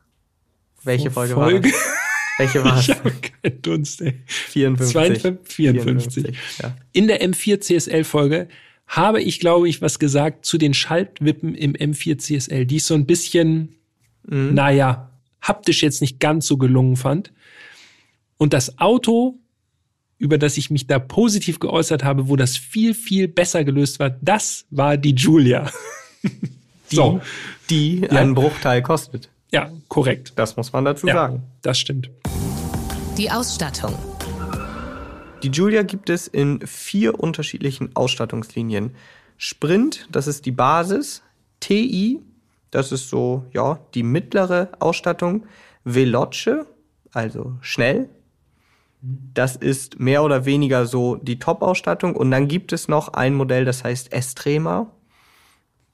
Welche 0.82 1.11
Folge, 1.11 1.35
Folge? 1.35 1.64
war 1.64 1.72
das? 1.72 2.03
Welche 2.39 2.64
war 2.64 2.78
es? 2.78 2.89
Ich 2.89 2.95
habe 2.97 3.12
keinen 3.12 3.62
Dunst, 3.62 4.01
ey. 4.03 4.14
54. 4.26 4.93
52, 4.93 5.55
54. 5.55 6.37
Ja. 6.62 6.76
In 6.93 7.07
der 7.07 7.22
M4 7.22 7.61
CSL 7.61 8.05
Folge 8.05 8.49
habe 8.87 9.22
ich, 9.22 9.41
glaube 9.41 9.68
ich, 9.68 9.80
was 9.82 9.99
gesagt 9.99 10.45
zu 10.45 10.59
den 10.59 10.74
Schaltwippen 10.74 11.55
im 11.55 11.72
M4 11.74 12.18
CSL, 12.18 12.66
die 12.66 12.76
ich 12.76 12.85
so 12.85 12.95
ein 12.95 13.07
bisschen, 13.07 13.76
naja, 14.26 15.11
haptisch 15.41 15.82
jetzt 15.82 16.01
nicht 16.01 16.20
ganz 16.20 16.47
so 16.47 16.57
gelungen 16.57 16.97
fand. 16.97 17.32
Und 18.37 18.53
das 18.53 18.78
Auto, 18.78 19.39
über 20.18 20.39
das 20.39 20.57
ich 20.57 20.70
mich 20.70 20.87
da 20.87 20.99
positiv 20.99 21.61
geäußert 21.61 22.05
habe, 22.05 22.28
wo 22.28 22.37
das 22.37 22.57
viel, 22.57 22.95
viel 22.95 23.28
besser 23.28 23.64
gelöst 23.64 24.01
war, 24.01 24.11
das 24.11 24.66
war 24.70 24.97
die 24.97 25.14
Julia. 25.14 25.70
Die, 26.91 26.97
So. 26.97 27.20
die 27.70 28.09
einen 28.11 28.35
Bruchteil 28.35 28.82
kostet. 28.82 29.30
Ja, 29.55 29.70
korrekt. 29.86 30.32
Das 30.34 30.57
muss 30.57 30.72
man 30.72 30.84
dazu 30.84 31.07
Ja, 31.07 31.14
sagen. 31.14 31.44
das 31.62 31.78
stimmt. 31.78 32.11
Die 33.16 33.30
Ausstattung. 33.30 33.94
Die 35.44 35.48
Julia 35.48 35.82
gibt 35.84 36.11
es 36.11 36.26
in 36.26 36.61
vier 36.66 37.20
unterschiedlichen 37.20 37.94
Ausstattungslinien. 37.94 38.96
Sprint, 39.36 40.09
das 40.11 40.26
ist 40.26 40.44
die 40.46 40.50
Basis. 40.50 41.22
TI, 41.61 42.20
das 42.72 42.90
ist 42.90 43.09
so, 43.09 43.44
ja, 43.52 43.78
die 43.94 44.02
mittlere 44.02 44.70
Ausstattung. 44.80 45.46
Veloce, 45.84 46.66
also 47.12 47.52
schnell. 47.61 48.09
Das 49.02 49.55
ist 49.55 50.00
mehr 50.00 50.24
oder 50.24 50.46
weniger 50.46 50.86
so 50.86 51.14
die 51.14 51.38
Top-Ausstattung. 51.38 52.16
Und 52.16 52.32
dann 52.32 52.48
gibt 52.48 52.72
es 52.72 52.88
noch 52.88 53.09
ein 53.12 53.34
Modell, 53.34 53.64
das 53.64 53.84
heißt 53.84 54.12
Estrema. 54.12 54.90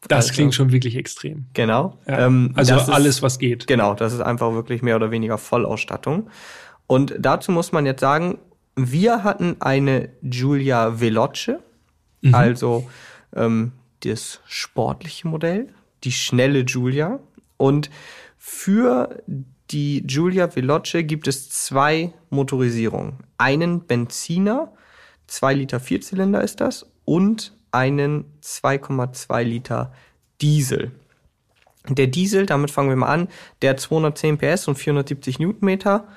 Das 0.09 0.27
Also- 0.27 0.33
klingt 0.35 0.55
schon 0.55 0.73
wirklich 0.73 0.97
extrem. 0.97 1.47
Genau. 1.53 1.99
Ja, 2.07 2.27
Ähm, 2.27 2.53
also 2.55 2.75
das 2.75 2.85
ist- 2.85 2.89
alles, 2.95 3.23
was 3.23 3.39
geht. 3.39 3.67
Genau, 3.67 3.95
das 3.95 4.13
ist 4.13 4.21
einfach 4.21 4.53
wirklich 4.55 4.83
mehr 4.83 4.97
oder 4.97 5.11
weniger 5.11 5.37
Vollausstattung. 5.39 6.29
Und 6.87 7.15
dazu 7.19 7.53
muss 7.53 7.73
man 7.73 7.87
jetzt 7.87 8.01
sagen, 8.01 8.39
wir 8.77 9.23
hatten 9.25 9.57
eine 9.61 10.09
Giulia 10.23 11.01
Veloce, 11.01 11.53
also 12.33 12.89
ähm, 13.37 13.73
das 14.01 14.41
sportliche 14.47 15.29
Modell, 15.29 15.69
die 16.05 16.13
schnelle 16.13 16.65
Giulia. 16.65 17.21
Und 17.59 17.91
für 18.39 19.23
die 19.71 20.03
Giulia 20.07 20.55
Veloce 20.57 21.03
gibt 21.07 21.29
es 21.29 21.51
zwei 21.51 22.13
Motorisierungen. 22.31 23.19
Einen 23.39 23.87
Benziner, 23.87 24.73
2 25.27 25.55
Liter 25.55 25.79
Vierzylinder 25.79 26.43
ist 26.43 26.61
das, 26.61 26.87
und 27.05 27.53
einen 27.73 28.25
2,2 28.43 29.43
Liter 29.43 29.93
Diesel. 30.41 30.93
Der 31.89 32.07
Diesel, 32.07 32.47
damit 32.47 32.71
fangen 32.71 32.91
wir 32.91 32.97
mal 32.97 33.09
an, 33.13 33.29
der 33.63 33.71
hat 33.71 33.81
210 33.81 34.39
PS 34.39 34.69
und 34.69 34.77
470 34.77 35.39
Newtonmeter, 35.39 36.09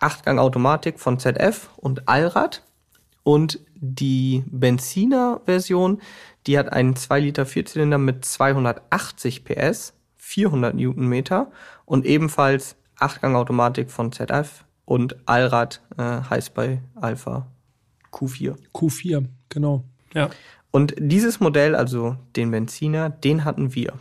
Achtgang 0.00 0.38
Automatik 0.38 0.98
von 0.98 1.18
ZF 1.18 1.68
und 1.76 2.08
Allrad. 2.08 2.64
Und 3.22 3.60
die 3.74 4.44
Benziner-Version, 4.46 6.00
die 6.46 6.58
hat 6.58 6.72
einen 6.72 6.96
2 6.96 7.20
Liter 7.20 7.44
Vierzylinder 7.46 7.98
mit 7.98 8.24
280 8.24 9.44
PS, 9.44 9.94
400 10.16 10.74
Newtonmeter 10.74 11.50
und 11.84 12.06
ebenfalls 12.06 12.76
Achtgang 12.98 13.36
Automatik 13.36 13.90
von 13.90 14.12
ZF 14.12 14.64
und 14.84 15.16
Allrad 15.26 15.80
äh, 15.98 16.02
heißt 16.02 16.54
bei 16.54 16.82
Alpha 16.94 17.46
Q4. 18.12 18.56
Q4, 18.74 19.26
genau. 19.48 19.84
Ja. 20.14 20.30
Und 20.70 20.94
dieses 20.98 21.40
Modell, 21.40 21.74
also 21.74 22.16
den 22.36 22.50
Benziner, 22.50 23.10
den 23.10 23.44
hatten 23.44 23.74
wir. 23.74 23.94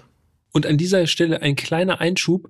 Und 0.51 0.65
an 0.65 0.78
dieser 0.78 1.07
Stelle 1.07 1.41
ein 1.41 1.55
kleiner 1.55 1.99
Einschub, 1.99 2.49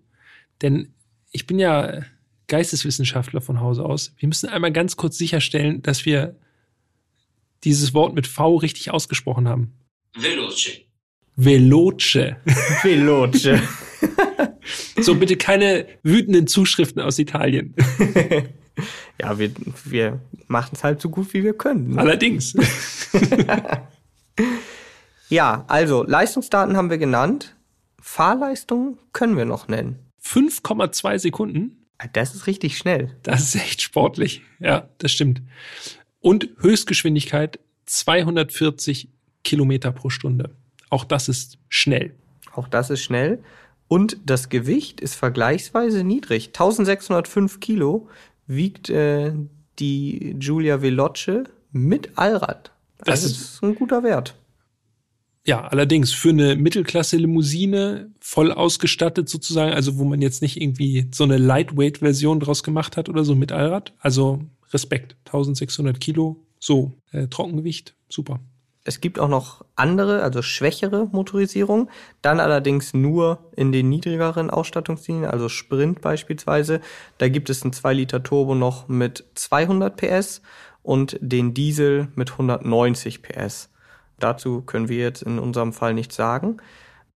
denn 0.62 0.94
ich 1.32 1.48
bin 1.48 1.60
ja 1.60 2.04
Geisteswissenschaftler 2.48 3.42
von 3.42 3.62
Hause 3.62 3.86
aus. 3.86 4.14
Wir 4.18 4.28
müssen 4.28 4.50
einmal 4.50 4.74
ganz 4.74 4.98
kurz 4.98 5.18
sicherstellen, 5.18 5.82
dass 5.82 6.06
wir 6.06 6.36
dieses 7.64 7.94
Wort 7.94 8.14
mit 8.14 8.28
V 8.28 8.56
richtig 8.58 8.92
ausgesprochen 8.92 9.48
haben. 9.48 9.74
Veloce. 10.16 10.82
Veloce. 11.36 12.36
Veloce. 12.84 13.62
so, 15.00 15.16
bitte 15.16 15.38
keine 15.38 15.86
wütenden 16.04 16.48
Zuschriften 16.48 17.02
aus 17.02 17.20
Italien. 17.20 17.76
ja, 19.22 19.38
wir, 19.38 19.52
wir 19.86 20.20
machen 20.48 20.72
es 20.74 20.84
halt 20.84 21.02
so 21.02 21.10
gut, 21.10 21.34
wie 21.34 21.44
wir 21.44 21.54
können. 21.54 21.92
Ne? 21.92 22.00
Allerdings. 22.00 22.56
Ja, 25.30 25.64
also 25.68 26.04
Leistungsdaten 26.04 26.76
haben 26.76 26.90
wir 26.90 26.98
genannt. 26.98 27.56
Fahrleistung 28.02 28.98
können 29.14 29.38
wir 29.38 29.46
noch 29.46 29.68
nennen. 29.68 30.00
5,2 30.24 31.20
Sekunden. 31.20 31.86
Das 32.14 32.36
ist 32.36 32.48
richtig 32.48 32.78
schnell. 32.78 33.16
Das 33.24 33.42
ist 33.44 33.56
echt 33.56 33.82
sportlich. 33.82 34.42
Ja, 34.60 34.90
das 34.98 35.12
stimmt. 35.12 35.42
Und 36.20 36.50
Höchstgeschwindigkeit 36.60 37.60
240 37.86 39.10
Kilometer 39.44 39.92
pro 39.92 40.10
Stunde. 40.10 40.52
Auch 40.90 41.06
das 41.06 41.30
ist 41.30 41.58
schnell. 41.70 42.14
Auch 42.54 42.68
das 42.68 42.90
ist 42.90 43.02
schnell. 43.02 43.44
Und 43.88 44.18
das 44.26 44.50
Gewicht 44.50 45.02
ist 45.02 45.16
vergleichsweise 45.16 46.04
niedrig. 46.04 46.48
1605 46.48 47.60
Kilo 47.60 48.08
wiegt 48.48 48.90
äh, 48.90 49.34
die 49.80 50.36
Giulia 50.38 50.82
Veloce 50.82 51.44
mit 51.72 52.18
Allrad. 52.18 52.72
Das, 53.00 53.24
das 53.24 53.32
ist 53.32 53.64
ein 53.64 53.76
guter 53.76 54.04
Wert. 54.04 54.36
Ja, 55.50 55.62
allerdings 55.62 56.14
für 56.14 56.30
eine 56.30 56.56
Mittelklasse-Limousine 56.56 58.12
voll 58.20 58.52
ausgestattet 58.52 59.30
sozusagen, 59.30 59.74
also 59.74 59.98
wo 59.98 60.04
man 60.04 60.22
jetzt 60.22 60.44
nicht 60.44 60.62
irgendwie 60.62 61.08
so 61.12 61.24
eine 61.24 61.40
Lightweight-Version 61.40 62.40
draus 62.40 62.62
gemacht 62.62 62.98
hat 62.98 63.10
oder 63.10 63.24
so 63.24 63.34
mit 63.34 63.52
Allrad. 63.52 63.92
Also 63.98 64.42
Respekt, 64.72 65.16
1600 65.26 66.00
Kilo, 66.00 66.46
so 66.60 66.92
äh, 67.12 67.26
Trockengewicht, 67.26 67.96
super. 68.10 68.42
Es 68.84 69.02
gibt 69.02 69.18
auch 69.18 69.28
noch 69.28 69.66
andere, 69.76 70.22
also 70.22 70.44
schwächere 70.44 71.10
Motorisierung, 71.12 71.90
dann 72.22 72.40
allerdings 72.40 72.94
nur 72.94 73.40
in 73.56 73.72
den 73.72 73.90
niedrigeren 73.90 74.52
Ausstattungslinien, 74.52 75.26
also 75.26 75.50
Sprint 75.50 76.00
beispielsweise. 76.02 76.80
Da 77.18 77.28
gibt 77.28 77.50
es 77.50 77.64
einen 77.64 77.74
2 77.74 77.94
Liter 77.96 78.22
Turbo 78.22 78.54
noch 78.54 78.88
mit 78.88 79.24
200 79.34 79.98
PS 79.98 80.44
und 80.84 81.18
den 81.22 81.56
Diesel 81.56 82.10
mit 82.14 82.34
190 82.34 83.24
PS. 83.24 83.69
Dazu 84.20 84.62
können 84.62 84.90
wir 84.90 84.98
jetzt 84.98 85.22
in 85.22 85.40
unserem 85.40 85.74
Fall 85.74 85.94
nichts 85.94 86.16
sagen. 86.16 86.58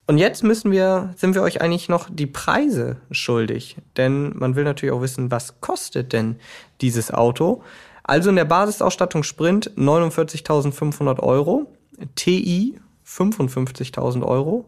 Und 0.08 0.18
jetzt 0.18 0.43
müssen 0.43 0.72
wir, 0.72 1.14
sind 1.16 1.36
wir 1.36 1.41
euch 1.41 1.62
eigentlich 1.62 1.88
noch 1.88 2.10
die 2.12 2.28
Preise 2.28 2.97
schuldig. 3.12 3.78
Denn 3.97 4.38
man 4.38 4.56
will 4.56 4.64
natürlich 4.64 4.93
auch 4.93 5.02
wissen, 5.02 5.32
was 5.32 5.62
kostet 5.62 6.12
denn 6.12 6.38
dieses 6.82 7.14
Auto? 7.14 7.64
Also 8.04 8.30
in 8.30 8.36
der 8.36 8.45
Basisausstattung 8.45 9.24
Sprint 9.24 9.72
49.500 9.78 11.20
Euro, 11.20 11.72
TI 12.16 12.80
55.000 13.06 14.24
Euro, 14.24 14.66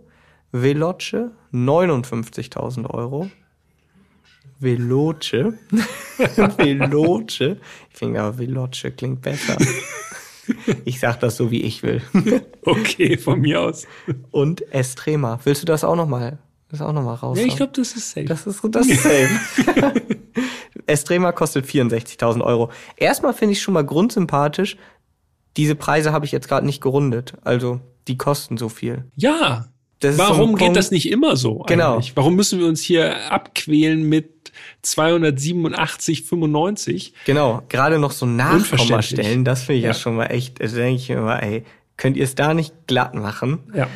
Veloce 0.51 1.31
59.000 1.51 2.89
Euro, 2.89 3.29
Veloce, 4.59 5.53
Veloce, 6.57 7.57
ich 7.89 7.97
finde 7.97 8.21
aber 8.21 8.37
Veloce 8.37 8.95
klingt 8.95 9.21
besser. 9.21 9.57
Ich 10.85 10.99
sag 10.99 11.19
das 11.19 11.37
so, 11.37 11.51
wie 11.51 11.61
ich 11.61 11.83
will. 11.83 12.01
Okay, 12.65 13.17
von 13.17 13.41
mir 13.41 13.61
aus. 13.61 13.85
Und 14.31 14.61
Estrema. 14.73 15.39
Willst 15.43 15.61
du 15.61 15.65
das 15.65 15.83
auch 15.83 15.95
noch 15.95 16.07
mal, 16.07 16.39
das 16.69 16.81
auch 16.81 16.93
noch 16.93 17.03
mal 17.03 17.15
raus? 17.15 17.37
Ja, 17.37 17.45
ich 17.45 17.57
glaube, 17.57 17.73
das 17.75 17.93
ist 17.93 18.11
safe. 18.11 18.25
Das 18.25 18.47
ist, 18.47 18.61
das 18.69 18.87
ist 18.87 19.03
safe. 19.03 19.29
Estrema 20.85 21.31
kostet 21.33 21.65
64.000 21.65 22.41
Euro. 22.41 22.71
Erstmal 22.95 23.33
finde 23.33 23.53
ich 23.53 23.61
schon 23.61 23.73
mal 23.73 23.85
grundsympathisch. 23.85 24.77
Diese 25.57 25.75
Preise 25.75 26.13
habe 26.13 26.25
ich 26.25 26.31
jetzt 26.31 26.47
gerade 26.47 26.65
nicht 26.65 26.81
gerundet. 26.81 27.33
Also, 27.43 27.81
die 28.07 28.17
kosten 28.17 28.57
so 28.57 28.69
viel. 28.69 29.03
Ja. 29.15 29.67
Warum 30.17 30.51
so 30.51 30.57
geht 30.57 30.75
das 30.75 30.91
nicht 30.91 31.09
immer 31.09 31.35
so? 31.35 31.63
Genau. 31.67 31.93
Eigentlich? 31.93 32.15
Warum 32.15 32.35
müssen 32.35 32.59
wir 32.59 32.67
uns 32.67 32.81
hier 32.81 33.31
abquälen 33.31 34.07
mit 34.07 34.51
287,95? 34.83 37.13
Genau. 37.25 37.63
Gerade 37.69 37.97
noch 37.99 38.11
so 38.11 38.25
Nachkommastellen, 38.25 39.45
das 39.45 39.63
finde 39.63 39.77
ich 39.79 39.83
ja. 39.83 39.89
ja. 39.89 39.95
schon 39.95 40.15
mal 40.15 40.27
echt, 40.27 40.61
also 40.61 40.75
denke 40.75 41.01
ich 41.01 41.09
mir 41.09 41.15
immer, 41.15 41.41
ey, 41.41 41.63
könnt 41.97 42.15
ihr 42.17 42.23
es 42.23 42.35
da 42.35 42.53
nicht 42.53 42.85
glatt 42.87 43.15
machen? 43.15 43.59
Ja. 43.73 43.87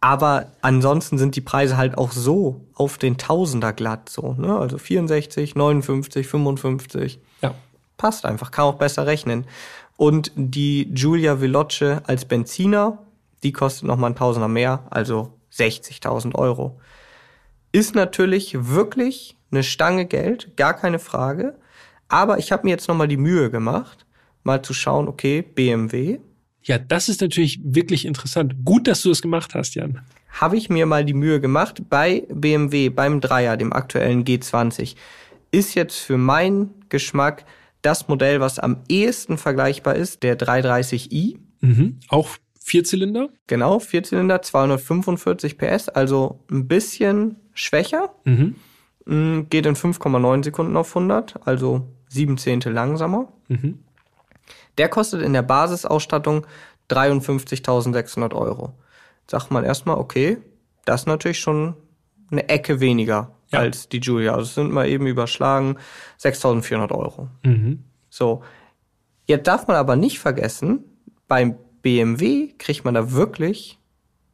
Aber 0.00 0.52
ansonsten 0.60 1.16
sind 1.16 1.34
die 1.34 1.40
Preise 1.40 1.78
halt 1.78 1.96
auch 1.96 2.12
so 2.12 2.60
auf 2.74 2.98
den 2.98 3.16
Tausender 3.16 3.72
glatt 3.72 4.10
so, 4.10 4.34
ne? 4.34 4.54
Also 4.54 4.76
64, 4.76 5.54
59, 5.54 6.26
55. 6.26 7.20
Ja. 7.40 7.54
Passt 7.96 8.26
einfach, 8.26 8.50
kann 8.50 8.66
auch 8.66 8.74
besser 8.74 9.06
rechnen. 9.06 9.46
Und 9.96 10.30
die 10.34 10.90
Giulia 10.92 11.40
Veloce 11.40 12.02
als 12.06 12.26
Benziner, 12.26 12.98
die 13.42 13.52
kostet 13.52 13.84
nochmal 13.84 14.10
ein 14.10 14.16
Tausender 14.16 14.48
mehr, 14.48 14.84
also 14.90 15.32
60.000 15.56 16.34
Euro. 16.34 16.80
Ist 17.72 17.94
natürlich 17.94 18.68
wirklich 18.68 19.36
eine 19.50 19.62
Stange 19.62 20.06
Geld, 20.06 20.56
gar 20.56 20.74
keine 20.74 20.98
Frage. 20.98 21.58
Aber 22.08 22.38
ich 22.38 22.52
habe 22.52 22.64
mir 22.64 22.70
jetzt 22.70 22.88
nochmal 22.88 23.08
die 23.08 23.16
Mühe 23.16 23.50
gemacht, 23.50 24.06
mal 24.42 24.62
zu 24.62 24.74
schauen, 24.74 25.08
okay, 25.08 25.42
BMW, 25.42 26.18
ja, 26.64 26.78
das 26.78 27.10
ist 27.10 27.20
natürlich 27.20 27.60
wirklich 27.62 28.06
interessant. 28.06 28.54
Gut, 28.64 28.88
dass 28.88 29.02
du 29.02 29.10
das 29.10 29.20
gemacht 29.20 29.54
hast, 29.54 29.74
Jan. 29.74 30.00
Habe 30.30 30.56
ich 30.56 30.70
mir 30.70 30.86
mal 30.86 31.04
die 31.04 31.14
Mühe 31.14 31.38
gemacht. 31.40 31.82
Bei 31.90 32.26
BMW, 32.30 32.88
beim 32.88 33.20
Dreier, 33.20 33.56
dem 33.58 33.72
aktuellen 33.72 34.24
G20, 34.24 34.96
ist 35.50 35.74
jetzt 35.74 35.98
für 35.98 36.16
meinen 36.16 36.70
Geschmack 36.88 37.44
das 37.82 38.08
Modell, 38.08 38.40
was 38.40 38.58
am 38.58 38.78
ehesten 38.88 39.36
vergleichbar 39.36 39.94
ist, 39.94 40.22
der 40.22 40.38
330i. 40.38 41.36
Mhm. 41.60 42.00
Auch 42.08 42.30
Vierzylinder? 42.66 43.28
Genau, 43.46 43.78
Vierzylinder, 43.78 44.40
245 44.40 45.58
PS, 45.58 45.90
also 45.90 46.40
ein 46.50 46.66
bisschen 46.66 47.36
schwächer. 47.52 48.14
Mhm. 48.24 48.54
Mm, 49.04 49.40
geht 49.50 49.66
in 49.66 49.76
5,9 49.76 50.42
Sekunden 50.42 50.74
auf 50.78 50.96
100, 50.96 51.46
also 51.46 51.86
sieben 52.08 52.38
Zehntel 52.38 52.72
langsamer. 52.72 53.30
Mhm. 53.48 53.80
Der 54.78 54.88
kostet 54.88 55.20
in 55.20 55.34
der 55.34 55.42
Basisausstattung 55.42 56.46
53.600 56.88 58.34
Euro. 58.34 58.72
Sagt 59.30 59.50
man 59.50 59.64
erstmal, 59.64 59.98
okay, 59.98 60.38
das 60.86 61.02
ist 61.02 61.06
natürlich 61.06 61.40
schon 61.40 61.74
eine 62.30 62.48
Ecke 62.48 62.80
weniger 62.80 63.32
ja. 63.50 63.58
als 63.58 63.90
die 63.90 63.98
Julia. 63.98 64.32
Also 64.32 64.44
es 64.44 64.54
sind 64.54 64.72
mal 64.72 64.88
eben 64.88 65.06
überschlagen 65.06 65.76
6.400 66.18 66.92
Euro. 66.92 67.28
Mhm. 67.42 67.84
So. 68.08 68.42
Jetzt 69.26 69.46
darf 69.48 69.66
man 69.66 69.76
aber 69.76 69.96
nicht 69.96 70.18
vergessen, 70.18 70.84
beim 71.28 71.56
BMW 71.84 72.48
kriegt 72.58 72.84
man 72.84 72.94
da 72.94 73.12
wirklich 73.12 73.78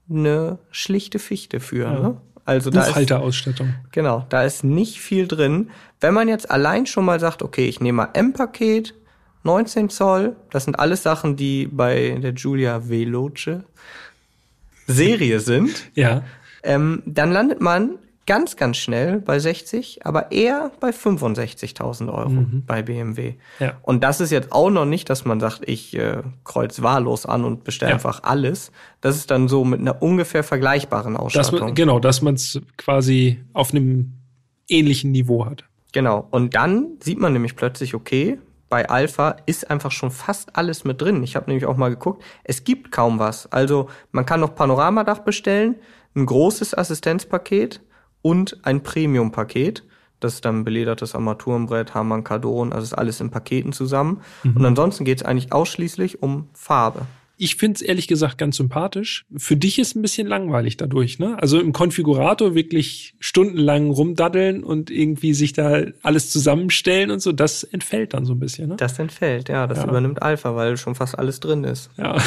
eine 0.08 0.58
schlichte 0.70 1.18
Fichte 1.18 1.60
für. 1.60 1.84
Ja. 1.84 1.98
Ne? 2.00 2.20
Also 2.46 2.70
da 2.70 2.86
Buchhalterausstattung. 2.86 3.68
Ist, 3.68 3.92
genau, 3.92 4.24
da 4.28 4.44
ist 4.44 4.64
nicht 4.64 5.00
viel 5.00 5.28
drin. 5.28 5.70
Wenn 6.00 6.14
man 6.14 6.28
jetzt 6.28 6.50
allein 6.50 6.86
schon 6.86 7.04
mal 7.04 7.20
sagt, 7.20 7.42
okay, 7.42 7.66
ich 7.66 7.80
nehme 7.80 7.96
mal 7.96 8.08
M-Paket, 8.14 8.94
19 9.42 9.90
Zoll. 9.90 10.36
Das 10.50 10.64
sind 10.64 10.78
alles 10.78 11.02
Sachen, 11.02 11.36
die 11.36 11.66
bei 11.66 12.18
der 12.22 12.32
Giulia 12.32 12.88
Veloce 12.88 13.62
Serie 14.86 15.40
sind. 15.40 15.90
Ja. 15.94 16.22
Ähm, 16.62 17.02
dann 17.06 17.32
landet 17.32 17.60
man 17.60 17.98
ganz, 18.30 18.54
ganz 18.54 18.76
schnell 18.76 19.18
bei 19.18 19.40
60, 19.40 20.06
aber 20.06 20.30
eher 20.30 20.70
bei 20.78 20.90
65.000 20.90 22.12
Euro 22.12 22.28
mhm. 22.28 22.62
bei 22.64 22.80
BMW. 22.80 23.34
Ja. 23.58 23.72
Und 23.82 24.04
das 24.04 24.20
ist 24.20 24.30
jetzt 24.30 24.52
auch 24.52 24.70
noch 24.70 24.84
nicht, 24.84 25.10
dass 25.10 25.24
man 25.24 25.40
sagt, 25.40 25.68
ich 25.68 25.96
äh, 25.98 26.22
kreuz 26.44 26.80
wahllos 26.80 27.26
an 27.26 27.44
und 27.44 27.64
bestelle 27.64 27.90
ja. 27.90 27.96
einfach 27.96 28.22
alles. 28.22 28.70
Das 29.00 29.16
ist 29.16 29.32
dann 29.32 29.48
so 29.48 29.64
mit 29.64 29.80
einer 29.80 30.00
ungefähr 30.00 30.44
vergleichbaren 30.44 31.16
Ausstattung. 31.16 31.58
Dass 31.58 31.60
man, 31.60 31.74
genau, 31.74 31.98
dass 31.98 32.22
man 32.22 32.34
es 32.34 32.60
quasi 32.76 33.42
auf 33.52 33.72
einem 33.72 34.12
ähnlichen 34.68 35.10
Niveau 35.10 35.44
hat. 35.44 35.64
Genau. 35.90 36.28
Und 36.30 36.54
dann 36.54 36.98
sieht 37.00 37.18
man 37.18 37.32
nämlich 37.32 37.56
plötzlich, 37.56 37.96
okay, 37.96 38.38
bei 38.68 38.88
Alpha 38.88 39.38
ist 39.46 39.68
einfach 39.72 39.90
schon 39.90 40.12
fast 40.12 40.54
alles 40.54 40.84
mit 40.84 41.02
drin. 41.02 41.24
Ich 41.24 41.34
habe 41.34 41.50
nämlich 41.50 41.66
auch 41.66 41.76
mal 41.76 41.90
geguckt, 41.90 42.22
es 42.44 42.62
gibt 42.62 42.92
kaum 42.92 43.18
was. 43.18 43.50
Also 43.50 43.88
man 44.12 44.24
kann 44.24 44.38
noch 44.38 44.54
Panoramadach 44.54 45.18
bestellen, 45.18 45.74
ein 46.14 46.26
großes 46.26 46.78
Assistenzpaket 46.78 47.80
und 48.22 48.64
ein 48.64 48.82
Premium-Paket. 48.82 49.84
Das 50.20 50.34
ist 50.34 50.44
dann 50.44 50.64
beledertes 50.64 51.14
Armaturenbrett, 51.14 51.94
Hamann, 51.94 52.24
Kardon, 52.24 52.72
also 52.72 52.84
ist 52.84 52.92
alles 52.92 53.20
in 53.20 53.30
Paketen 53.30 53.72
zusammen. 53.72 54.20
Mhm. 54.44 54.56
Und 54.56 54.66
ansonsten 54.66 55.04
geht 55.04 55.18
es 55.18 55.24
eigentlich 55.24 55.52
ausschließlich 55.52 56.22
um 56.22 56.48
Farbe. 56.52 57.06
Ich 57.42 57.56
finde 57.56 57.76
es 57.76 57.80
ehrlich 57.80 58.06
gesagt 58.06 58.36
ganz 58.36 58.58
sympathisch. 58.58 59.24
Für 59.34 59.56
dich 59.56 59.78
ist 59.78 59.96
ein 59.96 60.02
bisschen 60.02 60.26
langweilig 60.26 60.76
dadurch, 60.76 61.18
ne? 61.18 61.38
Also 61.40 61.58
im 61.58 61.72
Konfigurator 61.72 62.54
wirklich 62.54 63.14
stundenlang 63.18 63.88
rumdaddeln 63.88 64.62
und 64.62 64.90
irgendwie 64.90 65.32
sich 65.32 65.54
da 65.54 65.84
alles 66.02 66.30
zusammenstellen 66.30 67.10
und 67.10 67.22
so, 67.22 67.32
das 67.32 67.64
entfällt 67.64 68.12
dann 68.12 68.26
so 68.26 68.34
ein 68.34 68.40
bisschen, 68.40 68.68
ne? 68.68 68.76
Das 68.76 68.98
entfällt, 68.98 69.48
ja. 69.48 69.66
Das 69.66 69.78
ja. 69.78 69.88
übernimmt 69.88 70.20
Alpha, 70.20 70.54
weil 70.54 70.76
schon 70.76 70.94
fast 70.94 71.18
alles 71.18 71.40
drin 71.40 71.64
ist. 71.64 71.88
Ja. 71.96 72.18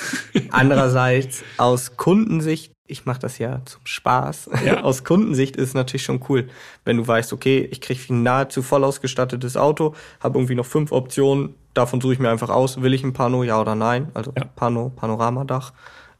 Andererseits 0.50 1.44
aus 1.58 1.98
Kundensicht 1.98 2.72
ich 2.92 3.06
mache 3.06 3.20
das 3.20 3.38
ja 3.38 3.62
zum 3.64 3.80
Spaß. 3.84 4.50
Ja. 4.64 4.80
Aus 4.84 5.02
Kundensicht 5.02 5.56
ist 5.56 5.68
es 5.68 5.74
natürlich 5.74 6.04
schon 6.04 6.20
cool, 6.28 6.48
wenn 6.84 6.98
du 6.98 7.06
weißt, 7.06 7.32
okay, 7.32 7.68
ich 7.70 7.80
kriege 7.80 8.00
ein 8.10 8.22
nahezu 8.22 8.62
voll 8.62 8.84
ausgestattetes 8.84 9.56
Auto, 9.56 9.94
habe 10.20 10.38
irgendwie 10.38 10.54
noch 10.54 10.66
fünf 10.66 10.92
Optionen, 10.92 11.54
davon 11.74 12.00
suche 12.00 12.12
ich 12.14 12.18
mir 12.18 12.30
einfach 12.30 12.50
aus, 12.50 12.82
will 12.82 12.94
ich 12.94 13.02
ein 13.02 13.12
Pano, 13.12 13.42
ja 13.42 13.60
oder 13.60 13.74
nein, 13.74 14.08
also 14.14 14.32
ja. 14.36 14.44
Pano, 14.44 14.92
Panoramadach. 14.94 15.72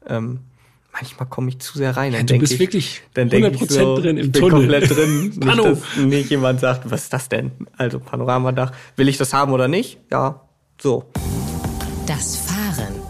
Ähm, 0.07 0.39
manchmal 0.91 1.29
komme 1.29 1.49
ich 1.49 1.59
zu 1.59 1.77
sehr 1.77 1.95
rein. 1.95 2.11
Dann 2.11 2.27
ja, 2.27 2.33
du 2.33 2.39
bist 2.39 2.53
ich, 2.53 2.59
wirklich 2.59 3.01
dann 3.13 3.29
100% 3.29 3.53
ich 3.53 3.69
so, 3.69 3.97
drin 3.97 4.17
im 4.17 4.25
ich 4.25 4.31
bin 4.31 4.41
Tunnel. 4.41 4.59
komplett 4.59 4.89
drin. 4.89 5.39
Pano. 5.39 5.69
Nicht, 5.69 5.81
dass 5.81 5.97
nicht 5.97 6.29
jemand 6.31 6.59
sagt, 6.59 6.89
was 6.89 7.03
ist 7.03 7.13
das 7.13 7.29
denn? 7.29 7.51
Also 7.77 7.99
Panoramadach, 7.99 8.71
will 8.95 9.07
ich 9.07 9.17
das 9.17 9.33
haben 9.33 9.53
oder 9.53 9.67
nicht? 9.67 9.99
Ja, 10.11 10.41
so. 10.81 11.05
Das 12.07 12.35
Fahren 12.37 13.02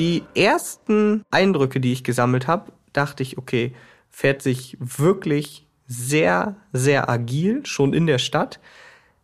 die 0.00 0.24
ersten 0.34 1.22
Eindrücke, 1.30 1.78
die 1.78 1.92
ich 1.92 2.02
gesammelt 2.02 2.46
habe, 2.46 2.72
dachte 2.94 3.22
ich, 3.22 3.36
okay, 3.36 3.74
fährt 4.08 4.40
sich 4.42 4.76
wirklich 4.80 5.66
sehr, 5.86 6.56
sehr 6.72 7.10
agil, 7.10 7.66
schon 7.66 7.92
in 7.92 8.06
der 8.06 8.18
Stadt. 8.18 8.60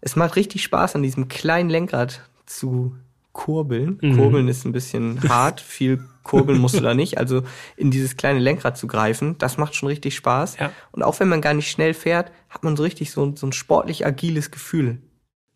Es 0.02 0.16
macht 0.16 0.36
richtig 0.36 0.62
Spaß, 0.62 0.94
an 0.94 1.02
diesem 1.02 1.28
kleinen 1.28 1.70
Lenkrad 1.70 2.28
zu 2.44 2.94
kurbeln. 3.32 3.98
Mhm. 4.02 4.16
Kurbeln 4.16 4.48
ist 4.48 4.66
ein 4.66 4.72
bisschen 4.72 5.26
hart, 5.28 5.60
viel 5.62 6.04
kurbeln 6.22 6.58
musst 6.58 6.76
du 6.76 6.80
da 6.80 6.92
nicht. 6.92 7.16
Also 7.16 7.42
in 7.76 7.90
dieses 7.90 8.16
kleine 8.18 8.38
Lenkrad 8.38 8.76
zu 8.76 8.86
greifen, 8.86 9.38
das 9.38 9.56
macht 9.56 9.74
schon 9.74 9.88
richtig 9.88 10.14
Spaß. 10.14 10.58
Ja. 10.58 10.72
Und 10.92 11.02
auch 11.02 11.20
wenn 11.20 11.28
man 11.28 11.40
gar 11.40 11.54
nicht 11.54 11.70
schnell 11.70 11.94
fährt, 11.94 12.32
hat 12.50 12.64
man 12.64 12.76
so 12.76 12.82
richtig 12.82 13.10
so, 13.12 13.34
so 13.34 13.46
ein 13.46 13.52
sportlich 13.52 14.04
agiles 14.04 14.50
Gefühl. 14.50 15.00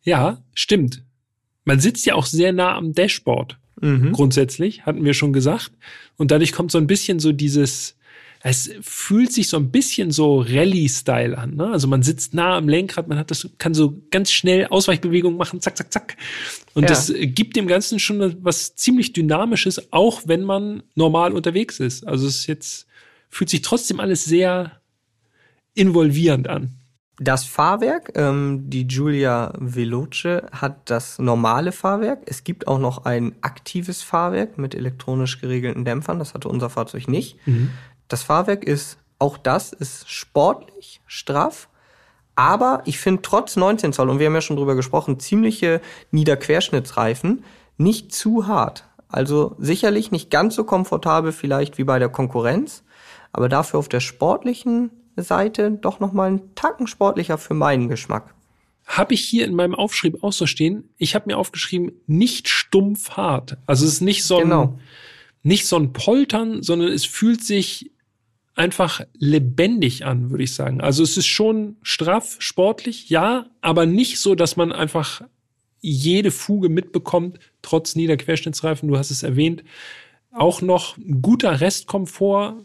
Ja, 0.02 0.38
stimmt. 0.54 1.04
Man 1.64 1.78
sitzt 1.78 2.06
ja 2.06 2.14
auch 2.14 2.26
sehr 2.26 2.54
nah 2.54 2.74
am 2.74 2.94
Dashboard 2.94 3.58
mhm. 3.80 4.12
grundsätzlich, 4.12 4.86
hatten 4.86 5.04
wir 5.04 5.14
schon 5.14 5.32
gesagt. 5.32 5.72
Und 6.16 6.30
dadurch 6.30 6.52
kommt 6.52 6.70
so 6.70 6.78
ein 6.78 6.86
bisschen 6.86 7.18
so 7.18 7.32
dieses, 7.32 7.96
es 8.42 8.70
fühlt 8.80 9.32
sich 9.32 9.48
so 9.48 9.58
ein 9.58 9.70
bisschen 9.70 10.10
so 10.10 10.40
Rallye-Style 10.40 11.36
an. 11.36 11.56
Ne? 11.56 11.70
Also 11.70 11.88
man 11.88 12.02
sitzt 12.02 12.32
nah 12.32 12.56
am 12.56 12.68
Lenkrad, 12.68 13.06
man 13.06 13.18
hat 13.18 13.30
das, 13.30 13.48
kann 13.58 13.74
so 13.74 14.00
ganz 14.10 14.30
schnell 14.32 14.66
Ausweichbewegungen 14.66 15.36
machen, 15.36 15.60
zack, 15.60 15.76
zack, 15.76 15.92
zack. 15.92 16.16
Und 16.74 16.84
ja. 16.84 16.88
das 16.88 17.12
gibt 17.16 17.56
dem 17.56 17.66
Ganzen 17.66 17.98
schon 17.98 18.36
was 18.42 18.74
ziemlich 18.76 19.12
Dynamisches, 19.12 19.92
auch 19.92 20.22
wenn 20.26 20.42
man 20.44 20.82
normal 20.94 21.32
unterwegs 21.32 21.80
ist. 21.80 22.06
Also 22.06 22.26
es 22.26 22.36
ist 22.36 22.46
jetzt, 22.46 22.86
fühlt 23.28 23.50
sich 23.50 23.60
trotzdem 23.60 24.00
alles 24.00 24.24
sehr 24.24 24.80
involvierend 25.74 26.48
an. 26.48 26.79
Das 27.22 27.44
Fahrwerk, 27.44 28.12
ähm, 28.14 28.70
die 28.70 28.88
Giulia 28.88 29.52
Veloce 29.58 30.42
hat 30.52 30.78
das 30.86 31.18
normale 31.18 31.70
Fahrwerk. 31.70 32.22
Es 32.24 32.44
gibt 32.44 32.66
auch 32.66 32.78
noch 32.78 33.04
ein 33.04 33.34
aktives 33.42 34.02
Fahrwerk 34.02 34.56
mit 34.56 34.74
elektronisch 34.74 35.38
geregelten 35.38 35.84
Dämpfern. 35.84 36.18
Das 36.18 36.32
hatte 36.32 36.48
unser 36.48 36.70
Fahrzeug 36.70 37.08
nicht. 37.08 37.36
Mhm. 37.46 37.72
Das 38.08 38.22
Fahrwerk 38.22 38.64
ist, 38.64 38.96
auch 39.18 39.36
das 39.36 39.74
ist 39.74 40.08
sportlich, 40.08 41.02
straff. 41.06 41.68
Aber 42.36 42.80
ich 42.86 42.98
finde 42.98 43.20
trotz 43.20 43.54
19 43.54 43.92
Zoll, 43.92 44.08
und 44.08 44.18
wir 44.18 44.24
haben 44.24 44.34
ja 44.34 44.40
schon 44.40 44.56
drüber 44.56 44.74
gesprochen, 44.74 45.20
ziemliche 45.20 45.82
Niederquerschnittsreifen, 46.12 47.44
nicht 47.76 48.14
zu 48.14 48.46
hart. 48.46 48.84
Also 49.08 49.56
sicherlich 49.58 50.10
nicht 50.10 50.30
ganz 50.30 50.54
so 50.54 50.64
komfortabel 50.64 51.32
vielleicht 51.32 51.76
wie 51.76 51.84
bei 51.84 51.98
der 51.98 52.08
Konkurrenz, 52.08 52.82
aber 53.30 53.50
dafür 53.50 53.78
auf 53.78 53.90
der 53.90 54.00
sportlichen 54.00 54.90
Seite 55.22 55.70
doch 55.70 56.00
noch 56.00 56.12
mal 56.12 56.28
einen 56.28 56.54
Tacken 56.54 56.86
sportlicher 56.86 57.38
für 57.38 57.54
meinen 57.54 57.88
Geschmack. 57.88 58.34
Habe 58.86 59.14
ich 59.14 59.20
hier 59.20 59.44
in 59.44 59.54
meinem 59.54 59.74
Aufschrieb 59.74 60.22
auch 60.24 60.32
so 60.32 60.46
stehen. 60.46 60.88
Ich 60.98 61.14
habe 61.14 61.26
mir 61.28 61.38
aufgeschrieben, 61.38 61.92
nicht 62.06 62.48
stumpf 62.48 63.10
hart. 63.10 63.56
Also 63.66 63.86
es 63.86 63.94
ist 63.94 64.00
nicht 64.00 64.24
so 64.24 64.38
ein, 64.38 64.44
genau. 64.44 64.78
nicht 65.42 65.66
so 65.66 65.76
ein 65.76 65.92
Poltern, 65.92 66.62
sondern 66.62 66.88
es 66.88 67.04
fühlt 67.04 67.44
sich 67.44 67.90
einfach 68.54 69.00
lebendig 69.14 70.04
an, 70.04 70.30
würde 70.30 70.44
ich 70.44 70.54
sagen. 70.54 70.80
Also 70.80 71.02
es 71.02 71.16
ist 71.16 71.26
schon 71.26 71.76
straff, 71.82 72.36
sportlich, 72.40 73.08
ja, 73.08 73.46
aber 73.60 73.86
nicht 73.86 74.18
so, 74.18 74.34
dass 74.34 74.56
man 74.56 74.72
einfach 74.72 75.22
jede 75.80 76.30
Fuge 76.30 76.68
mitbekommt, 76.68 77.38
trotz 77.62 77.94
Niederquerschnittsreifen, 77.94 78.88
du 78.88 78.98
hast 78.98 79.10
es 79.10 79.22
erwähnt. 79.22 79.64
Auch 80.32 80.60
noch 80.60 80.96
guter 81.22 81.60
Restkomfort, 81.60 82.62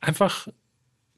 einfach 0.00 0.48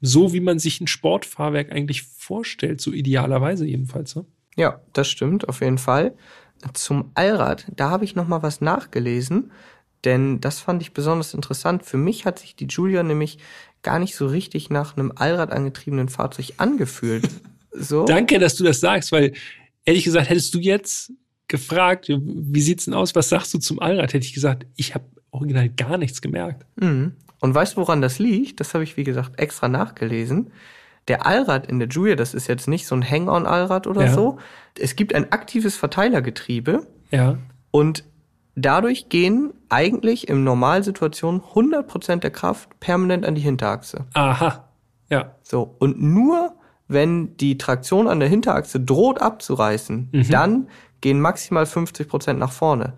so, 0.01 0.33
wie 0.33 0.39
man 0.39 0.59
sich 0.59 0.79
ein 0.81 0.87
Sportfahrwerk 0.87 1.71
eigentlich 1.71 2.03
vorstellt, 2.03 2.81
so 2.81 2.91
idealerweise 2.91 3.65
jedenfalls. 3.65 4.15
Ne? 4.15 4.25
Ja, 4.55 4.81
das 4.93 5.07
stimmt, 5.07 5.49
auf 5.49 5.61
jeden 5.61 5.77
Fall. 5.77 6.15
Zum 6.73 7.11
Allrad, 7.13 7.67
da 7.75 7.89
habe 7.89 8.05
ich 8.05 8.15
noch 8.15 8.27
mal 8.27 8.43
was 8.43 8.61
nachgelesen, 8.61 9.51
denn 10.03 10.41
das 10.41 10.59
fand 10.59 10.81
ich 10.81 10.93
besonders 10.93 11.33
interessant. 11.33 11.83
Für 11.83 11.97
mich 11.97 12.25
hat 12.25 12.39
sich 12.39 12.55
die 12.55 12.67
Julia 12.67 13.03
nämlich 13.03 13.39
gar 13.83 13.99
nicht 13.99 14.15
so 14.15 14.27
richtig 14.27 14.69
nach 14.69 14.97
einem 14.97 15.11
Allrad 15.15 15.51
angetriebenen 15.51 16.09
Fahrzeug 16.09 16.53
angefühlt. 16.57 17.29
So. 17.79 18.05
Danke, 18.05 18.39
dass 18.39 18.55
du 18.55 18.63
das 18.63 18.79
sagst, 18.79 19.11
weil 19.11 19.33
ehrlich 19.85 20.03
gesagt, 20.03 20.29
hättest 20.29 20.51
du 20.55 20.57
jetzt 20.57 21.11
gefragt, 21.47 22.07
wie 22.09 22.61
sieht's 22.61 22.85
denn 22.85 22.95
aus, 22.95 23.13
was 23.13 23.29
sagst 23.29 23.53
du 23.53 23.59
zum 23.59 23.79
Allrad, 23.79 24.13
hätte 24.13 24.25
ich 24.25 24.33
gesagt, 24.33 24.65
ich 24.77 24.95
habe 24.95 25.05
original 25.29 25.69
gar 25.69 25.99
nichts 25.99 26.21
gemerkt. 26.21 26.65
Mhm. 26.77 27.13
Und 27.39 27.53
weißt 27.53 27.75
du, 27.75 27.81
woran 27.81 28.01
das 28.01 28.19
liegt? 28.19 28.59
Das 28.59 28.73
habe 28.73 28.83
ich, 28.83 28.97
wie 28.97 29.03
gesagt, 29.03 29.39
extra 29.39 29.67
nachgelesen. 29.67 30.51
Der 31.07 31.25
Allrad 31.25 31.67
in 31.67 31.79
der 31.79 31.87
Julia, 31.87 32.15
das 32.15 32.33
ist 32.33 32.47
jetzt 32.47 32.67
nicht 32.67 32.87
so 32.87 32.95
ein 32.95 33.09
Hang-on-Allrad 33.09 33.87
oder 33.87 34.05
ja. 34.05 34.13
so. 34.13 34.39
Es 34.77 34.95
gibt 34.95 35.13
ein 35.13 35.31
aktives 35.31 35.75
Verteilergetriebe. 35.75 36.85
Ja. 37.11 37.37
Und 37.71 38.03
dadurch 38.55 39.09
gehen 39.09 39.53
eigentlich 39.69 40.27
in 40.27 40.43
Normalsituationen 40.43 41.41
100% 41.41 42.17
der 42.17 42.31
Kraft 42.31 42.79
permanent 42.79 43.25
an 43.25 43.35
die 43.35 43.41
Hinterachse. 43.41 44.05
Aha. 44.13 44.67
Ja. 45.09 45.35
So. 45.43 45.75
Und 45.79 46.01
nur 46.01 46.55
wenn 46.87 47.35
die 47.37 47.57
Traktion 47.57 48.07
an 48.07 48.19
der 48.19 48.29
Hinterachse 48.29 48.79
droht 48.79 49.21
abzureißen, 49.21 50.09
mhm. 50.11 50.29
dann 50.29 50.67
gehen 51.01 51.19
maximal 51.19 51.65
50% 51.65 52.33
nach 52.33 52.51
vorne. 52.51 52.93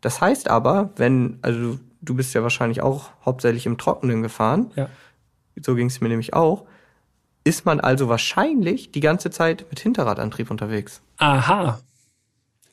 Das 0.00 0.20
heißt 0.20 0.48
aber, 0.48 0.90
wenn, 0.96 1.38
also 1.42 1.78
du 2.06 2.14
bist 2.14 2.34
ja 2.34 2.42
wahrscheinlich 2.42 2.80
auch 2.80 3.10
hauptsächlich 3.24 3.66
im 3.66 3.76
Trockenen 3.76 4.22
gefahren. 4.22 4.70
Ja. 4.76 4.88
So 5.60 5.74
ging 5.74 5.86
es 5.86 6.00
mir 6.00 6.08
nämlich 6.08 6.34
auch. 6.34 6.64
Ist 7.44 7.64
man 7.64 7.80
also 7.80 8.08
wahrscheinlich 8.08 8.90
die 8.90 9.00
ganze 9.00 9.30
Zeit 9.30 9.66
mit 9.70 9.80
Hinterradantrieb 9.80 10.50
unterwegs. 10.50 11.02
Aha. 11.18 11.80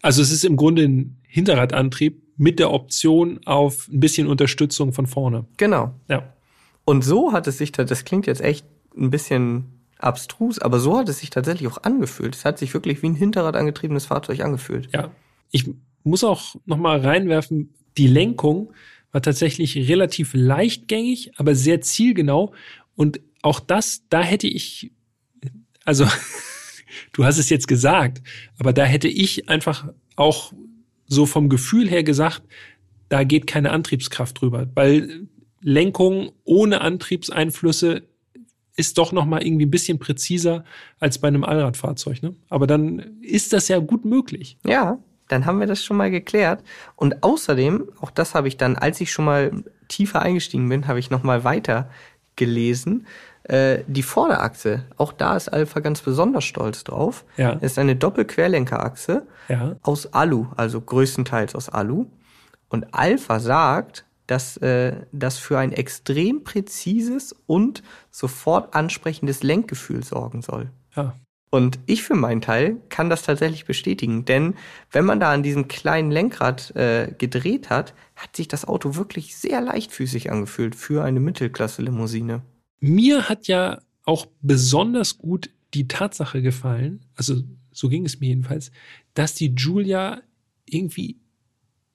Also 0.02 0.22
es 0.22 0.32
ist 0.32 0.44
im 0.46 0.56
Grunde 0.56 0.84
ein 0.84 1.18
Hinterradantrieb 1.28 2.22
mit 2.38 2.60
der 2.60 2.72
Option 2.72 3.40
auf 3.46 3.88
ein 3.88 4.00
bisschen 4.00 4.28
Unterstützung 4.28 4.94
von 4.94 5.08
vorne. 5.08 5.46
Genau. 5.58 5.94
Ja. 6.08 6.34
Und 6.86 7.04
so 7.04 7.32
hat 7.32 7.48
es 7.48 7.58
sich, 7.58 7.72
das 7.72 8.06
klingt 8.06 8.26
jetzt 8.26 8.42
echt 8.42 8.66
ein 8.98 9.10
bisschen 9.10 9.66
abstrus, 9.98 10.60
aber 10.60 10.80
so 10.80 10.98
hat 10.98 11.08
es 11.08 11.20
sich 11.20 11.30
tatsächlich 11.30 11.72
auch 11.72 11.84
angefühlt. 11.84 12.36
Es 12.36 12.46
hat 12.46 12.58
sich 12.58 12.74
wirklich 12.74 13.02
wie 13.02 13.08
ein 13.08 13.16
Hinterradangetriebenes 13.16 14.08
Fahrzeug 14.08 14.42
angefühlt. 14.42 14.90
Ja. 14.92 15.10
Ich 15.52 15.70
muss 16.04 16.24
auch 16.24 16.56
noch 16.66 16.78
mal 16.78 17.00
reinwerfen, 17.00 17.74
die 17.98 18.08
Lenkung 18.08 18.74
war 19.14 19.22
tatsächlich 19.22 19.78
relativ 19.88 20.34
leichtgängig, 20.34 21.32
aber 21.38 21.56
sehr 21.56 21.80
zielgenau. 21.80 22.54
Und 22.96 23.22
auch 23.42 23.62
das, 23.62 24.04
da 24.10 24.22
hätte 24.22 24.48
ich, 24.48 24.92
also 25.86 26.06
du 27.14 27.24
hast 27.24 27.38
es 27.38 27.50
jetzt 27.50 27.68
gesagt, 27.68 28.22
aber 28.58 28.74
da 28.74 28.84
hätte 28.84 29.08
ich 29.08 29.48
einfach 29.48 29.88
auch 30.16 30.52
so 31.08 31.26
vom 31.26 31.48
Gefühl 31.48 31.88
her 31.90 32.04
gesagt, 32.04 32.42
da 33.08 33.24
geht 33.24 33.46
keine 33.46 33.72
Antriebskraft 33.72 34.42
drüber, 34.42 34.68
weil 34.74 35.28
Lenkung 35.62 36.32
ohne 36.44 36.82
Antriebseinflüsse 36.82 38.04
ist 38.76 38.98
doch 38.98 39.12
noch 39.12 39.26
mal 39.26 39.46
irgendwie 39.46 39.68
ein 39.68 39.72
bisschen 39.72 40.00
präziser 40.00 40.66
als 41.00 41.20
bei 41.20 41.28
einem 41.28 41.44
Allradfahrzeug, 41.44 42.24
ne? 42.24 42.36
Aber 42.50 42.66
dann 42.66 43.22
ist 43.22 43.54
das 43.54 43.68
ja 43.68 43.78
gut 43.78 44.04
möglich. 44.04 44.58
Ja, 44.66 44.98
dann 45.28 45.46
haben 45.46 45.60
wir 45.60 45.68
das 45.68 45.84
schon 45.84 45.98
mal 45.98 46.12
geklärt. 46.12 46.64
Und 46.96 47.24
außerdem, 47.24 47.90
auch 48.02 48.12
das 48.12 48.36
habe 48.36 48.48
ich 48.48 48.58
dann, 48.58 48.76
als 48.76 49.02
ich 49.02 49.12
schon 49.12 49.26
mal 49.26 49.52
tiefer 49.88 50.22
eingestiegen 50.22 50.70
bin, 50.70 50.88
habe 50.88 51.00
ich 51.00 51.10
noch 51.10 51.24
mal 51.24 51.44
weiter 51.44 51.90
gelesen. 52.36 53.08
Äh, 53.44 53.80
die 53.88 54.04
Vorderachse, 54.04 54.86
auch 54.98 55.12
da 55.12 55.36
ist 55.36 55.50
Alpha 55.50 55.80
ganz 55.82 56.02
besonders 56.02 56.46
stolz 56.46 56.84
drauf. 56.84 57.26
Ja. 57.38 57.52
ist 57.52 57.78
eine 57.78 57.96
Doppelquerlenkerachse 57.96 59.28
ja. 59.50 59.76
aus 59.82 60.14
Alu, 60.14 60.48
also 60.56 60.80
größtenteils 60.80 61.56
aus 61.56 61.70
Alu. 61.70 62.06
Und 62.70 62.94
Alpha 62.94 63.40
sagt, 63.40 64.06
dass 64.28 64.58
äh, 64.58 64.96
das 65.12 65.38
für 65.38 65.60
ein 65.60 65.74
extrem 65.74 66.44
präzises 66.44 67.36
und 67.46 67.84
sofort 68.10 68.74
ansprechendes 68.74 69.44
Lenkgefühl 69.44 70.04
sorgen 70.04 70.42
soll. 70.42 70.70
Ja. 70.96 71.16
Und 71.54 71.78
ich 71.86 72.02
für 72.02 72.16
meinen 72.16 72.42
Teil 72.42 72.82
kann 72.90 73.12
das 73.12 73.22
tatsächlich 73.22 73.66
bestätigen, 73.66 74.26
denn 74.26 74.56
wenn 74.90 75.06
man 75.06 75.20
da 75.20 75.32
an 75.32 75.44
diesem 75.44 75.68
kleinen 75.68 76.10
Lenkrad 76.10 76.76
äh, 76.76 77.14
gedreht 77.16 77.70
hat, 77.70 77.94
hat 78.16 78.36
sich 78.36 78.48
das 78.48 78.66
Auto 78.66 78.96
wirklich 78.96 79.36
sehr 79.36 79.62
leichtfüßig 79.62 80.32
angefühlt 80.32 80.74
für 80.74 81.04
eine 81.04 81.20
Mittelklasse-Limousine. 81.20 82.42
Mir 82.80 83.30
hat 83.30 83.46
ja 83.46 83.84
auch 84.04 84.26
besonders 84.42 85.20
gut 85.20 85.52
die 85.76 85.88
Tatsache 85.88 86.42
gefallen, 86.42 87.06
also 87.14 87.44
so 87.72 87.88
ging 87.88 88.04
es 88.04 88.20
mir 88.20 88.30
jedenfalls, 88.30 88.72
dass 89.14 89.36
die 89.36 89.54
Julia 89.56 90.24
irgendwie 90.66 91.20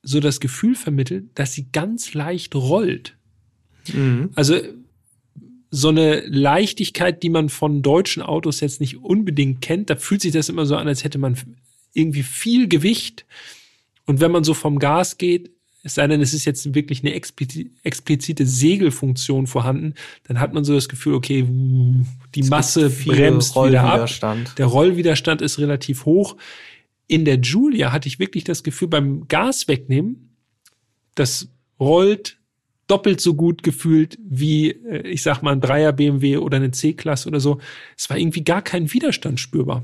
so 0.03 0.21
das 0.21 0.39
Gefühl 0.39 0.75
vermittelt, 0.75 1.37
dass 1.37 1.51
sie 1.51 1.69
ganz 1.73 2.13
leicht 2.13 2.55
rollt. 2.55 3.17
Mhm. 3.93 4.29
Also 4.35 4.55
so 5.71 5.89
eine 5.89 6.21
Leichtigkeit, 6.21 7.21
die 7.21 7.29
man 7.29 7.49
von 7.49 7.81
deutschen 7.81 8.23
Autos 8.23 8.59
jetzt 8.59 8.81
nicht 8.81 8.97
unbedingt 8.97 9.61
kennt. 9.61 9.89
Da 9.89 9.95
fühlt 9.95 10.21
sich 10.21 10.31
das 10.31 10.49
immer 10.49 10.65
so 10.65 10.75
an, 10.75 10.87
als 10.87 11.03
hätte 11.03 11.19
man 11.19 11.37
irgendwie 11.93 12.23
viel 12.23 12.67
Gewicht. 12.67 13.25
Und 14.05 14.19
wenn 14.19 14.31
man 14.31 14.43
so 14.43 14.53
vom 14.53 14.79
Gas 14.79 15.17
geht, 15.17 15.51
es 15.83 15.95
sei 15.95 16.07
denn, 16.07 16.21
es 16.21 16.33
ist 16.33 16.43
jetzt 16.45 16.73
wirklich 16.75 17.03
eine 17.03 17.13
explizite 17.13 18.45
Segelfunktion 18.45 19.47
vorhanden, 19.47 19.93
dann 20.27 20.39
hat 20.39 20.53
man 20.53 20.65
so 20.65 20.73
das 20.73 20.89
Gefühl, 20.89 21.13
okay, 21.13 21.45
die 22.35 22.39
Es 22.41 22.49
Masse 22.49 22.89
bremst 22.89 23.55
wieder 23.55 23.83
ab. 23.83 24.09
Der 24.57 24.65
Rollwiderstand 24.65 25.41
ist 25.41 25.57
relativ 25.59 26.05
hoch. 26.05 26.35
In 27.07 27.23
der 27.23 27.39
Julia 27.39 27.91
hatte 27.91 28.07
ich 28.07 28.19
wirklich 28.19 28.43
das 28.43 28.63
Gefühl, 28.63 28.89
beim 28.89 29.27
Gas 29.27 29.67
wegnehmen, 29.67 30.35
das 31.15 31.47
rollt 31.79 32.38
doppelt 32.89 33.21
so 33.21 33.35
gut 33.35 33.63
gefühlt 33.63 34.17
wie, 34.21 34.71
äh, 34.71 35.07
ich 35.07 35.23
sag 35.23 35.41
mal, 35.41 35.53
ein 35.53 35.61
Dreier 35.61 35.93
BMW 35.93 36.37
oder 36.37 36.57
eine 36.57 36.71
C-Klasse 36.71 37.29
oder 37.29 37.39
so. 37.39 37.59
Es 37.97 38.09
war 38.09 38.17
irgendwie 38.17 38.43
gar 38.43 38.61
kein 38.61 38.91
Widerstand 38.91 39.39
spürbar. 39.39 39.83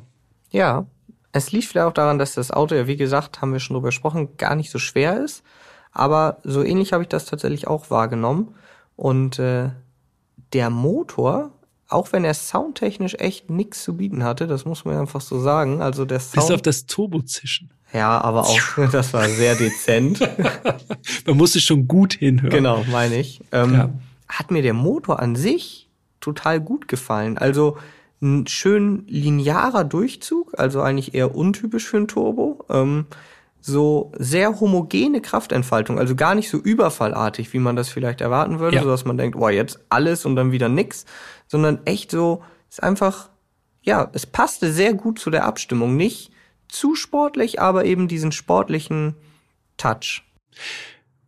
Ja, 0.51 0.85
es 1.31 1.51
liegt 1.51 1.65
vielleicht 1.65 1.87
auch 1.87 1.93
daran, 1.93 2.17
dass 2.17 2.33
das 2.33 2.51
Auto 2.51 2.75
ja, 2.75 2.87
wie 2.87 2.95
gesagt, 2.95 3.41
haben 3.41 3.51
wir 3.51 3.59
schon 3.59 3.75
drüber 3.75 3.89
gesprochen, 3.89 4.37
gar 4.37 4.55
nicht 4.55 4.71
so 4.71 4.79
schwer 4.79 5.21
ist. 5.23 5.43
Aber 5.91 6.37
so 6.43 6.63
ähnlich 6.63 6.93
habe 6.93 7.03
ich 7.03 7.09
das 7.09 7.25
tatsächlich 7.25 7.67
auch 7.67 7.89
wahrgenommen. 7.89 8.55
Und 8.95 9.39
äh, 9.39 9.69
der 10.53 10.69
Motor, 10.69 11.51
auch 11.89 12.11
wenn 12.11 12.25
er 12.25 12.33
soundtechnisch 12.33 13.15
echt 13.15 13.49
nichts 13.49 13.83
zu 13.83 13.97
bieten 13.97 14.23
hatte, 14.23 14.47
das 14.47 14.65
muss 14.65 14.85
man 14.85 14.97
einfach 14.97 15.21
so 15.21 15.39
sagen. 15.39 15.81
Also 15.81 16.05
der 16.05 16.15
Bis 16.15 16.31
Sound. 16.31 16.51
auf 16.51 16.61
das 16.61 16.85
Turbozischen. 16.85 17.71
Ja, 17.95 18.19
aber 18.21 18.41
auch, 18.47 18.59
das 18.91 19.13
war 19.13 19.27
sehr 19.29 19.55
dezent. 19.55 20.19
Man 21.25 21.37
musste 21.37 21.59
schon 21.59 21.87
gut 21.87 22.13
hinhören. 22.13 22.51
Genau, 22.51 22.83
meine 22.91 23.19
ich. 23.19 23.41
Ähm, 23.51 23.73
Ja. 23.73 23.89
Hat 24.27 24.49
mir 24.51 24.61
der 24.63 24.73
Motor 24.73 25.19
an 25.19 25.35
sich 25.35 25.87
total 26.19 26.59
gut 26.59 26.87
gefallen. 26.87 27.37
Also 27.37 27.77
ein 28.21 28.47
schön 28.47 29.03
linearer 29.07 29.83
Durchzug, 29.83 30.57
also 30.57 30.81
eigentlich 30.81 31.13
eher 31.13 31.35
untypisch 31.35 31.85
für 31.85 31.97
ein 31.97 32.07
Turbo. 32.07 32.65
Ähm, 32.69 33.05
so 33.61 34.11
sehr 34.17 34.59
homogene 34.59 35.21
Kraftentfaltung, 35.21 35.97
also 35.99 36.15
gar 36.15 36.33
nicht 36.35 36.49
so 36.49 36.57
überfallartig, 36.57 37.51
wie 37.53 37.59
man 37.59 37.75
das 37.75 37.89
vielleicht 37.89 38.21
erwarten 38.21 38.59
würde, 38.59 38.77
Ja. 38.77 38.83
so 38.83 38.89
dass 38.89 39.05
man 39.05 39.17
denkt, 39.17 39.37
boah, 39.37 39.51
jetzt 39.51 39.79
alles 39.89 40.25
und 40.25 40.35
dann 40.35 40.51
wieder 40.51 40.69
nix, 40.69 41.05
sondern 41.47 41.79
echt 41.85 42.09
so, 42.11 42.43
ist 42.69 42.81
einfach, 42.83 43.29
ja, 43.83 44.09
es 44.13 44.25
passte 44.25 44.71
sehr 44.71 44.93
gut 44.93 45.19
zu 45.19 45.29
der 45.29 45.45
Abstimmung. 45.45 45.95
Nicht 45.95 46.31
zu 46.75 46.95
sportlich, 46.95 47.59
aber 47.59 47.85
eben 47.85 48.07
diesen 48.07 48.31
sportlichen 48.31 49.15
Touch. 49.77 50.23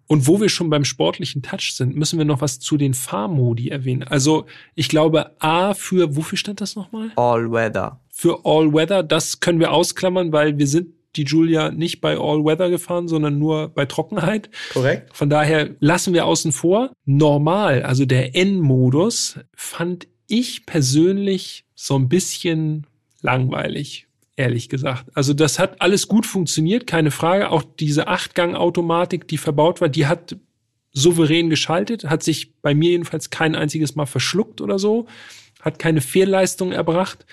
Und 0.08 0.26
wo 0.26 0.40
wir 0.40 0.48
schon 0.48 0.70
beim 0.70 0.86
sportlichen 0.86 1.42
Touch 1.42 1.74
sind, 1.74 1.96
müssen 1.96 2.18
wir 2.18 2.26
noch 2.26 2.40
was 2.40 2.60
zu 2.60 2.78
den 2.78 2.94
Fahrmodi 2.94 3.70
erwähnen. 3.70 4.04
Also 4.04 4.46
ich 4.74 4.88
glaube, 4.88 5.36
A 5.40 5.74
für, 5.74 6.16
wofür 6.16 6.38
stand 6.38 6.62
das 6.62 6.76
nochmal? 6.76 7.12
All 7.18 7.52
Weather. 7.52 8.00
Für 8.10 8.46
All 8.46 8.74
Weather, 8.74 9.04
das 9.04 9.42
können 9.42 9.60
wir 9.60 9.72
ausklammern, 9.72 10.32
weil 10.32 10.58
wir 10.58 10.68
sind 10.68 10.94
die 11.18 11.24
Julia 11.24 11.72
nicht 11.72 12.00
bei 12.00 12.18
All 12.18 12.46
Weather 12.46 12.70
gefahren, 12.70 13.08
sondern 13.08 13.38
nur 13.38 13.70
bei 13.70 13.86
Trockenheit. 13.86 14.50
Korrekt. 14.72 15.16
Von 15.16 15.30
daher 15.30 15.72
lassen 15.80 16.14
wir 16.14 16.26
außen 16.26 16.52
vor. 16.52 16.92
Normal, 17.06 17.84
also 17.84 18.06
der 18.06 18.36
N-Modus, 18.36 19.40
fand 19.56 20.08
ich 20.28 20.66
persönlich 20.66 21.66
so 21.76 21.98
ein 21.98 22.08
bisschen 22.08 22.86
langweilig, 23.22 24.07
ehrlich 24.38 24.70
gesagt. 24.70 25.08
Also 25.16 25.34
das 25.34 25.60
hat 25.60 25.82
alles 25.82 26.08
gut 26.08 26.26
funktioniert, 26.26 26.88
keine 26.88 27.12
Frage. 27.12 27.50
Auch 27.50 27.64
diese 27.64 28.08
Achtgang-Automatik, 28.08 29.28
die 29.28 29.38
verbaut 29.38 29.82
war, 29.82 29.90
die 29.90 30.08
hat 30.08 30.38
souverän 30.94 31.50
geschaltet, 31.50 32.06
hat 32.06 32.24
sich 32.24 32.56
bei 32.62 32.74
mir 32.74 32.92
jedenfalls 32.92 33.30
kein 33.30 33.56
einziges 33.56 33.96
Mal 33.96 34.06
verschluckt 34.06 34.62
oder 34.62 34.80
so, 34.80 35.08
hat 35.60 35.80
keine 35.80 36.02
Fehlleistung 36.02 36.72
erbracht, 36.72 37.26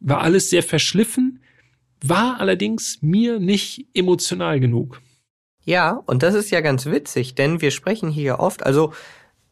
war 0.00 0.20
alles 0.20 0.50
sehr 0.50 0.62
verschliffen, 0.62 1.40
war 2.00 2.40
allerdings 2.40 2.98
mir 3.00 3.40
nicht 3.40 3.86
emotional 3.94 4.60
genug. 4.60 5.00
Ja, 5.64 6.02
und 6.06 6.22
das 6.22 6.34
ist 6.34 6.50
ja 6.50 6.60
ganz 6.60 6.86
witzig, 6.86 7.34
denn 7.34 7.60
wir 7.60 7.70
sprechen 7.70 8.10
hier 8.10 8.38
oft, 8.38 8.64
also 8.64 8.92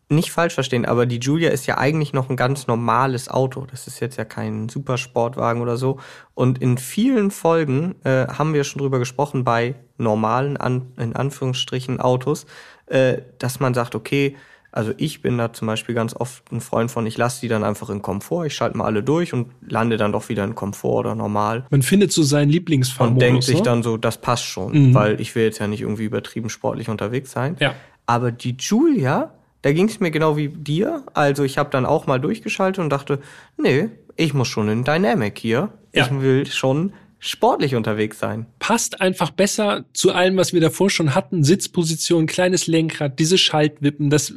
nicht 0.08 0.30
falsch 0.30 0.54
verstehen, 0.54 0.84
aber 0.86 1.04
die 1.04 1.18
Julia 1.18 1.50
ist 1.50 1.66
ja 1.66 1.78
eigentlich 1.78 2.12
noch 2.12 2.30
ein 2.30 2.36
ganz 2.36 2.68
normales 2.68 3.28
Auto. 3.28 3.66
Das 3.68 3.86
ist 3.88 3.98
jetzt 4.00 4.16
ja 4.16 4.24
kein 4.24 4.68
Supersportwagen 4.68 5.60
oder 5.60 5.76
so. 5.76 5.98
Und 6.34 6.58
in 6.62 6.78
vielen 6.78 7.30
Folgen 7.32 7.96
äh, 8.04 8.26
haben 8.28 8.54
wir 8.54 8.62
schon 8.62 8.80
drüber 8.80 9.00
gesprochen 9.00 9.42
bei 9.42 9.74
normalen, 9.98 10.56
an, 10.56 10.92
in 10.96 11.16
Anführungsstrichen, 11.16 11.98
Autos, 12.00 12.46
äh, 12.86 13.18
dass 13.38 13.58
man 13.58 13.74
sagt, 13.74 13.96
okay, 13.96 14.36
also 14.70 14.92
ich 14.98 15.22
bin 15.22 15.38
da 15.38 15.52
zum 15.54 15.66
Beispiel 15.66 15.94
ganz 15.94 16.14
oft 16.14 16.52
ein 16.52 16.60
Freund 16.60 16.90
von, 16.90 17.06
ich 17.06 17.16
lasse 17.16 17.40
die 17.40 17.48
dann 17.48 17.64
einfach 17.64 17.88
in 17.88 18.02
Komfort, 18.02 18.44
ich 18.44 18.54
schalte 18.54 18.76
mal 18.76 18.84
alle 18.84 19.02
durch 19.02 19.32
und 19.32 19.48
lande 19.66 19.96
dann 19.96 20.12
doch 20.12 20.28
wieder 20.28 20.44
in 20.44 20.54
Komfort 20.54 21.00
oder 21.00 21.14
normal. 21.14 21.64
Man 21.70 21.80
findet 21.82 22.12
so 22.12 22.22
seinen 22.22 22.50
Lieblingsfahrmodus. 22.50 23.14
Und 23.14 23.20
denkt 23.20 23.42
sich 23.44 23.56
ne? 23.56 23.62
dann 23.62 23.82
so, 23.82 23.96
das 23.96 24.18
passt 24.20 24.44
schon, 24.44 24.90
Mhm. 24.90 24.94
weil 24.94 25.20
ich 25.20 25.34
will 25.34 25.44
jetzt 25.44 25.58
ja 25.60 25.66
nicht 25.66 25.80
irgendwie 25.80 26.04
übertrieben 26.04 26.50
sportlich 26.50 26.90
unterwegs 26.90 27.32
sein. 27.32 27.56
Ja. 27.58 27.74
Aber 28.04 28.30
die 28.30 28.54
Julia, 28.58 29.32
da 29.66 29.72
ging 29.72 29.88
es 29.88 29.98
mir 29.98 30.12
genau 30.12 30.36
wie 30.36 30.46
dir. 30.46 31.02
Also 31.12 31.42
ich 31.42 31.58
habe 31.58 31.70
dann 31.70 31.86
auch 31.86 32.06
mal 32.06 32.20
durchgeschaltet 32.20 32.78
und 32.78 32.88
dachte, 32.88 33.18
nee, 33.56 33.88
ich 34.14 34.32
muss 34.32 34.46
schon 34.46 34.68
in 34.68 34.84
Dynamic 34.84 35.36
hier. 35.40 35.72
Ja. 35.92 36.04
Ich 36.04 36.20
will 36.20 36.46
schon 36.46 36.92
sportlich 37.18 37.74
unterwegs 37.74 38.20
sein. 38.20 38.46
passt 38.60 39.00
einfach 39.00 39.32
besser 39.32 39.84
zu 39.92 40.12
allem, 40.12 40.36
was 40.36 40.52
wir 40.52 40.60
davor 40.60 40.88
schon 40.88 41.16
hatten. 41.16 41.42
Sitzposition, 41.42 42.26
kleines 42.26 42.68
Lenkrad, 42.68 43.18
diese 43.18 43.38
Schaltwippen, 43.38 44.08
das 44.08 44.34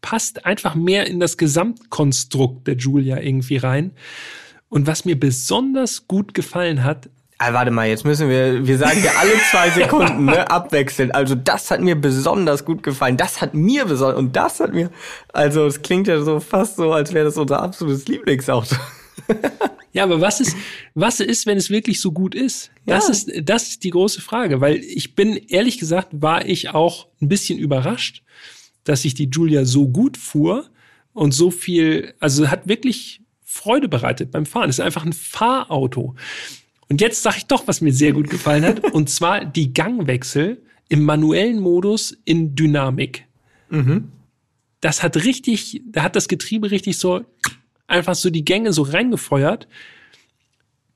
passt 0.00 0.46
einfach 0.46 0.76
mehr 0.76 1.08
in 1.08 1.18
das 1.18 1.38
Gesamtkonstrukt 1.38 2.68
der 2.68 2.76
Julia 2.76 3.20
irgendwie 3.20 3.56
rein. 3.56 3.94
Und 4.68 4.86
was 4.86 5.04
mir 5.04 5.18
besonders 5.18 6.06
gut 6.06 6.34
gefallen 6.34 6.84
hat, 6.84 7.10
Ah, 7.38 7.52
warte 7.52 7.70
mal, 7.70 7.86
jetzt 7.86 8.04
müssen 8.06 8.30
wir, 8.30 8.66
wir 8.66 8.78
sagen 8.78 9.02
ja 9.04 9.10
alle 9.18 9.32
zwei 9.50 9.68
Sekunden, 9.70 10.24
ne, 10.24 10.50
abwechselnd. 10.50 11.14
Also 11.14 11.34
das 11.34 11.70
hat 11.70 11.82
mir 11.82 11.94
besonders 11.94 12.64
gut 12.64 12.82
gefallen. 12.82 13.18
Das 13.18 13.42
hat 13.42 13.52
mir 13.52 13.84
besonders, 13.84 14.18
und 14.18 14.34
das 14.36 14.58
hat 14.60 14.72
mir, 14.72 14.90
also 15.34 15.66
es 15.66 15.82
klingt 15.82 16.06
ja 16.08 16.22
so 16.22 16.40
fast 16.40 16.76
so, 16.76 16.92
als 16.92 17.12
wäre 17.12 17.26
das 17.26 17.36
unser 17.36 17.62
absolutes 17.62 18.08
Lieblingsauto. 18.08 18.76
ja, 19.92 20.04
aber 20.04 20.22
was 20.22 20.40
ist, 20.40 20.56
was 20.94 21.20
ist, 21.20 21.44
wenn 21.44 21.58
es 21.58 21.68
wirklich 21.68 22.00
so 22.00 22.10
gut 22.10 22.34
ist? 22.34 22.70
Das 22.86 23.06
Ja. 23.06 23.12
ist, 23.12 23.30
das 23.42 23.68
ist 23.68 23.84
die 23.84 23.90
große 23.90 24.22
Frage, 24.22 24.62
weil 24.62 24.76
ich 24.76 25.14
bin, 25.14 25.36
ehrlich 25.48 25.76
gesagt, 25.78 26.08
war 26.12 26.46
ich 26.46 26.70
auch 26.70 27.06
ein 27.20 27.28
bisschen 27.28 27.58
überrascht, 27.58 28.22
dass 28.84 29.02
sich 29.02 29.12
die 29.12 29.28
Julia 29.30 29.66
so 29.66 29.88
gut 29.88 30.16
fuhr 30.16 30.70
und 31.12 31.32
so 31.32 31.50
viel, 31.50 32.14
also 32.18 32.48
hat 32.50 32.66
wirklich 32.66 33.20
Freude 33.44 33.88
bereitet 33.88 34.30
beim 34.30 34.46
Fahren. 34.46 34.70
Es 34.70 34.78
ist 34.78 34.84
einfach 34.84 35.04
ein 35.04 35.12
Fahrauto. 35.12 36.14
Und 36.88 37.00
jetzt 37.00 37.22
sage 37.22 37.38
ich 37.38 37.46
doch, 37.46 37.66
was 37.66 37.80
mir 37.80 37.92
sehr 37.92 38.12
gut 38.12 38.30
gefallen 38.30 38.64
hat, 38.64 38.92
und 38.92 39.10
zwar 39.10 39.44
die 39.44 39.72
Gangwechsel 39.72 40.62
im 40.88 41.04
manuellen 41.04 41.58
Modus 41.58 42.16
in 42.24 42.54
Dynamik. 42.54 43.26
Das 44.80 45.02
hat 45.02 45.16
richtig, 45.16 45.82
da 45.90 46.02
hat 46.02 46.14
das 46.16 46.28
Getriebe 46.28 46.70
richtig 46.70 46.98
so 46.98 47.24
einfach 47.86 48.14
so 48.14 48.30
die 48.30 48.44
Gänge 48.44 48.72
so 48.72 48.82
reingefeuert. 48.82 49.68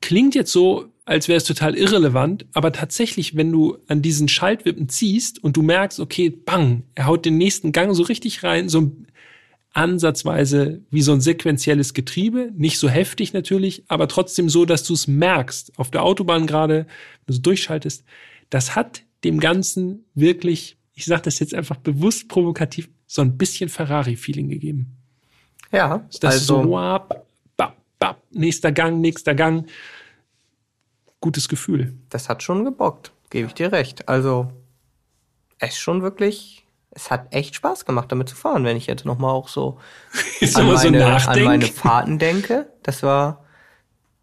Klingt 0.01 0.35
jetzt 0.35 0.53
so, 0.53 0.87
als 1.05 1.29
wäre 1.29 1.37
es 1.37 1.45
total 1.45 1.77
irrelevant, 1.77 2.47
aber 2.53 2.73
tatsächlich, 2.73 3.37
wenn 3.37 3.53
du 3.53 3.79
an 3.87 4.03
diesen 4.03 4.29
Schaltwippen 4.29 4.89
ziehst 4.89 5.43
und 5.43 5.57
du 5.57 5.63
merkst, 5.63 6.01
okay, 6.01 6.31
bang, 6.31 6.85
er 6.95 7.07
haut 7.07 7.25
den 7.25 7.37
nächsten 7.37 7.73
Gang 7.73 7.95
so 7.95 8.03
richtig 8.03 8.43
rein, 8.43 8.69
so 8.69 8.93
ansatzweise 9.73 10.81
wie 10.91 11.03
so 11.03 11.13
ein 11.13 11.21
sequenzielles 11.21 11.95
Getriebe, 11.95 12.51
nicht 12.57 12.79
so 12.79 12.89
heftig 12.89 13.33
natürlich, 13.33 13.85
aber 13.89 14.09
trotzdem 14.09 14.49
so, 14.49 14.65
dass 14.65 14.83
du 14.83 14.95
es 14.95 15.07
merkst, 15.07 15.79
auf 15.79 15.91
der 15.91 16.03
Autobahn 16.03 16.47
gerade, 16.47 16.87
wenn 16.87 17.27
du 17.27 17.33
so 17.35 17.41
durchschaltest, 17.41 18.05
das 18.51 18.75
hat 18.75 19.03
dem 19.23 19.39
Ganzen 19.39 20.05
wirklich, 20.15 20.77
ich 20.95 21.05
sage 21.05 21.23
das 21.23 21.39
jetzt 21.39 21.55
einfach 21.55 21.77
bewusst 21.77 22.29
provokativ, 22.29 22.89
so 23.07 23.23
ein 23.23 23.37
bisschen 23.39 23.69
Ferrari-Feeling 23.69 24.49
gegeben. 24.49 24.97
Ja, 25.73 26.05
Das 26.21 26.37
ist 26.37 26.47
so, 26.47 26.59
also 26.59 26.71
wap, 26.71 27.27
bap, 27.57 27.77
bap, 27.99 28.23
nächster 28.33 28.73
Gang, 28.73 29.01
nächster 29.01 29.35
Gang. 29.35 29.69
Gutes 31.21 31.49
Gefühl. 31.49 31.95
das 32.09 32.29
hat 32.29 32.43
schon 32.43 32.65
gebockt, 32.65 33.13
gebe 33.29 33.47
ich 33.47 33.55
dir 33.55 33.71
recht. 33.73 34.09
Also 34.09 34.51
es 35.59 35.71
ist 35.71 35.79
schon 35.79 36.03
wirklich 36.03 36.60
es 36.91 37.11
hat 37.11 37.33
echt 37.33 37.55
Spaß 37.55 37.85
gemacht, 37.85 38.11
damit 38.11 38.29
zu 38.29 38.37
fahren, 38.37 38.65
wenn 38.65 38.77
ich 38.77 38.87
jetzt 38.87 39.05
nochmal 39.05 39.31
auch 39.31 39.49
so 39.49 39.79
an 40.55 40.67
mal 40.67 40.77
so 40.77 40.91
meine, 40.91 41.29
an 41.29 41.45
meine 41.45 41.67
Fahrten 41.67 42.19
denke. 42.19 42.73
Das 42.83 43.03
war, 43.03 43.45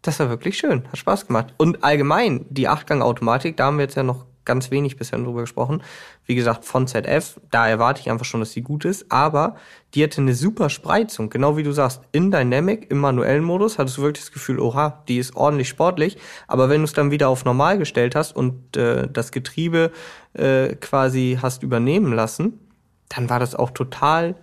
das 0.02 0.20
war 0.20 0.28
wirklich 0.28 0.58
schön, 0.58 0.86
hat 0.88 0.98
Spaß 0.98 1.26
gemacht. 1.26 1.54
Und 1.56 1.82
allgemein, 1.82 2.46
die 2.50 2.68
Achtgang-Automatik, 2.68 3.56
da 3.56 3.66
haben 3.66 3.78
wir 3.78 3.84
jetzt 3.84 3.96
ja 3.96 4.02
noch 4.02 4.26
ganz 4.44 4.70
wenig 4.70 4.96
bisher 4.96 5.18
drüber 5.18 5.42
gesprochen. 5.42 5.82
Wie 6.24 6.34
gesagt, 6.34 6.64
von 6.64 6.86
ZF, 6.86 7.40
da 7.50 7.68
erwarte 7.68 8.00
ich 8.00 8.10
einfach 8.10 8.24
schon, 8.24 8.40
dass 8.40 8.52
sie 8.52 8.62
gut 8.62 8.84
ist, 8.84 9.10
aber 9.10 9.56
die 9.94 10.02
hatte 10.02 10.20
eine 10.20 10.34
super 10.34 10.70
Spreizung, 10.70 11.30
genau 11.30 11.56
wie 11.56 11.62
du 11.62 11.72
sagst. 11.72 12.02
In 12.12 12.30
Dynamic, 12.30 12.90
im 12.90 12.98
manuellen 12.98 13.44
Modus, 13.44 13.78
hattest 13.78 13.98
du 13.98 14.02
wirklich 14.02 14.24
das 14.24 14.32
Gefühl, 14.32 14.58
oha, 14.58 15.02
die 15.08 15.18
ist 15.18 15.36
ordentlich 15.36 15.68
sportlich, 15.68 16.16
aber 16.46 16.68
wenn 16.68 16.80
du 16.80 16.84
es 16.84 16.92
dann 16.92 17.10
wieder 17.10 17.28
auf 17.28 17.44
normal 17.44 17.78
gestellt 17.78 18.14
hast 18.14 18.34
und 18.34 18.76
äh, 18.76 19.08
das 19.10 19.32
Getriebe 19.32 19.92
äh, 20.32 20.74
quasi 20.76 21.38
hast 21.40 21.62
übernehmen 21.62 22.12
lassen, 22.12 22.60
dann 23.08 23.30
war 23.30 23.40
das 23.40 23.54
auch 23.54 23.70
total 23.70 24.34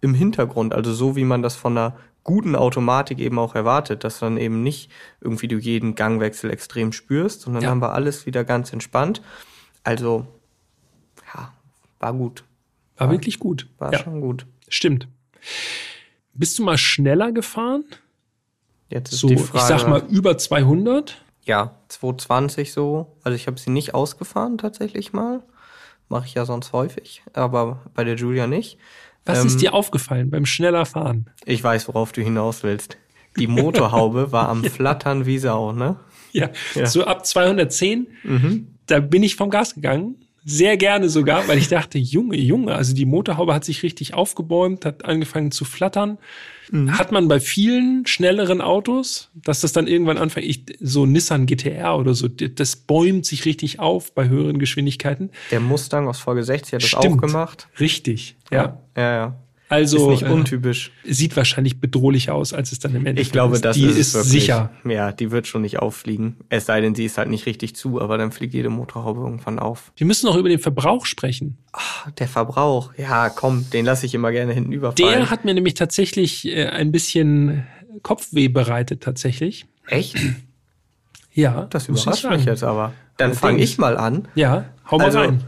im 0.00 0.14
Hintergrund, 0.14 0.74
also 0.74 0.92
so 0.92 1.16
wie 1.16 1.24
man 1.24 1.42
das 1.42 1.56
von 1.56 1.76
einer 1.76 1.96
guten 2.26 2.56
Automatik 2.56 3.18
eben 3.20 3.38
auch 3.38 3.54
erwartet, 3.54 4.02
dass 4.04 4.18
dann 4.18 4.36
eben 4.36 4.62
nicht 4.62 4.90
irgendwie 5.20 5.46
du 5.48 5.56
jeden 5.58 5.94
Gangwechsel 5.94 6.50
extrem 6.50 6.92
spürst, 6.92 7.42
sondern 7.42 7.62
Ja. 7.62 7.68
dann 7.70 7.80
war 7.80 7.92
alles 7.92 8.26
wieder 8.26 8.42
ganz 8.44 8.72
entspannt. 8.72 9.22
Also, 9.84 10.26
ja, 11.32 11.52
war 12.00 12.12
gut. 12.12 12.42
War 12.96 13.10
wirklich 13.10 13.38
gut. 13.38 13.68
War 13.78 13.92
ja, 13.92 13.98
schon 14.00 14.20
gut. 14.20 14.44
stimmt. 14.68 15.06
Bist 16.34 16.58
du 16.58 16.64
mal 16.64 16.76
schneller 16.78 17.30
gefahren? 17.32 17.84
Jetzt 18.88 19.12
ist 19.12 19.20
So, 19.20 19.28
die 19.28 19.36
Frage. 19.36 19.58
ich 19.58 19.62
sag 19.80 19.88
mal 19.88 20.02
über 20.08 20.36
200? 20.36 21.22
Ja, 21.44 21.76
220 21.88 22.72
so. 22.72 23.16
Also 23.22 23.36
ich 23.36 23.46
habe 23.46 23.58
sie 23.58 23.70
nicht 23.70 23.94
ausgefahren 23.94 24.58
tatsächlich 24.58 25.12
mal. 25.12 25.42
Mache 26.08 26.26
ich 26.26 26.34
ja 26.34 26.44
sonst 26.44 26.72
häufig, 26.72 27.22
aber 27.32 27.82
bei 27.94 28.04
der 28.04 28.16
Julia 28.16 28.46
nicht. 28.46 28.78
Was 29.26 29.40
Ähm, 29.40 29.46
ist 29.48 29.60
dir 29.60 29.74
aufgefallen 29.74 30.30
beim 30.30 30.46
schneller 30.46 30.86
Fahren? 30.86 31.26
Ich 31.44 31.62
weiß, 31.62 31.88
worauf 31.88 32.12
du 32.12 32.22
hinaus 32.22 32.62
willst. 32.62 32.96
Die 33.38 33.46
Motorhaube 33.48 34.32
war 34.32 34.48
am 34.48 34.64
Flattern 34.64 35.26
wie 35.26 35.38
Sau, 35.38 35.72
ne? 35.72 35.96
Ja, 36.32 36.50
Ja. 36.74 36.82
Mhm. 36.82 36.86
so 36.86 37.04
ab 37.04 37.26
210, 37.26 38.06
da 38.86 39.00
bin 39.00 39.22
ich 39.22 39.36
vom 39.36 39.50
Gas 39.50 39.74
gegangen. 39.74 40.16
Sehr 40.48 40.76
gerne 40.76 41.08
sogar, 41.08 41.48
weil 41.48 41.58
ich 41.58 41.66
dachte, 41.66 41.98
Junge, 41.98 42.36
Junge, 42.36 42.72
also 42.72 42.94
die 42.94 43.04
Motorhaube 43.04 43.52
hat 43.52 43.64
sich 43.64 43.82
richtig 43.82 44.14
aufgebäumt, 44.14 44.84
hat 44.84 45.04
angefangen 45.04 45.50
zu 45.50 45.64
flattern. 45.64 46.18
Mhm. 46.70 46.96
Hat 46.96 47.10
man 47.10 47.26
bei 47.26 47.40
vielen 47.40 48.06
schnelleren 48.06 48.60
Autos, 48.60 49.30
dass 49.34 49.60
das 49.60 49.72
dann 49.72 49.88
irgendwann 49.88 50.18
anfängt, 50.18 50.46
ich, 50.46 50.64
so 50.80 51.04
Nissan 51.04 51.46
GTR 51.46 51.98
oder 51.98 52.14
so, 52.14 52.28
das 52.28 52.76
bäumt 52.76 53.26
sich 53.26 53.44
richtig 53.44 53.80
auf 53.80 54.14
bei 54.14 54.28
höheren 54.28 54.60
Geschwindigkeiten. 54.60 55.30
Der 55.50 55.58
Mustang 55.58 56.06
aus 56.06 56.20
Folge 56.20 56.44
60 56.44 56.74
hat 56.74 56.82
das 56.82 56.90
Stimmt. 56.90 57.04
auch 57.04 57.16
gemacht. 57.16 57.68
Richtig, 57.80 58.36
ja. 58.52 58.80
Ja, 58.96 59.12
ja. 59.12 59.36
Also 59.68 60.12
ist 60.12 60.20
nicht 60.20 60.30
äh, 60.30 60.32
untypisch. 60.32 60.92
sieht 61.04 61.36
wahrscheinlich 61.36 61.80
bedrohlicher 61.80 62.34
aus, 62.34 62.52
als 62.52 62.70
es 62.70 62.78
dann 62.78 62.92
im 62.92 62.98
Endeffekt 63.06 63.20
Ich 63.26 63.32
glaube, 63.32 63.56
ist. 63.56 63.64
das 63.64 63.76
die 63.76 63.84
ist, 63.86 63.96
ist 63.98 64.14
wirklich. 64.14 64.32
sicher. 64.32 64.70
Ja, 64.88 65.10
die 65.10 65.32
wird 65.32 65.46
schon 65.48 65.62
nicht 65.62 65.80
auffliegen. 65.80 66.36
Es 66.48 66.66
sei 66.66 66.80
denn, 66.80 66.94
sie 66.94 67.04
ist 67.04 67.18
halt 67.18 67.28
nicht 67.30 67.46
richtig 67.46 67.74
zu, 67.74 68.00
aber 68.00 68.16
dann 68.16 68.30
fliegt 68.30 68.54
jede 68.54 68.70
Motorhaube 68.70 69.20
irgendwann 69.22 69.58
auf. 69.58 69.90
Wir 69.96 70.06
müssen 70.06 70.26
noch 70.26 70.36
über 70.36 70.48
den 70.48 70.60
Verbrauch 70.60 71.04
sprechen. 71.04 71.58
Ah, 71.72 72.10
Der 72.18 72.28
Verbrauch, 72.28 72.92
ja, 72.96 73.28
komm, 73.28 73.68
den 73.70 73.84
lasse 73.84 74.06
ich 74.06 74.14
immer 74.14 74.30
gerne 74.30 74.52
hinten 74.52 74.70
überfallen. 74.72 75.18
Der 75.18 75.30
hat 75.30 75.44
mir 75.44 75.54
nämlich 75.54 75.74
tatsächlich 75.74 76.46
äh, 76.46 76.66
ein 76.68 76.92
bisschen 76.92 77.66
Kopfweh 78.02 78.46
bereitet, 78.48 79.02
tatsächlich. 79.02 79.66
Echt? 79.88 80.16
Ja, 81.32 81.66
Das 81.70 81.88
überrascht 81.88 82.24
mich 82.30 82.44
jetzt 82.44 82.62
aber. 82.62 82.92
Dann 83.16 83.34
fange 83.34 83.62
ich 83.62 83.78
mal 83.78 83.96
an. 83.96 84.28
Ja, 84.34 84.66
hau 84.90 84.98
mal 84.98 85.06
Also, 85.06 85.18
rein. 85.18 85.42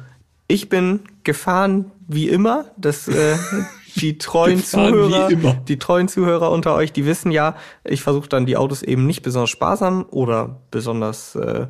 ich 0.47 0.69
bin 0.69 1.01
gefahren 1.25 1.91
wie 2.09 2.29
immer. 2.29 2.67
Das, 2.79 3.07
äh, 3.09 3.37
die 3.97 4.19
treuen 4.19 4.63
Zuhörer, 4.63 5.29
die 5.69 5.79
treuen 5.79 6.09
Zuhörer 6.09 6.51
unter 6.51 6.75
euch, 6.75 6.93
die 6.93 7.07
wissen 7.07 7.31
ja, 7.31 7.57
ich 7.85 8.03
versuche 8.03 8.29
dann 8.29 8.47
die 8.47 8.57
Autos 8.57 8.83
eben 8.83 9.07
nicht 9.07 9.23
besonders 9.23 9.51
sparsam 9.51 10.07
oder 10.11 10.61
besonders 10.71 11.35
äh, 11.35 11.67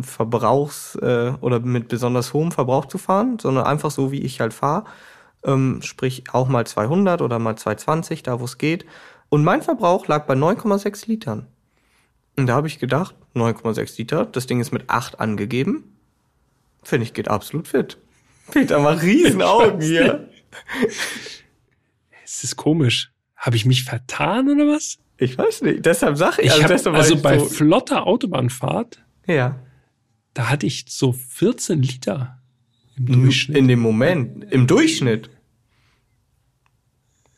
Verbrauchs 0.00 0.96
äh, 0.96 1.32
oder 1.40 1.60
mit 1.60 1.88
besonders 1.88 2.32
hohem 2.32 2.52
Verbrauch 2.52 2.86
zu 2.86 2.98
fahren, 2.98 3.38
sondern 3.40 3.64
einfach 3.64 3.90
so, 3.90 4.10
wie 4.10 4.20
ich 4.20 4.40
halt 4.40 4.52
fahre. 4.52 4.84
Ähm, 5.44 5.80
sprich 5.82 6.24
auch 6.32 6.48
mal 6.48 6.66
200 6.66 7.22
oder 7.22 7.38
mal 7.38 7.56
220, 7.56 8.22
da 8.22 8.40
wo 8.40 8.44
es 8.44 8.58
geht. 8.58 8.84
Und 9.28 9.44
mein 9.44 9.62
Verbrauch 9.62 10.08
lag 10.08 10.26
bei 10.26 10.34
9,6 10.34 11.08
Litern. 11.08 11.46
Und 12.36 12.46
da 12.48 12.54
habe 12.54 12.66
ich 12.66 12.78
gedacht, 12.78 13.14
9,6 13.34 13.98
Liter, 13.98 14.26
das 14.26 14.46
Ding 14.46 14.60
ist 14.60 14.72
mit 14.72 14.90
8 14.90 15.20
angegeben. 15.20 15.96
Finde 16.82 17.04
ich, 17.04 17.14
geht 17.14 17.28
absolut 17.28 17.68
fit. 17.68 17.98
Peter 18.50 18.78
macht 18.78 19.02
riesen 19.02 19.42
Augen 19.42 19.80
hier. 19.80 20.28
Es 22.24 22.44
ist 22.44 22.56
komisch. 22.56 23.12
Habe 23.36 23.56
ich 23.56 23.64
mich 23.64 23.84
vertan 23.84 24.48
oder 24.50 24.66
was? 24.66 24.98
Ich 25.18 25.38
weiß 25.38 25.62
nicht, 25.62 25.86
deshalb 25.86 26.16
sage 26.16 26.42
ich. 26.42 26.48
Ich 26.48 26.62
hab, 26.62 26.68
deshalb 26.68 26.94
war 26.94 27.02
also 27.02 27.14
ich 27.14 27.22
bei 27.22 27.38
so, 27.38 27.46
flotter 27.46 28.06
Autobahnfahrt, 28.06 29.02
ja, 29.26 29.58
da 30.34 30.50
hatte 30.50 30.66
ich 30.66 30.84
so 30.88 31.12
14 31.12 31.80
Liter 31.80 32.38
im 32.98 33.22
Durchschnitt. 33.22 33.56
in 33.56 33.68
dem 33.68 33.78
Moment, 33.80 34.52
im 34.52 34.66
Durchschnitt. 34.66 35.30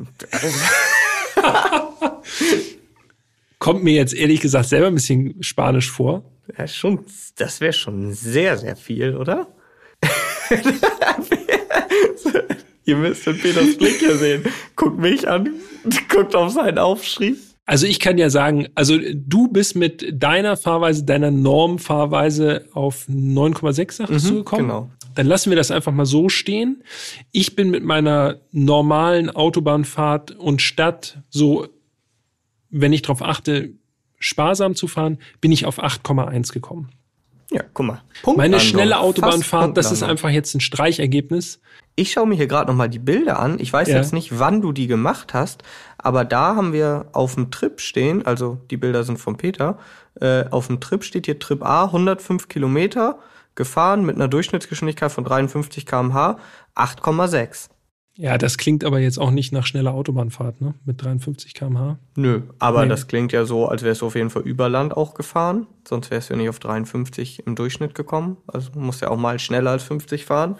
Kommt 3.59 3.83
mir 3.83 3.95
jetzt 3.95 4.13
ehrlich 4.13 4.39
gesagt 4.39 4.69
selber 4.69 4.87
ein 4.87 4.93
bisschen 4.93 5.41
spanisch 5.43 5.91
vor. 5.91 6.23
Ja, 6.57 6.67
schon, 6.67 7.03
das 7.35 7.59
wäre 7.59 7.73
schon 7.73 8.13
sehr, 8.13 8.57
sehr 8.57 8.77
viel, 8.77 9.17
oder? 9.17 9.47
Ihr 12.87 12.95
müsst 12.95 13.27
den 13.27 13.37
Peters 13.37 13.75
Blick 13.77 13.99
hier 13.99 14.15
sehen. 14.15 14.45
Guckt 14.77 14.97
mich 14.97 15.27
an, 15.27 15.49
guckt 16.09 16.33
auf 16.35 16.53
seinen 16.53 16.77
Aufschrieb. 16.77 17.37
Also 17.65 17.85
ich 17.85 17.99
kann 17.99 18.17
ja 18.17 18.29
sagen, 18.29 18.69
also 18.75 18.97
du 19.13 19.49
bist 19.49 19.75
mit 19.75 20.05
deiner 20.13 20.55
Fahrweise, 20.55 21.03
deiner 21.03 21.29
Normfahrweise 21.29 22.65
auf 22.71 23.09
9,6 23.09 23.91
sagtest 23.91 24.29
du 24.29 24.35
gekommen. 24.35 24.63
genau. 24.63 24.89
Dann 25.15 25.27
lassen 25.27 25.49
wir 25.49 25.57
das 25.57 25.69
einfach 25.69 25.91
mal 25.91 26.05
so 26.05 26.29
stehen. 26.29 26.81
Ich 27.33 27.57
bin 27.57 27.71
mit 27.71 27.83
meiner 27.83 28.37
normalen 28.53 29.29
Autobahnfahrt 29.31 30.31
und 30.31 30.61
Stadt 30.61 31.19
so, 31.27 31.67
wenn 32.69 32.93
ich 32.93 33.01
darauf 33.01 33.21
achte, 33.21 33.73
sparsam 34.17 34.75
zu 34.75 34.87
fahren, 34.87 35.17
bin 35.41 35.51
ich 35.51 35.65
auf 35.65 35.83
8,1 35.83 36.53
gekommen. 36.53 36.89
Ja, 37.49 37.61
guck 37.73 37.85
mal. 37.85 38.01
Punkt 38.23 38.37
Meine 38.37 38.57
Landung. 38.57 38.69
schnelle 38.69 38.99
Autobahnfahrt, 38.99 39.77
das 39.77 39.91
ist 39.91 40.03
einfach 40.03 40.29
jetzt 40.29 40.53
ein 40.53 40.59
Streichergebnis. 40.59 41.61
Ich 41.95 42.11
schaue 42.11 42.27
mir 42.27 42.35
hier 42.35 42.47
gerade 42.47 42.69
noch 42.69 42.77
mal 42.77 42.89
die 42.89 42.99
Bilder 42.99 43.39
an. 43.39 43.57
Ich 43.59 43.71
weiß 43.71 43.87
Ja. 43.87 43.95
jetzt 43.97 44.13
nicht, 44.13 44.37
wann 44.37 44.61
du 44.61 44.71
die 44.73 44.87
gemacht 44.87 45.33
hast, 45.33 45.63
aber 45.97 46.25
da 46.25 46.55
haben 46.55 46.73
wir 46.73 47.05
auf 47.13 47.35
dem 47.35 47.49
Trip 47.49 47.79
stehen, 47.79 48.25
also 48.25 48.59
die 48.69 48.77
Bilder 48.77 49.03
sind 49.03 49.17
von 49.17 49.37
Peter, 49.37 49.79
äh, 50.19 50.43
auf 50.51 50.67
dem 50.67 50.79
Trip 50.81 51.03
steht 51.03 51.25
hier 51.25 51.39
Trip 51.39 51.63
A, 51.63 51.85
105 51.85 52.49
Kilometer, 52.49 53.17
gefahren 53.55 54.05
mit 54.05 54.15
einer 54.17 54.27
Durchschnittsgeschwindigkeit 54.27 55.11
von 55.11 55.23
53 55.23 55.85
km/h, 55.85 56.37
8,6. 56.75 57.69
Ja, 58.19 58.37
das 58.39 58.57
klingt 58.57 58.83
aber 58.83 58.99
jetzt 58.99 59.19
auch 59.19 59.29
nicht 59.29 59.51
nach 59.53 59.65
schneller 59.67 59.93
Autobahnfahrt, 59.93 60.59
ne? 60.59 60.73
Mit 60.85 61.03
53 61.03 61.53
km/h. 61.53 61.99
Nö, 62.15 62.41
aber 62.57 62.83
Nee. 62.83 62.89
das 62.89 63.07
klingt 63.07 63.31
ja 63.31 63.45
so, 63.45 63.67
als 63.67 63.83
wärst 63.83 64.01
du 64.01 64.07
auf 64.07 64.15
jeden 64.15 64.31
Fall 64.31 64.41
über 64.41 64.69
Land 64.69 64.97
auch 64.97 65.13
gefahren, 65.13 65.67
sonst 65.87 66.09
wärst 66.09 66.29
du 66.29 66.33
ja 66.33 66.39
nicht 66.39 66.49
auf 66.49 66.57
53 66.59 67.45
im 67.45 67.55
Durchschnitt 67.55 67.93
gekommen. 67.93 68.37
Also 68.47 68.71
du 68.71 68.79
musst 68.79 69.01
ja 69.01 69.09
auch 69.09 69.17
mal 69.17 69.37
schneller 69.37 69.69
als 69.71 69.83
50 69.83 70.25
fahren. 70.25 70.55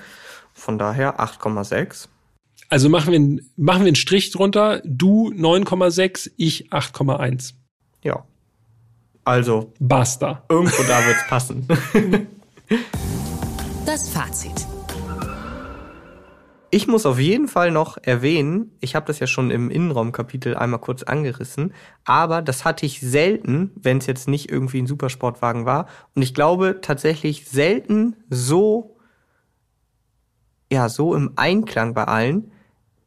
Von 0.53 0.77
daher 0.77 1.19
8,6. 1.19 2.07
Also 2.69 2.89
machen 2.89 3.07
wir, 3.11 3.15
einen- 3.15 3.49
machen 3.55 3.81
wir 3.81 3.87
einen 3.87 3.95
Strich 3.95 4.29
drunter. 4.31 4.81
Du 4.85 5.31
9,6, 5.31 6.29
ich 6.37 6.71
8,1. 6.71 7.53
Ja. 8.03 8.23
Also 9.23 9.73
Basta. 9.79 10.43
irgendwo 10.49 10.83
da 10.83 11.05
wird's 11.07 11.27
passen. 11.27 11.67
Das 13.85 14.09
Fazit. 14.09 14.67
Ich 16.69 16.85
muss 16.87 17.05
auf 17.05 17.17
jeden 17.17 17.47
Fall 17.47 17.71
noch 17.71 17.97
erwähnen, 18.01 18.75
ich 18.81 18.93
habe 18.95 19.05
das 19.05 19.19
ja 19.19 19.27
schon 19.27 19.51
im 19.51 19.69
Innenraumkapitel 19.69 20.55
einmal 20.57 20.81
kurz 20.81 21.01
angerissen, 21.03 21.73
aber 22.03 22.41
das 22.41 22.65
hatte 22.65 22.85
ich 22.85 22.99
selten, 22.99 23.71
wenn 23.75 23.99
es 23.99 24.05
jetzt 24.05 24.27
nicht 24.27 24.51
irgendwie 24.51 24.81
ein 24.81 24.87
Supersportwagen 24.87 25.65
war. 25.65 25.87
Und 26.13 26.23
ich 26.23 26.33
glaube 26.33 26.79
tatsächlich 26.81 27.47
selten 27.47 28.17
so, 28.29 28.97
ja, 30.69 30.89
so 30.89 31.15
im 31.15 31.33
Einklang 31.37 31.93
bei 31.93 32.03
allen. 32.03 32.51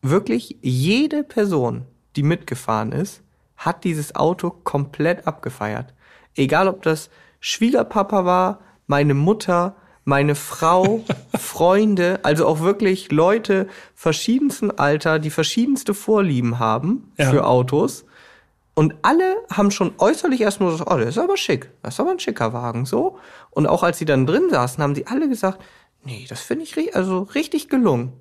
Wirklich 0.01 0.57
jede 0.63 1.23
Person, 1.23 1.85
die 2.17 2.23
mitgefahren 2.23 2.93
ist, 2.93 3.23
hat 3.59 3.85
dieses 3.85 4.15
Auto 4.15 4.49
komplett 4.49 5.27
abgefeiert. 5.27 5.93
Egal 6.35 6.67
ob 6.67 6.81
das 6.81 7.11
Schwiegerpapa 7.41 8.25
war, 8.25 8.61
meine 8.87 9.13
Mutter, 9.13 9.77
meine 10.05 10.35
Frau, 10.35 11.05
Freunde, 11.39 12.21
also 12.23 12.47
auch 12.47 12.61
wirklich 12.61 13.13
Leute 13.13 13.67
verschiedensten 13.95 14.71
Alter, 14.71 15.19
die 15.19 15.31
verschiedenste 15.31 15.95
Vorlieben 15.95 16.59
haben 16.59 17.13
Ja. 17.19 17.31
für 17.31 17.47
Autos. 17.47 18.05
Und 18.75 18.95
alle 19.03 19.37
haben 19.53 19.71
schon 19.71 19.93
äußerlich 19.99 20.41
erstmal 20.41 20.71
gesagt, 20.71 20.91
oh, 20.91 20.97
der 20.97 21.09
ist 21.09 21.19
aber 21.19 21.37
schick, 21.37 21.71
das 21.83 21.95
ist 21.95 22.01
aber 22.01 22.13
ein 22.13 22.19
schicker 22.21 22.53
Wagen, 22.53 22.87
so. 22.87 23.19
Und 23.51 23.67
auch 23.67 23.83
als 23.83 23.99
sie 23.99 24.05
dann 24.07 24.27
drin 24.27 24.45
saßen, 24.49 24.83
haben 24.83 24.95
sie 24.95 25.07
alle 25.07 25.29
gesagt, 25.29 25.61
nee, 26.05 26.25
das 26.29 26.41
finde 26.41 26.65
ich 26.65 26.97
also 26.97 27.23
richtig 27.35 27.69
gelungen. 27.69 28.13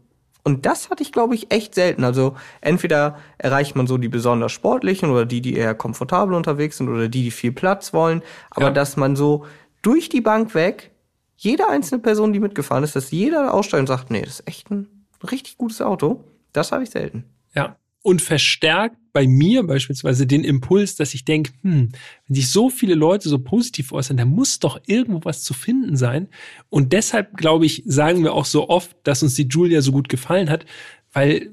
Und 0.44 0.66
das 0.66 0.90
hatte 0.90 1.04
ich, 1.04 1.12
glaube 1.12 1.36
ich, 1.36 1.52
echt 1.54 1.76
selten. 1.76 2.04
Also 2.04 2.36
entweder 2.62 3.20
erreicht 3.38 3.76
man 3.76 3.88
so 3.88 3.98
die 3.98 4.08
besonders 4.08 4.52
sportlichen 4.52 5.12
oder 5.12 5.26
die, 5.26 5.42
die 5.42 5.56
eher 5.56 5.76
komfortabel 5.76 6.34
unterwegs 6.34 6.78
sind 6.78 6.90
oder 6.90 7.08
die, 7.10 7.24
die 7.24 7.32
viel 7.32 7.52
Platz 7.52 7.94
wollen. 7.94 8.24
Aber 8.50 8.68
Ja. 8.68 8.72
dass 8.72 8.98
man 8.98 9.16
so 9.16 9.46
durch 9.82 10.10
die 10.10 10.22
Bank 10.22 10.56
weg, 10.56 10.92
jede 11.40 11.70
einzelne 11.70 12.02
Person, 12.02 12.34
die 12.34 12.40
mitgefahren 12.40 12.84
ist, 12.84 12.96
dass 12.96 13.12
jeder 13.12 13.54
aussteigt 13.54 13.80
und 13.80 13.88
sagt, 13.88 14.12
nee, 14.12 14.22
das 14.22 14.42
ist 14.42 14.48
echt 14.48 14.70
ein 14.72 14.88
richtig 15.32 15.58
gutes 15.58 15.82
Auto, 15.82 16.24
das 16.52 16.72
habe 16.74 16.84
ich 16.84 16.90
selten. 16.90 17.24
Ja. 17.56 17.78
Und 18.02 18.22
verstärkt 18.22 18.98
bei 19.14 19.26
mir 19.26 19.64
beispielsweise 19.64 20.28
den 20.28 20.44
Impuls, 20.44 20.96
dass 20.96 21.14
ich 21.14 21.24
denke, 21.26 21.52
hm, 21.62 21.90
wenn 22.28 22.36
sich 22.36 22.50
so 22.50 22.70
viele 22.70 22.94
Leute 22.94 23.30
so 23.30 23.40
positiv 23.40 23.94
äußern, 23.94 24.18
da 24.18 24.26
muss 24.26 24.60
doch 24.60 24.82
irgendwo 24.86 25.24
was 25.24 25.44
zu 25.44 25.54
finden 25.54 25.96
sein. 25.96 26.28
Und 26.70 26.92
deshalb, 26.92 27.36
glaube 27.38 27.66
ich, 27.66 27.84
sagen 27.86 28.24
wir 28.24 28.34
auch 28.34 28.46
so 28.46 28.70
oft, 28.70 28.96
dass 29.04 29.24
uns 29.24 29.36
die 29.36 29.48
Julia 29.48 29.82
so 29.82 29.92
gut 29.92 30.10
gefallen 30.10 30.50
hat, 30.50 30.66
weil 31.14 31.52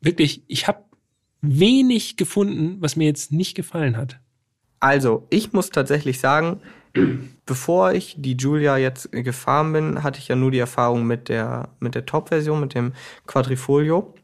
wirklich, 0.00 0.42
ich 0.46 0.68
habe 0.68 0.84
wenig 1.42 2.16
gefunden, 2.16 2.76
was 2.80 2.96
mir 2.96 3.06
jetzt 3.06 3.32
nicht 3.32 3.54
gefallen 3.54 3.96
hat. 3.96 4.20
Also, 4.78 5.26
ich 5.30 5.52
muss 5.52 5.70
tatsächlich 5.70 6.20
sagen, 6.20 6.60
bevor 7.46 7.92
ich 7.92 8.16
die 8.18 8.36
Julia 8.36 8.76
jetzt 8.76 9.10
gefahren 9.12 9.72
bin, 9.72 10.02
hatte 10.02 10.18
ich 10.18 10.28
ja 10.28 10.36
nur 10.36 10.50
die 10.50 10.58
Erfahrung 10.58 11.04
mit 11.04 11.28
der, 11.28 11.68
mit 11.80 11.94
der 11.94 12.06
Top-Version, 12.06 12.60
mit 12.60 12.74
dem 12.74 12.92
Quadrifolio. 13.26 14.14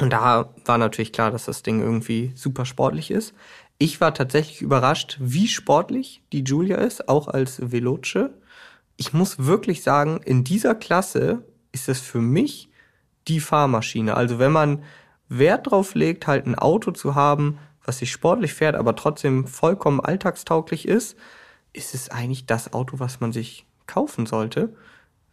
Und 0.00 0.12
da 0.12 0.54
war 0.64 0.78
natürlich 0.78 1.12
klar, 1.12 1.30
dass 1.30 1.46
das 1.46 1.62
Ding 1.62 1.80
irgendwie 1.80 2.32
super 2.34 2.64
sportlich 2.64 3.10
ist. 3.10 3.34
Ich 3.78 4.00
war 4.00 4.14
tatsächlich 4.14 4.60
überrascht, 4.60 5.18
wie 5.20 5.48
sportlich 5.48 6.22
die 6.32 6.42
Julia 6.42 6.76
ist, 6.76 7.08
auch 7.08 7.28
als 7.28 7.72
Veloce. 7.72 8.30
Ich 8.96 9.12
muss 9.12 9.44
wirklich 9.44 9.82
sagen, 9.82 10.20
in 10.24 10.44
dieser 10.44 10.74
Klasse 10.74 11.44
ist 11.72 11.88
es 11.88 12.00
für 12.00 12.20
mich 12.20 12.70
die 13.28 13.40
Fahrmaschine. 13.40 14.14
Also 14.14 14.38
wenn 14.38 14.52
man 14.52 14.82
Wert 15.28 15.70
drauf 15.70 15.94
legt, 15.94 16.26
halt 16.26 16.46
ein 16.46 16.56
Auto 16.56 16.90
zu 16.90 17.14
haben, 17.14 17.58
was 17.84 17.98
sich 17.98 18.10
sportlich 18.10 18.54
fährt, 18.54 18.74
aber 18.74 18.96
trotzdem 18.96 19.46
vollkommen 19.46 20.00
alltagstauglich 20.00 20.88
ist, 20.88 21.16
ist 21.78 21.94
es 21.94 22.10
eigentlich 22.10 22.44
das 22.46 22.72
Auto, 22.72 22.98
was 22.98 23.20
man 23.20 23.32
sich 23.32 23.64
kaufen 23.86 24.26
sollte. 24.26 24.74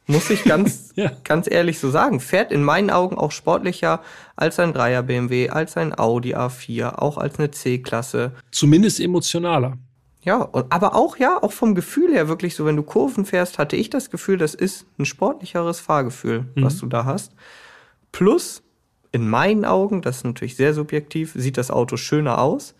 Muss 0.07 0.29
ich 0.29 0.43
ganz, 0.43 0.91
Ja. 0.95 1.11
ganz 1.23 1.49
ehrlich 1.49 1.79
so 1.79 1.89
sagen. 1.89 2.19
Fährt 2.19 2.51
in 2.51 2.63
meinen 2.63 2.91
Augen 2.91 3.17
auch 3.17 3.31
sportlicher 3.31 4.01
als 4.35 4.59
ein 4.59 4.73
3er 4.73 5.01
BMW, 5.01 5.49
als 5.49 5.75
ein 5.77 5.97
Audi 5.97 6.35
A4, 6.35 6.95
auch 6.99 7.17
als 7.17 7.39
eine 7.39 7.51
C-Klasse. 7.51 8.31
Zumindest 8.51 8.99
emotionaler. 8.99 9.77
Ja, 10.21 10.49
aber 10.69 10.95
auch, 10.95 11.17
ja, 11.17 11.41
auch 11.41 11.51
vom 11.51 11.75
Gefühl 11.75 12.11
her 12.13 12.27
wirklich 12.27 12.55
so, 12.55 12.65
wenn 12.65 12.75
du 12.75 12.83
Kurven 12.83 13.25
fährst, 13.25 13.59
hatte 13.59 13.75
ich 13.75 13.89
das 13.91 14.09
Gefühl, 14.09 14.37
das 14.37 14.55
ist 14.55 14.85
ein 14.97 15.05
sportlicheres 15.05 15.79
Fahrgefühl, 15.79 16.45
was 16.55 16.77
du 16.79 16.87
da 16.87 17.05
hast. 17.05 17.33
Plus, 18.11 18.63
in 19.11 19.29
meinen 19.29 19.65
Augen, 19.65 20.01
das 20.01 20.17
ist 20.17 20.23
natürlich 20.25 20.55
sehr 20.55 20.73
subjektiv, 20.73 21.33
sieht 21.35 21.57
das 21.57 21.69
Auto 21.69 21.95
schöner 21.97 22.39
aus, 22.39 22.73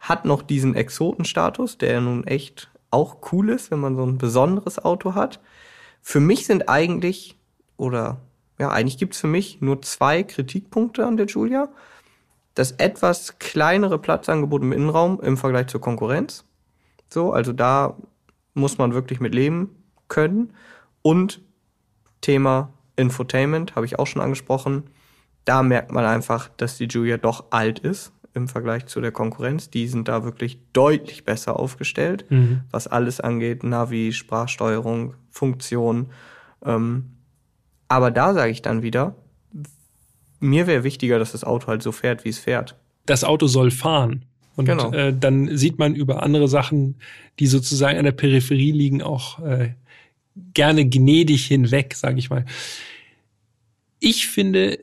hat 0.00 0.24
noch 0.24 0.42
diesen 0.42 0.74
Exotenstatus, 0.74 1.78
der 1.78 1.92
ja 1.92 2.00
nun 2.00 2.26
echt 2.26 2.68
auch 2.90 3.32
cool 3.32 3.50
ist, 3.50 3.70
wenn 3.70 3.80
man 3.80 3.96
so 3.96 4.04
ein 4.04 4.18
besonderes 4.18 4.82
Auto 4.84 5.14
hat. 5.14 5.40
Für 6.00 6.20
mich 6.20 6.46
sind 6.46 6.68
eigentlich, 6.68 7.38
oder 7.76 8.20
ja, 8.58 8.70
eigentlich 8.70 8.98
gibt's 8.98 9.20
für 9.20 9.26
mich 9.26 9.60
nur 9.60 9.82
zwei 9.82 10.22
Kritikpunkte 10.22 11.06
an 11.06 11.16
der 11.16 11.26
Julia. 11.26 11.68
Das 12.54 12.72
etwas 12.72 13.38
kleinere 13.38 13.98
Platzangebot 13.98 14.62
im 14.62 14.72
Innenraum 14.72 15.20
im 15.20 15.36
Vergleich 15.36 15.68
zur 15.68 15.80
Konkurrenz. 15.80 16.44
So, 17.08 17.32
also 17.32 17.52
da 17.52 17.96
muss 18.54 18.78
man 18.78 18.94
wirklich 18.94 19.20
mit 19.20 19.34
leben 19.34 19.84
können. 20.08 20.54
Und 21.02 21.40
Thema 22.20 22.72
Infotainment 22.96 23.76
habe 23.76 23.86
ich 23.86 23.98
auch 23.98 24.06
schon 24.06 24.22
angesprochen. 24.22 24.90
Da 25.44 25.62
merkt 25.62 25.92
man 25.92 26.04
einfach, 26.04 26.48
dass 26.56 26.76
die 26.76 26.86
Julia 26.86 27.16
doch 27.16 27.44
alt 27.50 27.78
ist 27.78 28.12
im 28.38 28.48
Vergleich 28.48 28.86
zu 28.86 29.00
der 29.02 29.12
Konkurrenz. 29.12 29.68
Die 29.70 29.86
sind 29.88 30.08
da 30.08 30.24
wirklich 30.24 30.58
deutlich 30.72 31.24
besser 31.24 31.58
aufgestellt, 31.60 32.24
was 32.70 32.86
alles 32.86 33.20
angeht, 33.20 33.62
Navi, 33.64 34.12
Sprachsteuerung, 34.12 35.14
Funktion. 35.30 36.06
Ähm, 36.64 37.10
aber 37.88 38.10
da 38.10 38.32
sage 38.34 38.50
ich 38.50 38.62
dann 38.62 38.82
wieder, 38.82 39.14
mir 40.40 40.66
wäre 40.66 40.84
wichtiger, 40.84 41.18
dass 41.18 41.32
das 41.32 41.44
Auto 41.44 41.66
halt 41.66 41.82
so 41.82 41.92
fährt, 41.92 42.24
wie 42.24 42.30
es 42.30 42.38
fährt. 42.38 42.76
das 43.06 43.24
Auto 43.24 43.46
soll 43.46 43.70
fahren. 43.70 44.24
Und 44.56 44.64
Genau. 44.66 44.92
äh, 44.92 45.14
dann 45.18 45.56
sieht 45.56 45.78
man 45.78 45.94
über 45.94 46.22
andere 46.22 46.46
Sachen, 46.48 46.96
die 47.38 47.46
sozusagen 47.46 47.96
an 47.98 48.04
der 48.04 48.12
Peripherie 48.12 48.72
liegen, 48.72 49.02
auch 49.02 49.38
äh, 49.44 49.70
gerne 50.52 50.84
gnädig 50.88 51.46
hinweg, 51.46 51.94
sage 51.94 52.18
ich 52.18 52.28
mal. 52.28 52.44
Ich 54.00 54.26
finde, 54.28 54.78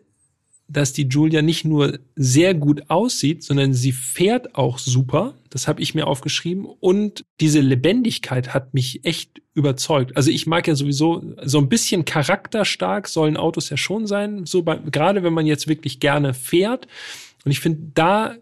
dass 0.67 0.93
die 0.93 1.07
Julia 1.07 1.41
nicht 1.41 1.63
nur 1.63 1.99
sehr 2.15 2.53
gut 2.53 2.89
aussieht, 2.89 3.43
sondern 3.43 3.73
sie 3.73 3.91
fährt 3.91 4.55
auch 4.55 4.79
super. 4.79 5.35
Das 5.49 5.67
habe 5.67 5.81
ich 5.81 5.93
mir 5.93 6.07
aufgeschrieben. 6.07 6.65
Und 6.65 7.23
diese 7.39 7.59
Lebendigkeit 7.59 8.53
hat 8.53 8.73
mich 8.73 9.05
echt 9.05 9.41
überzeugt. 9.53 10.17
Also 10.17 10.31
ich 10.31 10.47
mag 10.47 10.67
ja 10.67 10.75
sowieso 10.75 11.35
so 11.43 11.59
ein 11.59 11.69
bisschen 11.69 12.03
charakterstark 12.05 13.07
sollen 13.07 13.37
Autos 13.37 13.69
ja 13.69 13.77
schon 13.77 14.07
sein. 14.07 14.45
So 14.45 14.63
bei, 14.63 14.77
gerade 14.77 15.23
wenn 15.23 15.33
man 15.33 15.45
jetzt 15.45 15.67
wirklich 15.67 15.99
gerne 15.99 16.33
fährt. 16.33 16.87
Und 17.43 17.51
ich 17.51 17.59
finde, 17.59 17.91
da 17.93 18.35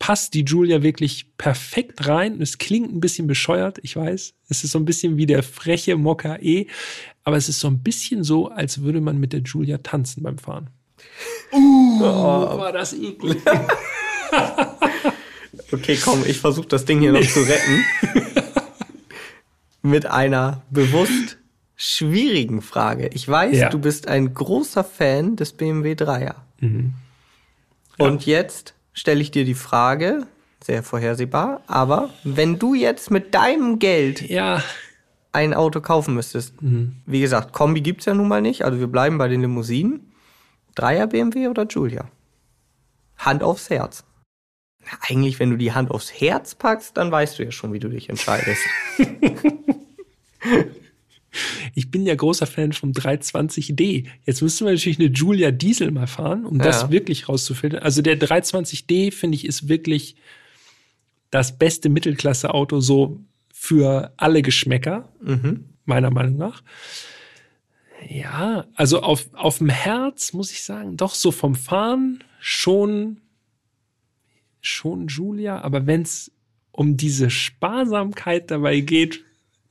passt 0.00 0.34
die 0.34 0.44
Julia 0.44 0.82
wirklich 0.82 1.36
perfekt 1.38 2.06
rein. 2.06 2.40
Es 2.40 2.58
klingt 2.58 2.92
ein 2.92 3.00
bisschen 3.00 3.26
bescheuert, 3.26 3.78
ich 3.82 3.96
weiß. 3.96 4.34
Es 4.48 4.64
ist 4.64 4.72
so 4.72 4.78
ein 4.78 4.84
bisschen 4.84 5.16
wie 5.16 5.26
der 5.26 5.42
freche 5.42 5.96
Mokka 5.96 6.36
E. 6.36 6.66
Aber 7.24 7.36
es 7.36 7.48
ist 7.48 7.60
so 7.60 7.68
ein 7.68 7.82
bisschen 7.82 8.24
so, 8.24 8.48
als 8.48 8.82
würde 8.82 9.00
man 9.00 9.18
mit 9.18 9.32
der 9.32 9.40
Julia 9.40 9.78
tanzen 9.78 10.22
beim 10.22 10.38
Fahren. 10.38 10.70
Uh, 11.52 12.00
war 12.00 12.72
das 12.72 12.92
eklig. 12.94 13.38
Okay, 15.70 15.98
komm, 16.02 16.24
ich 16.26 16.38
versuche 16.40 16.68
das 16.68 16.86
Ding 16.86 17.00
hier 17.00 17.12
noch 17.12 17.20
zu 17.26 17.40
retten. 17.40 17.84
Mit 19.82 20.06
einer 20.06 20.62
bewusst 20.70 21.36
schwierigen 21.76 22.62
Frage. 22.62 23.08
Ich 23.12 23.28
weiß, 23.28 23.54
Ja. 23.56 23.68
du 23.68 23.78
bist 23.78 24.08
ein 24.08 24.32
großer 24.32 24.82
Fan 24.82 25.36
des 25.36 25.52
BMW 25.52 25.92
3er. 25.92 26.36
Und 27.98 28.24
jetzt 28.26 28.74
stelle 28.94 29.20
ich 29.20 29.30
dir 29.30 29.44
die 29.44 29.54
Frage, 29.54 30.26
sehr 30.64 30.82
vorhersehbar, 30.82 31.60
aber 31.66 32.10
wenn 32.24 32.58
du 32.58 32.74
jetzt 32.74 33.10
mit 33.10 33.34
deinem 33.34 33.78
Geld 33.78 34.22
Ja, 34.28 34.62
ein 35.32 35.52
Auto 35.54 35.80
kaufen 35.82 36.14
müsstest, 36.14 36.54
wie 36.60 37.20
gesagt, 37.20 37.52
Kombi 37.52 37.80
gibt's 37.82 38.06
ja 38.06 38.14
nun 38.14 38.28
mal 38.28 38.40
nicht, 38.42 38.62
also 38.64 38.80
wir 38.80 38.88
bleiben 38.88 39.18
bei 39.18 39.28
den 39.28 39.42
Limousinen. 39.42 40.12
Dreier 40.78 41.06
BMW 41.08 41.48
oder 41.48 41.66
Julia? 41.66 42.08
Hand 43.16 43.42
aufs 43.42 43.68
Herz. 43.68 44.04
Na, 44.84 44.98
eigentlich, 45.08 45.40
wenn 45.40 45.50
du 45.50 45.56
die 45.56 45.72
Hand 45.72 45.90
aufs 45.90 46.12
Herz 46.12 46.54
packst, 46.54 46.96
dann 46.96 47.10
weißt 47.10 47.38
du 47.38 47.44
ja 47.44 47.50
schon, 47.50 47.72
wie 47.72 47.80
du 47.80 47.88
dich 47.88 48.08
entscheidest. 48.08 48.60
ich 51.74 51.90
bin 51.90 52.06
ja 52.06 52.14
großer 52.14 52.46
Fan 52.46 52.72
vom 52.72 52.92
320D. 52.92 54.06
Jetzt 54.24 54.40
müssten 54.40 54.64
wir 54.66 54.72
natürlich 54.72 54.98
eine 54.98 55.08
Julia 55.08 55.50
Diesel 55.50 55.90
mal 55.90 56.06
fahren, 56.06 56.46
um 56.46 56.58
das 56.58 56.82
Ja. 56.82 56.90
wirklich 56.90 57.28
rauszufiltern. 57.28 57.82
Also 57.82 58.00
der 58.02 58.18
320D, 58.18 59.12
finde 59.12 59.34
ich, 59.36 59.44
ist 59.46 59.68
wirklich 59.68 60.16
das 61.30 61.58
beste 61.58 61.88
Mittelklasse-Auto 61.88 62.80
so 62.80 63.20
für 63.52 64.12
alle 64.16 64.42
Geschmäcker, 64.42 65.08
meiner 65.84 66.10
Meinung 66.10 66.36
nach. 66.36 66.62
Ja, 68.06 68.66
also 68.74 69.00
auf, 69.00 69.28
auf 69.34 69.58
dem 69.58 69.68
Herz 69.68 70.32
muss 70.32 70.52
ich 70.52 70.62
sagen, 70.62 70.96
doch 70.96 71.14
so 71.14 71.30
vom 71.30 71.54
Fahren 71.54 72.22
schon, 72.40 73.20
schon 74.60 75.08
Julia, 75.08 75.60
aber 75.62 75.86
wenn 75.86 76.02
es 76.02 76.30
um 76.70 76.96
diese 76.96 77.30
Sparsamkeit 77.30 78.50
dabei 78.50 78.80
geht, 78.80 79.24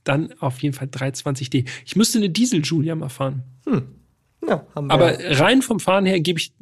dann 0.03 0.33
auf 0.39 0.59
jeden 0.61 0.75
Fall 0.75 0.87
320D. 0.87 1.67
Ich 1.85 1.95
müsste 1.95 2.17
eine 2.17 2.29
Diesel 2.29 2.61
Julia 2.61 2.95
mal 2.95 3.09
fahren. 3.09 3.43
Ja, 4.47 4.65
haben 4.75 4.87
wir. 4.87 4.93
Aber 4.93 5.17
rein 5.39 5.61
vom 5.61 5.79
Fahren 5.79 6.05
her 6.05 6.19
gebe 6.19 6.39
ich, 6.39 6.53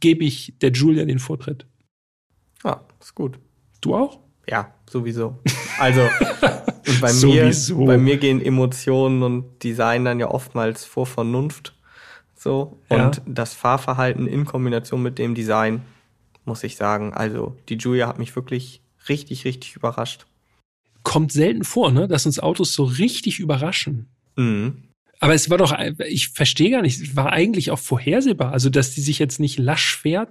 gebe 0.00 0.24
ich 0.24 0.54
der 0.60 0.72
Julia 0.72 1.04
den 1.04 1.18
Vortritt. 1.18 1.66
ja, 2.64 2.84
ist 3.00 3.14
gut. 3.14 3.38
Du 3.80 3.94
auch? 3.94 4.20
Ja, 4.48 4.74
sowieso. 4.88 5.38
Also, 5.80 6.02
und 6.02 7.00
bei, 7.00 7.08
Sowieso. 7.12 7.78
mir, 7.78 7.86
bei 7.86 7.98
mir 7.98 8.16
gehen 8.18 8.40
Emotionen 8.44 9.22
und 9.22 9.62
Design 9.62 10.04
dann 10.04 10.20
ja 10.20 10.30
oftmals 10.30 10.84
vor 10.84 11.06
Vernunft. 11.06 11.74
So. 12.36 12.78
Ja. 12.90 13.06
Und 13.06 13.22
das 13.26 13.54
Fahrverhalten 13.54 14.26
in 14.26 14.44
Kombination 14.44 15.02
mit 15.02 15.18
dem 15.18 15.34
Design, 15.34 15.82
muss 16.44 16.62
ich 16.64 16.76
sagen. 16.76 17.12
Also, 17.12 17.56
die 17.68 17.74
Julia 17.76 18.06
hat 18.08 18.18
mich 18.18 18.36
wirklich 18.36 18.82
richtig, 19.08 19.44
richtig 19.44 19.76
überrascht. 19.76 20.26
Kommt 21.02 21.32
selten 21.32 21.64
vor, 21.64 21.90
ne? 21.90 22.06
dass 22.08 22.26
uns 22.26 22.38
Autos 22.40 22.74
so 22.74 22.84
richtig 22.84 23.40
überraschen. 23.40 24.06
Mhm. 24.36 24.84
Aber 25.22 25.34
es 25.34 25.50
war 25.50 25.58
doch, 25.58 25.74
ich 26.08 26.28
verstehe 26.28 26.70
gar 26.70 26.80
nicht, 26.80 26.98
es 26.98 27.14
war 27.14 27.30
eigentlich 27.30 27.70
auch 27.70 27.78
vorhersehbar. 27.78 28.52
Also, 28.52 28.70
dass 28.70 28.94
die 28.94 29.02
sich 29.02 29.18
jetzt 29.18 29.38
nicht 29.38 29.58
lasch 29.58 29.96
fährt, 29.98 30.30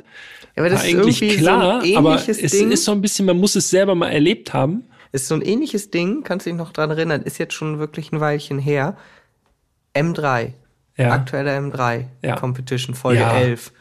Ja, 0.56 0.64
aber 0.64 0.72
war 0.74 0.82
eigentlich 0.82 1.38
klar. 1.38 1.82
so 1.82 1.88
ein 1.88 1.96
aber 1.98 2.16
es 2.28 2.38
Ding. 2.52 2.72
ist 2.72 2.86
so 2.86 2.92
ein 2.92 3.02
bisschen, 3.02 3.28
man 3.28 3.38
muss 3.38 3.56
es 3.56 3.70
selber 3.70 3.94
mal 3.94 4.10
erlebt 4.10 4.54
haben. 4.54 4.86
Ist 5.12 5.28
so 5.28 5.36
ein 5.36 5.42
ähnliches 5.42 5.90
Ding, 5.92 6.24
kannst 6.24 6.46
du 6.46 6.52
dich 6.52 6.58
noch 6.58 6.72
dran 6.72 6.92
erinnern, 6.92 7.22
ist 7.22 7.38
jetzt 7.40 7.54
schon 7.54 7.80
wirklich 7.80 8.12
ein 8.12 8.20
Weilchen 8.20 8.60
her. 8.60 8.96
M3. 9.94 10.54
Ja. 10.98 11.14
aktueller 11.14 11.58
M3 11.58 12.06
Ja. 12.22 12.36
Competition 12.36 12.94
Folge 12.94 13.22
Ja. 13.22 13.32
11. 13.38 13.72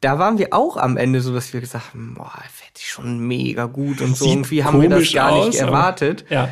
Da 0.00 0.18
waren 0.18 0.38
wir 0.38 0.48
auch 0.52 0.76
am 0.76 0.96
Ende 0.96 1.20
so, 1.20 1.32
dass 1.32 1.52
wir 1.52 1.60
gesagt 1.60 1.90
haben, 1.94 2.14
boah, 2.14 2.32
fährt 2.52 2.76
sich 2.76 2.88
schon 2.88 3.20
mega 3.20 3.66
gut 3.66 4.00
und 4.00 4.16
so. 4.16 4.24
Sieht 4.24 4.34
Irgendwie 4.34 4.64
haben 4.64 4.80
wir 4.82 4.88
das 4.88 5.12
gar 5.12 5.34
nicht 5.36 5.48
aus, 5.48 5.60
aber- 5.60 5.68
erwartet. 5.76 6.24
Ja. 6.28 6.48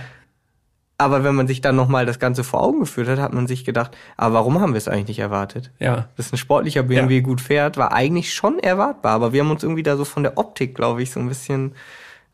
Aber 0.99 1.25
wenn 1.25 1.35
man 1.35 1.47
sich 1.47 1.61
dann 1.61 1.77
nochmal 1.77 2.07
das 2.07 2.19
Ganze 2.19 2.43
vor 2.43 2.63
Augen 2.63 2.81
geführt 2.81 3.09
hat, 3.09 3.19
hat 3.19 3.35
man 3.35 3.47
sich 3.47 3.65
gedacht, 3.65 3.97
aber 4.17 4.37
warum 4.37 4.61
haben 4.61 4.73
wir 4.73 4.79
es 4.79 4.89
eigentlich 4.89 5.09
nicht 5.09 5.19
erwartet? 5.19 5.71
Ja. 5.79 6.09
Dass 6.17 6.33
ein 6.33 6.39
sportlicher 6.39 6.85
BMW 6.85 7.21
gut 7.21 7.41
fährt, 7.43 7.77
war 7.77 7.93
eigentlich 7.93 8.33
schon 8.33 8.59
erwartbar, 8.61 9.13
aber 9.13 9.33
wir 9.35 9.43
haben 9.43 9.51
uns 9.51 9.63
irgendwie 9.63 9.83
da 9.83 9.97
so 9.97 10.05
von 10.07 10.23
der 10.23 10.39
Optik, 10.39 10.75
glaube 10.75 11.03
ich, 11.03 11.11
so 11.11 11.21
ein 11.21 11.29
bisschen 11.29 11.75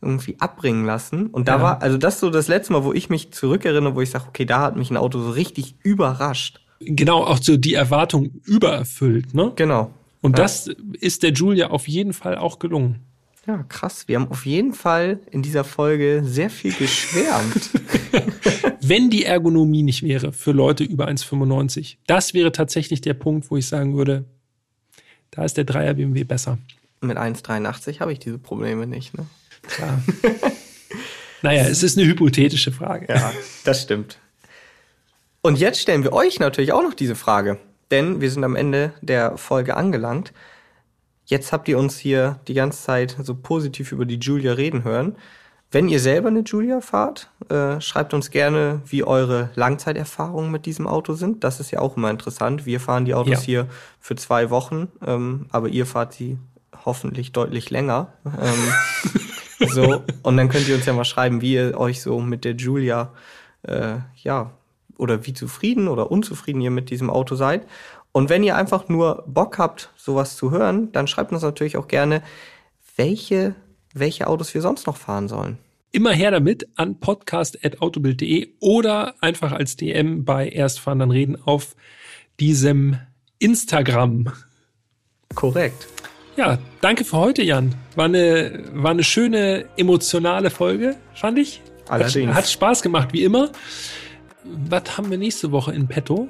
irgendwie 0.03 0.37
abbringen 0.41 0.85
lassen. 0.85 1.29
Und 1.29 1.49
da 1.49 1.57
Ja. 1.57 1.63
war, 1.63 1.83
also 1.83 1.97
das 1.97 2.15
ist 2.15 2.21
so 2.21 2.31
das 2.31 2.49
letzte 2.49 2.73
Mal, 2.73 2.85
wo 2.85 2.93
ich 2.93 3.09
mich 3.09 3.33
zurückerinnere, 3.33 3.95
wo 3.95 4.01
ich 4.01 4.11
sage, 4.11 4.25
okay, 4.29 4.45
da 4.45 4.61
hat 4.61 4.77
mich 4.77 4.91
ein 4.91 4.97
Auto 4.97 5.21
so 5.21 5.31
richtig 5.31 5.77
überrascht. 5.83 6.61
Genau, 6.81 7.23
auch 7.25 7.39
so 7.41 7.57
die 7.57 7.75
Erwartung 7.75 8.31
übererfüllt, 8.45 9.35
ne? 9.35 9.53
Genau. 9.57 9.93
Und 10.21 10.37
Ja. 10.37 10.45
das 10.45 10.69
ist 11.01 11.23
der 11.23 11.33
Julia 11.33 11.71
auf 11.71 11.87
jeden 11.89 12.13
Fall 12.13 12.37
auch 12.37 12.59
gelungen. 12.59 13.01
Ja, 13.47 13.65
krass. 13.69 14.07
Wir 14.07 14.21
haben 14.21 14.29
auf 14.29 14.47
jeden 14.47 14.73
Fall 14.73 15.19
in 15.33 15.43
dieser 15.43 15.65
Folge 15.65 16.23
sehr 16.25 16.49
viel 16.51 16.73
geschwärmt. 16.73 17.71
Wenn 18.81 19.11
die 19.11 19.25
Ergonomie 19.25 19.83
nicht 19.83 20.03
wäre 20.03 20.33
für 20.33 20.53
Leute 20.53 20.85
über 20.85 21.09
1,95, 21.09 21.97
das 22.07 22.35
wäre 22.35 22.53
tatsächlich 22.53 23.01
der 23.01 23.15
Punkt, 23.15 23.51
wo 23.51 23.57
ich 23.57 23.67
sagen 23.67 23.97
würde, 23.97 24.25
da 25.31 25.45
ist 25.45 25.57
der 25.57 25.65
Dreier 25.65 25.95
BMW 25.95 26.25
besser. 26.25 26.59
Mit 27.01 27.17
1,83 27.17 28.01
habe 28.01 28.13
ich 28.13 28.19
diese 28.21 28.39
Probleme 28.39 28.87
nicht, 28.87 29.17
ne? 29.17 29.27
Klar. 29.63 30.03
naja, 31.43 31.65
es 31.69 31.83
ist 31.83 31.99
eine 31.99 32.07
hypothetische 32.07 32.73
Frage. 32.73 33.07
Ja, 33.09 33.33
das 33.65 33.83
stimmt. 33.83 34.19
Und 35.41 35.59
jetzt 35.59 35.81
stellen 35.81 36.05
wir 36.05 36.13
euch 36.13 36.39
natürlich 36.39 36.73
auch 36.73 36.83
noch 36.83 36.95
diese 36.95 37.15
Frage, 37.17 37.59
denn 37.91 38.21
wir 38.21 38.31
sind 38.31 38.45
am 38.45 38.55
Ende 38.57 38.93
der 39.01 39.37
Folge 39.37 39.77
angelangt. 39.77 40.33
Jetzt 41.25 41.53
habt 41.53 41.69
ihr 41.69 41.79
uns 41.79 41.99
hier 41.99 42.39
die 42.49 42.55
ganze 42.55 42.83
Zeit 42.83 43.17
so 43.23 43.35
positiv 43.35 43.93
über 43.93 44.05
die 44.05 44.19
Julia 44.19 44.53
reden 44.53 44.85
hören. 44.85 45.17
Wenn 45.71 45.89
ihr 45.89 46.01
selber 46.01 46.29
eine 46.29 46.41
Julia 46.41 46.83
fahrt, 46.83 47.31
äh, 47.49 47.81
schreibt 47.81 48.13
uns 48.13 48.31
gerne, 48.31 48.83
wie 48.85 49.05
eure 49.05 49.49
Langzeiterfahrungen 49.55 50.51
mit 50.51 50.67
diesem 50.67 50.87
Auto 50.87 51.15
sind. 51.15 51.45
Das 51.45 51.61
ist 51.61 51.71
ja 51.71 51.79
auch 51.79 51.97
immer 51.97 52.11
interessant. 52.11 52.67
Wir 52.67 52.79
fahren 52.79 53.07
die 53.07 53.15
Autos 53.15 53.41
Ja. 53.41 53.47
hier 53.47 53.69
für 53.99 54.15
zwei 54.15 54.51
Wochen, 54.51 54.89
ähm, 55.05 55.47
aber 55.51 55.69
ihr 55.69 55.87
fahrt 55.87 56.13
sie 56.13 56.39
hoffentlich 56.85 57.33
deutlich 57.33 57.71
länger. 57.71 58.13
Ähm, 58.27 58.73
so, 59.59 60.03
und 60.23 60.37
dann 60.37 60.49
könnt 60.49 60.69
ihr 60.69 60.75
uns 60.75 60.87
ja 60.87 60.93
mal 60.93 61.05
schreiben, 61.05 61.41
wie 61.41 61.55
ihr 61.55 61.79
euch 61.79 62.03
so 62.03 62.21
mit 62.21 62.45
der 62.45 62.55
Julia, 62.55 63.13
äh, 63.63 63.97
ja, 64.23 64.53
oder 64.97 65.27
wie 65.27 65.33
zufrieden 65.33 65.89
oder 65.89 66.11
unzufrieden 66.11 66.61
ihr 66.61 66.71
mit 66.71 66.91
diesem 66.91 67.11
Auto 67.11 67.35
seid. 67.35 67.67
Und 68.13 68.29
wenn 68.29 68.43
ihr 68.43 68.57
einfach 68.57 68.89
nur 68.89 69.25
Bock 69.27 69.59
habt, 69.59 69.91
sowas 69.97 70.37
zu 70.37 70.51
hören, 70.51 70.93
dann 70.93 71.07
schreibt 71.07 71.33
uns 71.33 71.43
natürlich 71.43 71.77
auch 71.77 71.89
gerne, 71.89 72.23
welche, 72.97 73.55
welche 73.95 74.27
Autos 74.27 74.53
wir 74.55 74.61
sonst 74.61 74.87
noch 74.87 74.97
fahren 74.97 75.29
sollen. 75.29 75.59
Immer 75.93 76.13
her 76.13 76.31
damit 76.31 76.69
an 76.77 77.01
podcast.autobild.de 77.01 78.49
oder 78.61 79.15
einfach 79.21 79.53
als 79.53 79.77
DM 79.77 80.25
bei 80.25 80.49
Erstfahren 80.49 80.99
dann 80.99 81.11
reden 81.11 81.37
auf 81.43 81.75
diesem 82.39 82.99
Instagram. 83.39 84.33
Korrekt. 85.35 85.87
Ja, 86.37 86.59
danke 86.81 87.05
für 87.05 87.19
heute, 87.19 87.43
Jan. 87.43 87.75
War 87.95 88.07
eine, 88.07 88.61
war 88.73 88.91
eine 88.93 89.05
schöne 89.05 89.67
emotionale 89.77 90.51
Folge, 90.51 90.97
fand 91.15 91.39
ich. 91.39 91.61
Allerdings. 91.89 92.29
Hat, 92.31 92.37
hat 92.37 92.49
Spaß 92.51 92.83
gemacht, 92.83 93.09
wie 93.13 93.23
immer. 93.25 93.51
Was 94.45 94.97
haben 94.97 95.11
wir 95.11 95.19
nächste 95.19 95.53
Woche 95.53 95.73
in 95.73 95.87
petto? 95.87 96.29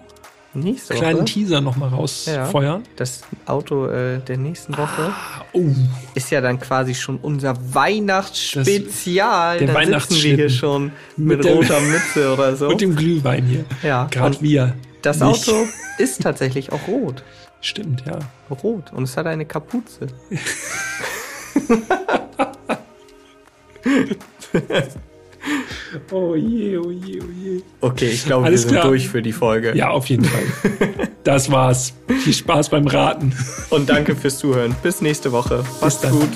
Nächste 0.55 0.95
Kleinen 0.95 1.21
Woche. 1.21 1.25
Teaser 1.27 1.61
nochmal 1.63 1.89
rausfeuern. 1.89 2.83
Das 2.97 3.23
Auto 3.47 3.87
äh, 3.87 4.19
der 4.19 4.37
nächsten 4.37 4.77
Woche 4.77 5.15
Oh, 5.55 5.65
ist 6.15 6.31
ja 6.31 6.43
dann 6.43 6.61
quasi 6.61 6.95
schon 6.95 7.17
unser 7.19 7.55
Weihnachtsspezial. 7.75 9.59
Das- 9.61 9.67
der 9.75 9.87
da 9.87 10.01
sitzen 10.01 10.23
wir 10.23 10.35
hier 10.37 10.51
schon 10.51 10.93
Mit 11.17 11.39
mit, 11.39 11.47
roter 11.47 11.81
Mütze 11.81 12.33
oder 12.35 12.55
so. 12.55 12.69
mit 12.71 12.83
dem 12.83 12.95
Glühwein 12.97 13.45
hier. 13.47 13.65
Ja, 13.83 14.09
Gerade 14.11 14.37
wir. 14.43 14.75
Das 15.01 15.21
nicht. 15.21 15.49
Auto 15.49 15.67
ist 15.99 16.21
tatsächlich 16.23 16.71
auch 16.71 16.87
rot. 16.87 17.23
Stimmt, 17.63 18.05
ja. 18.07 18.19
Rot. 18.63 18.93
Und 18.93 19.05
es 19.05 19.17
hat 19.17 19.27
eine 19.27 19.47
Kapuze. 19.47 20.09
Oh 26.11 26.35
je, 26.37 26.79
oh 26.79 26.91
je, 26.91 27.21
oh 27.21 27.31
je. 27.43 27.63
Okay, 27.81 28.07
ich 28.07 28.25
glaube, 28.25 28.47
Alles 28.47 28.63
wir 28.63 28.71
sind 28.71 28.79
klar. 28.79 28.89
durch 28.89 29.09
für 29.09 29.23
die 29.23 29.33
Folge. 29.33 29.77
Ja, 29.77 29.91
auf 29.91 30.07
jeden 30.07 30.25
Fall. 30.25 30.43
Das 31.25 31.53
war's. 31.53 31.93
Viel 32.09 32.33
Spaß 32.33 32.69
beim 32.71 32.87
Raten. 32.89 33.33
Und 33.71 33.89
danke 33.89 34.17
fürs 34.17 34.39
Zuhören. 34.39 34.75
Bis 34.83 35.01
nächste 35.01 35.31
Woche. 35.31 35.63
Macht's 35.81 36.01
dann. 36.01 36.11
gut. 36.11 36.31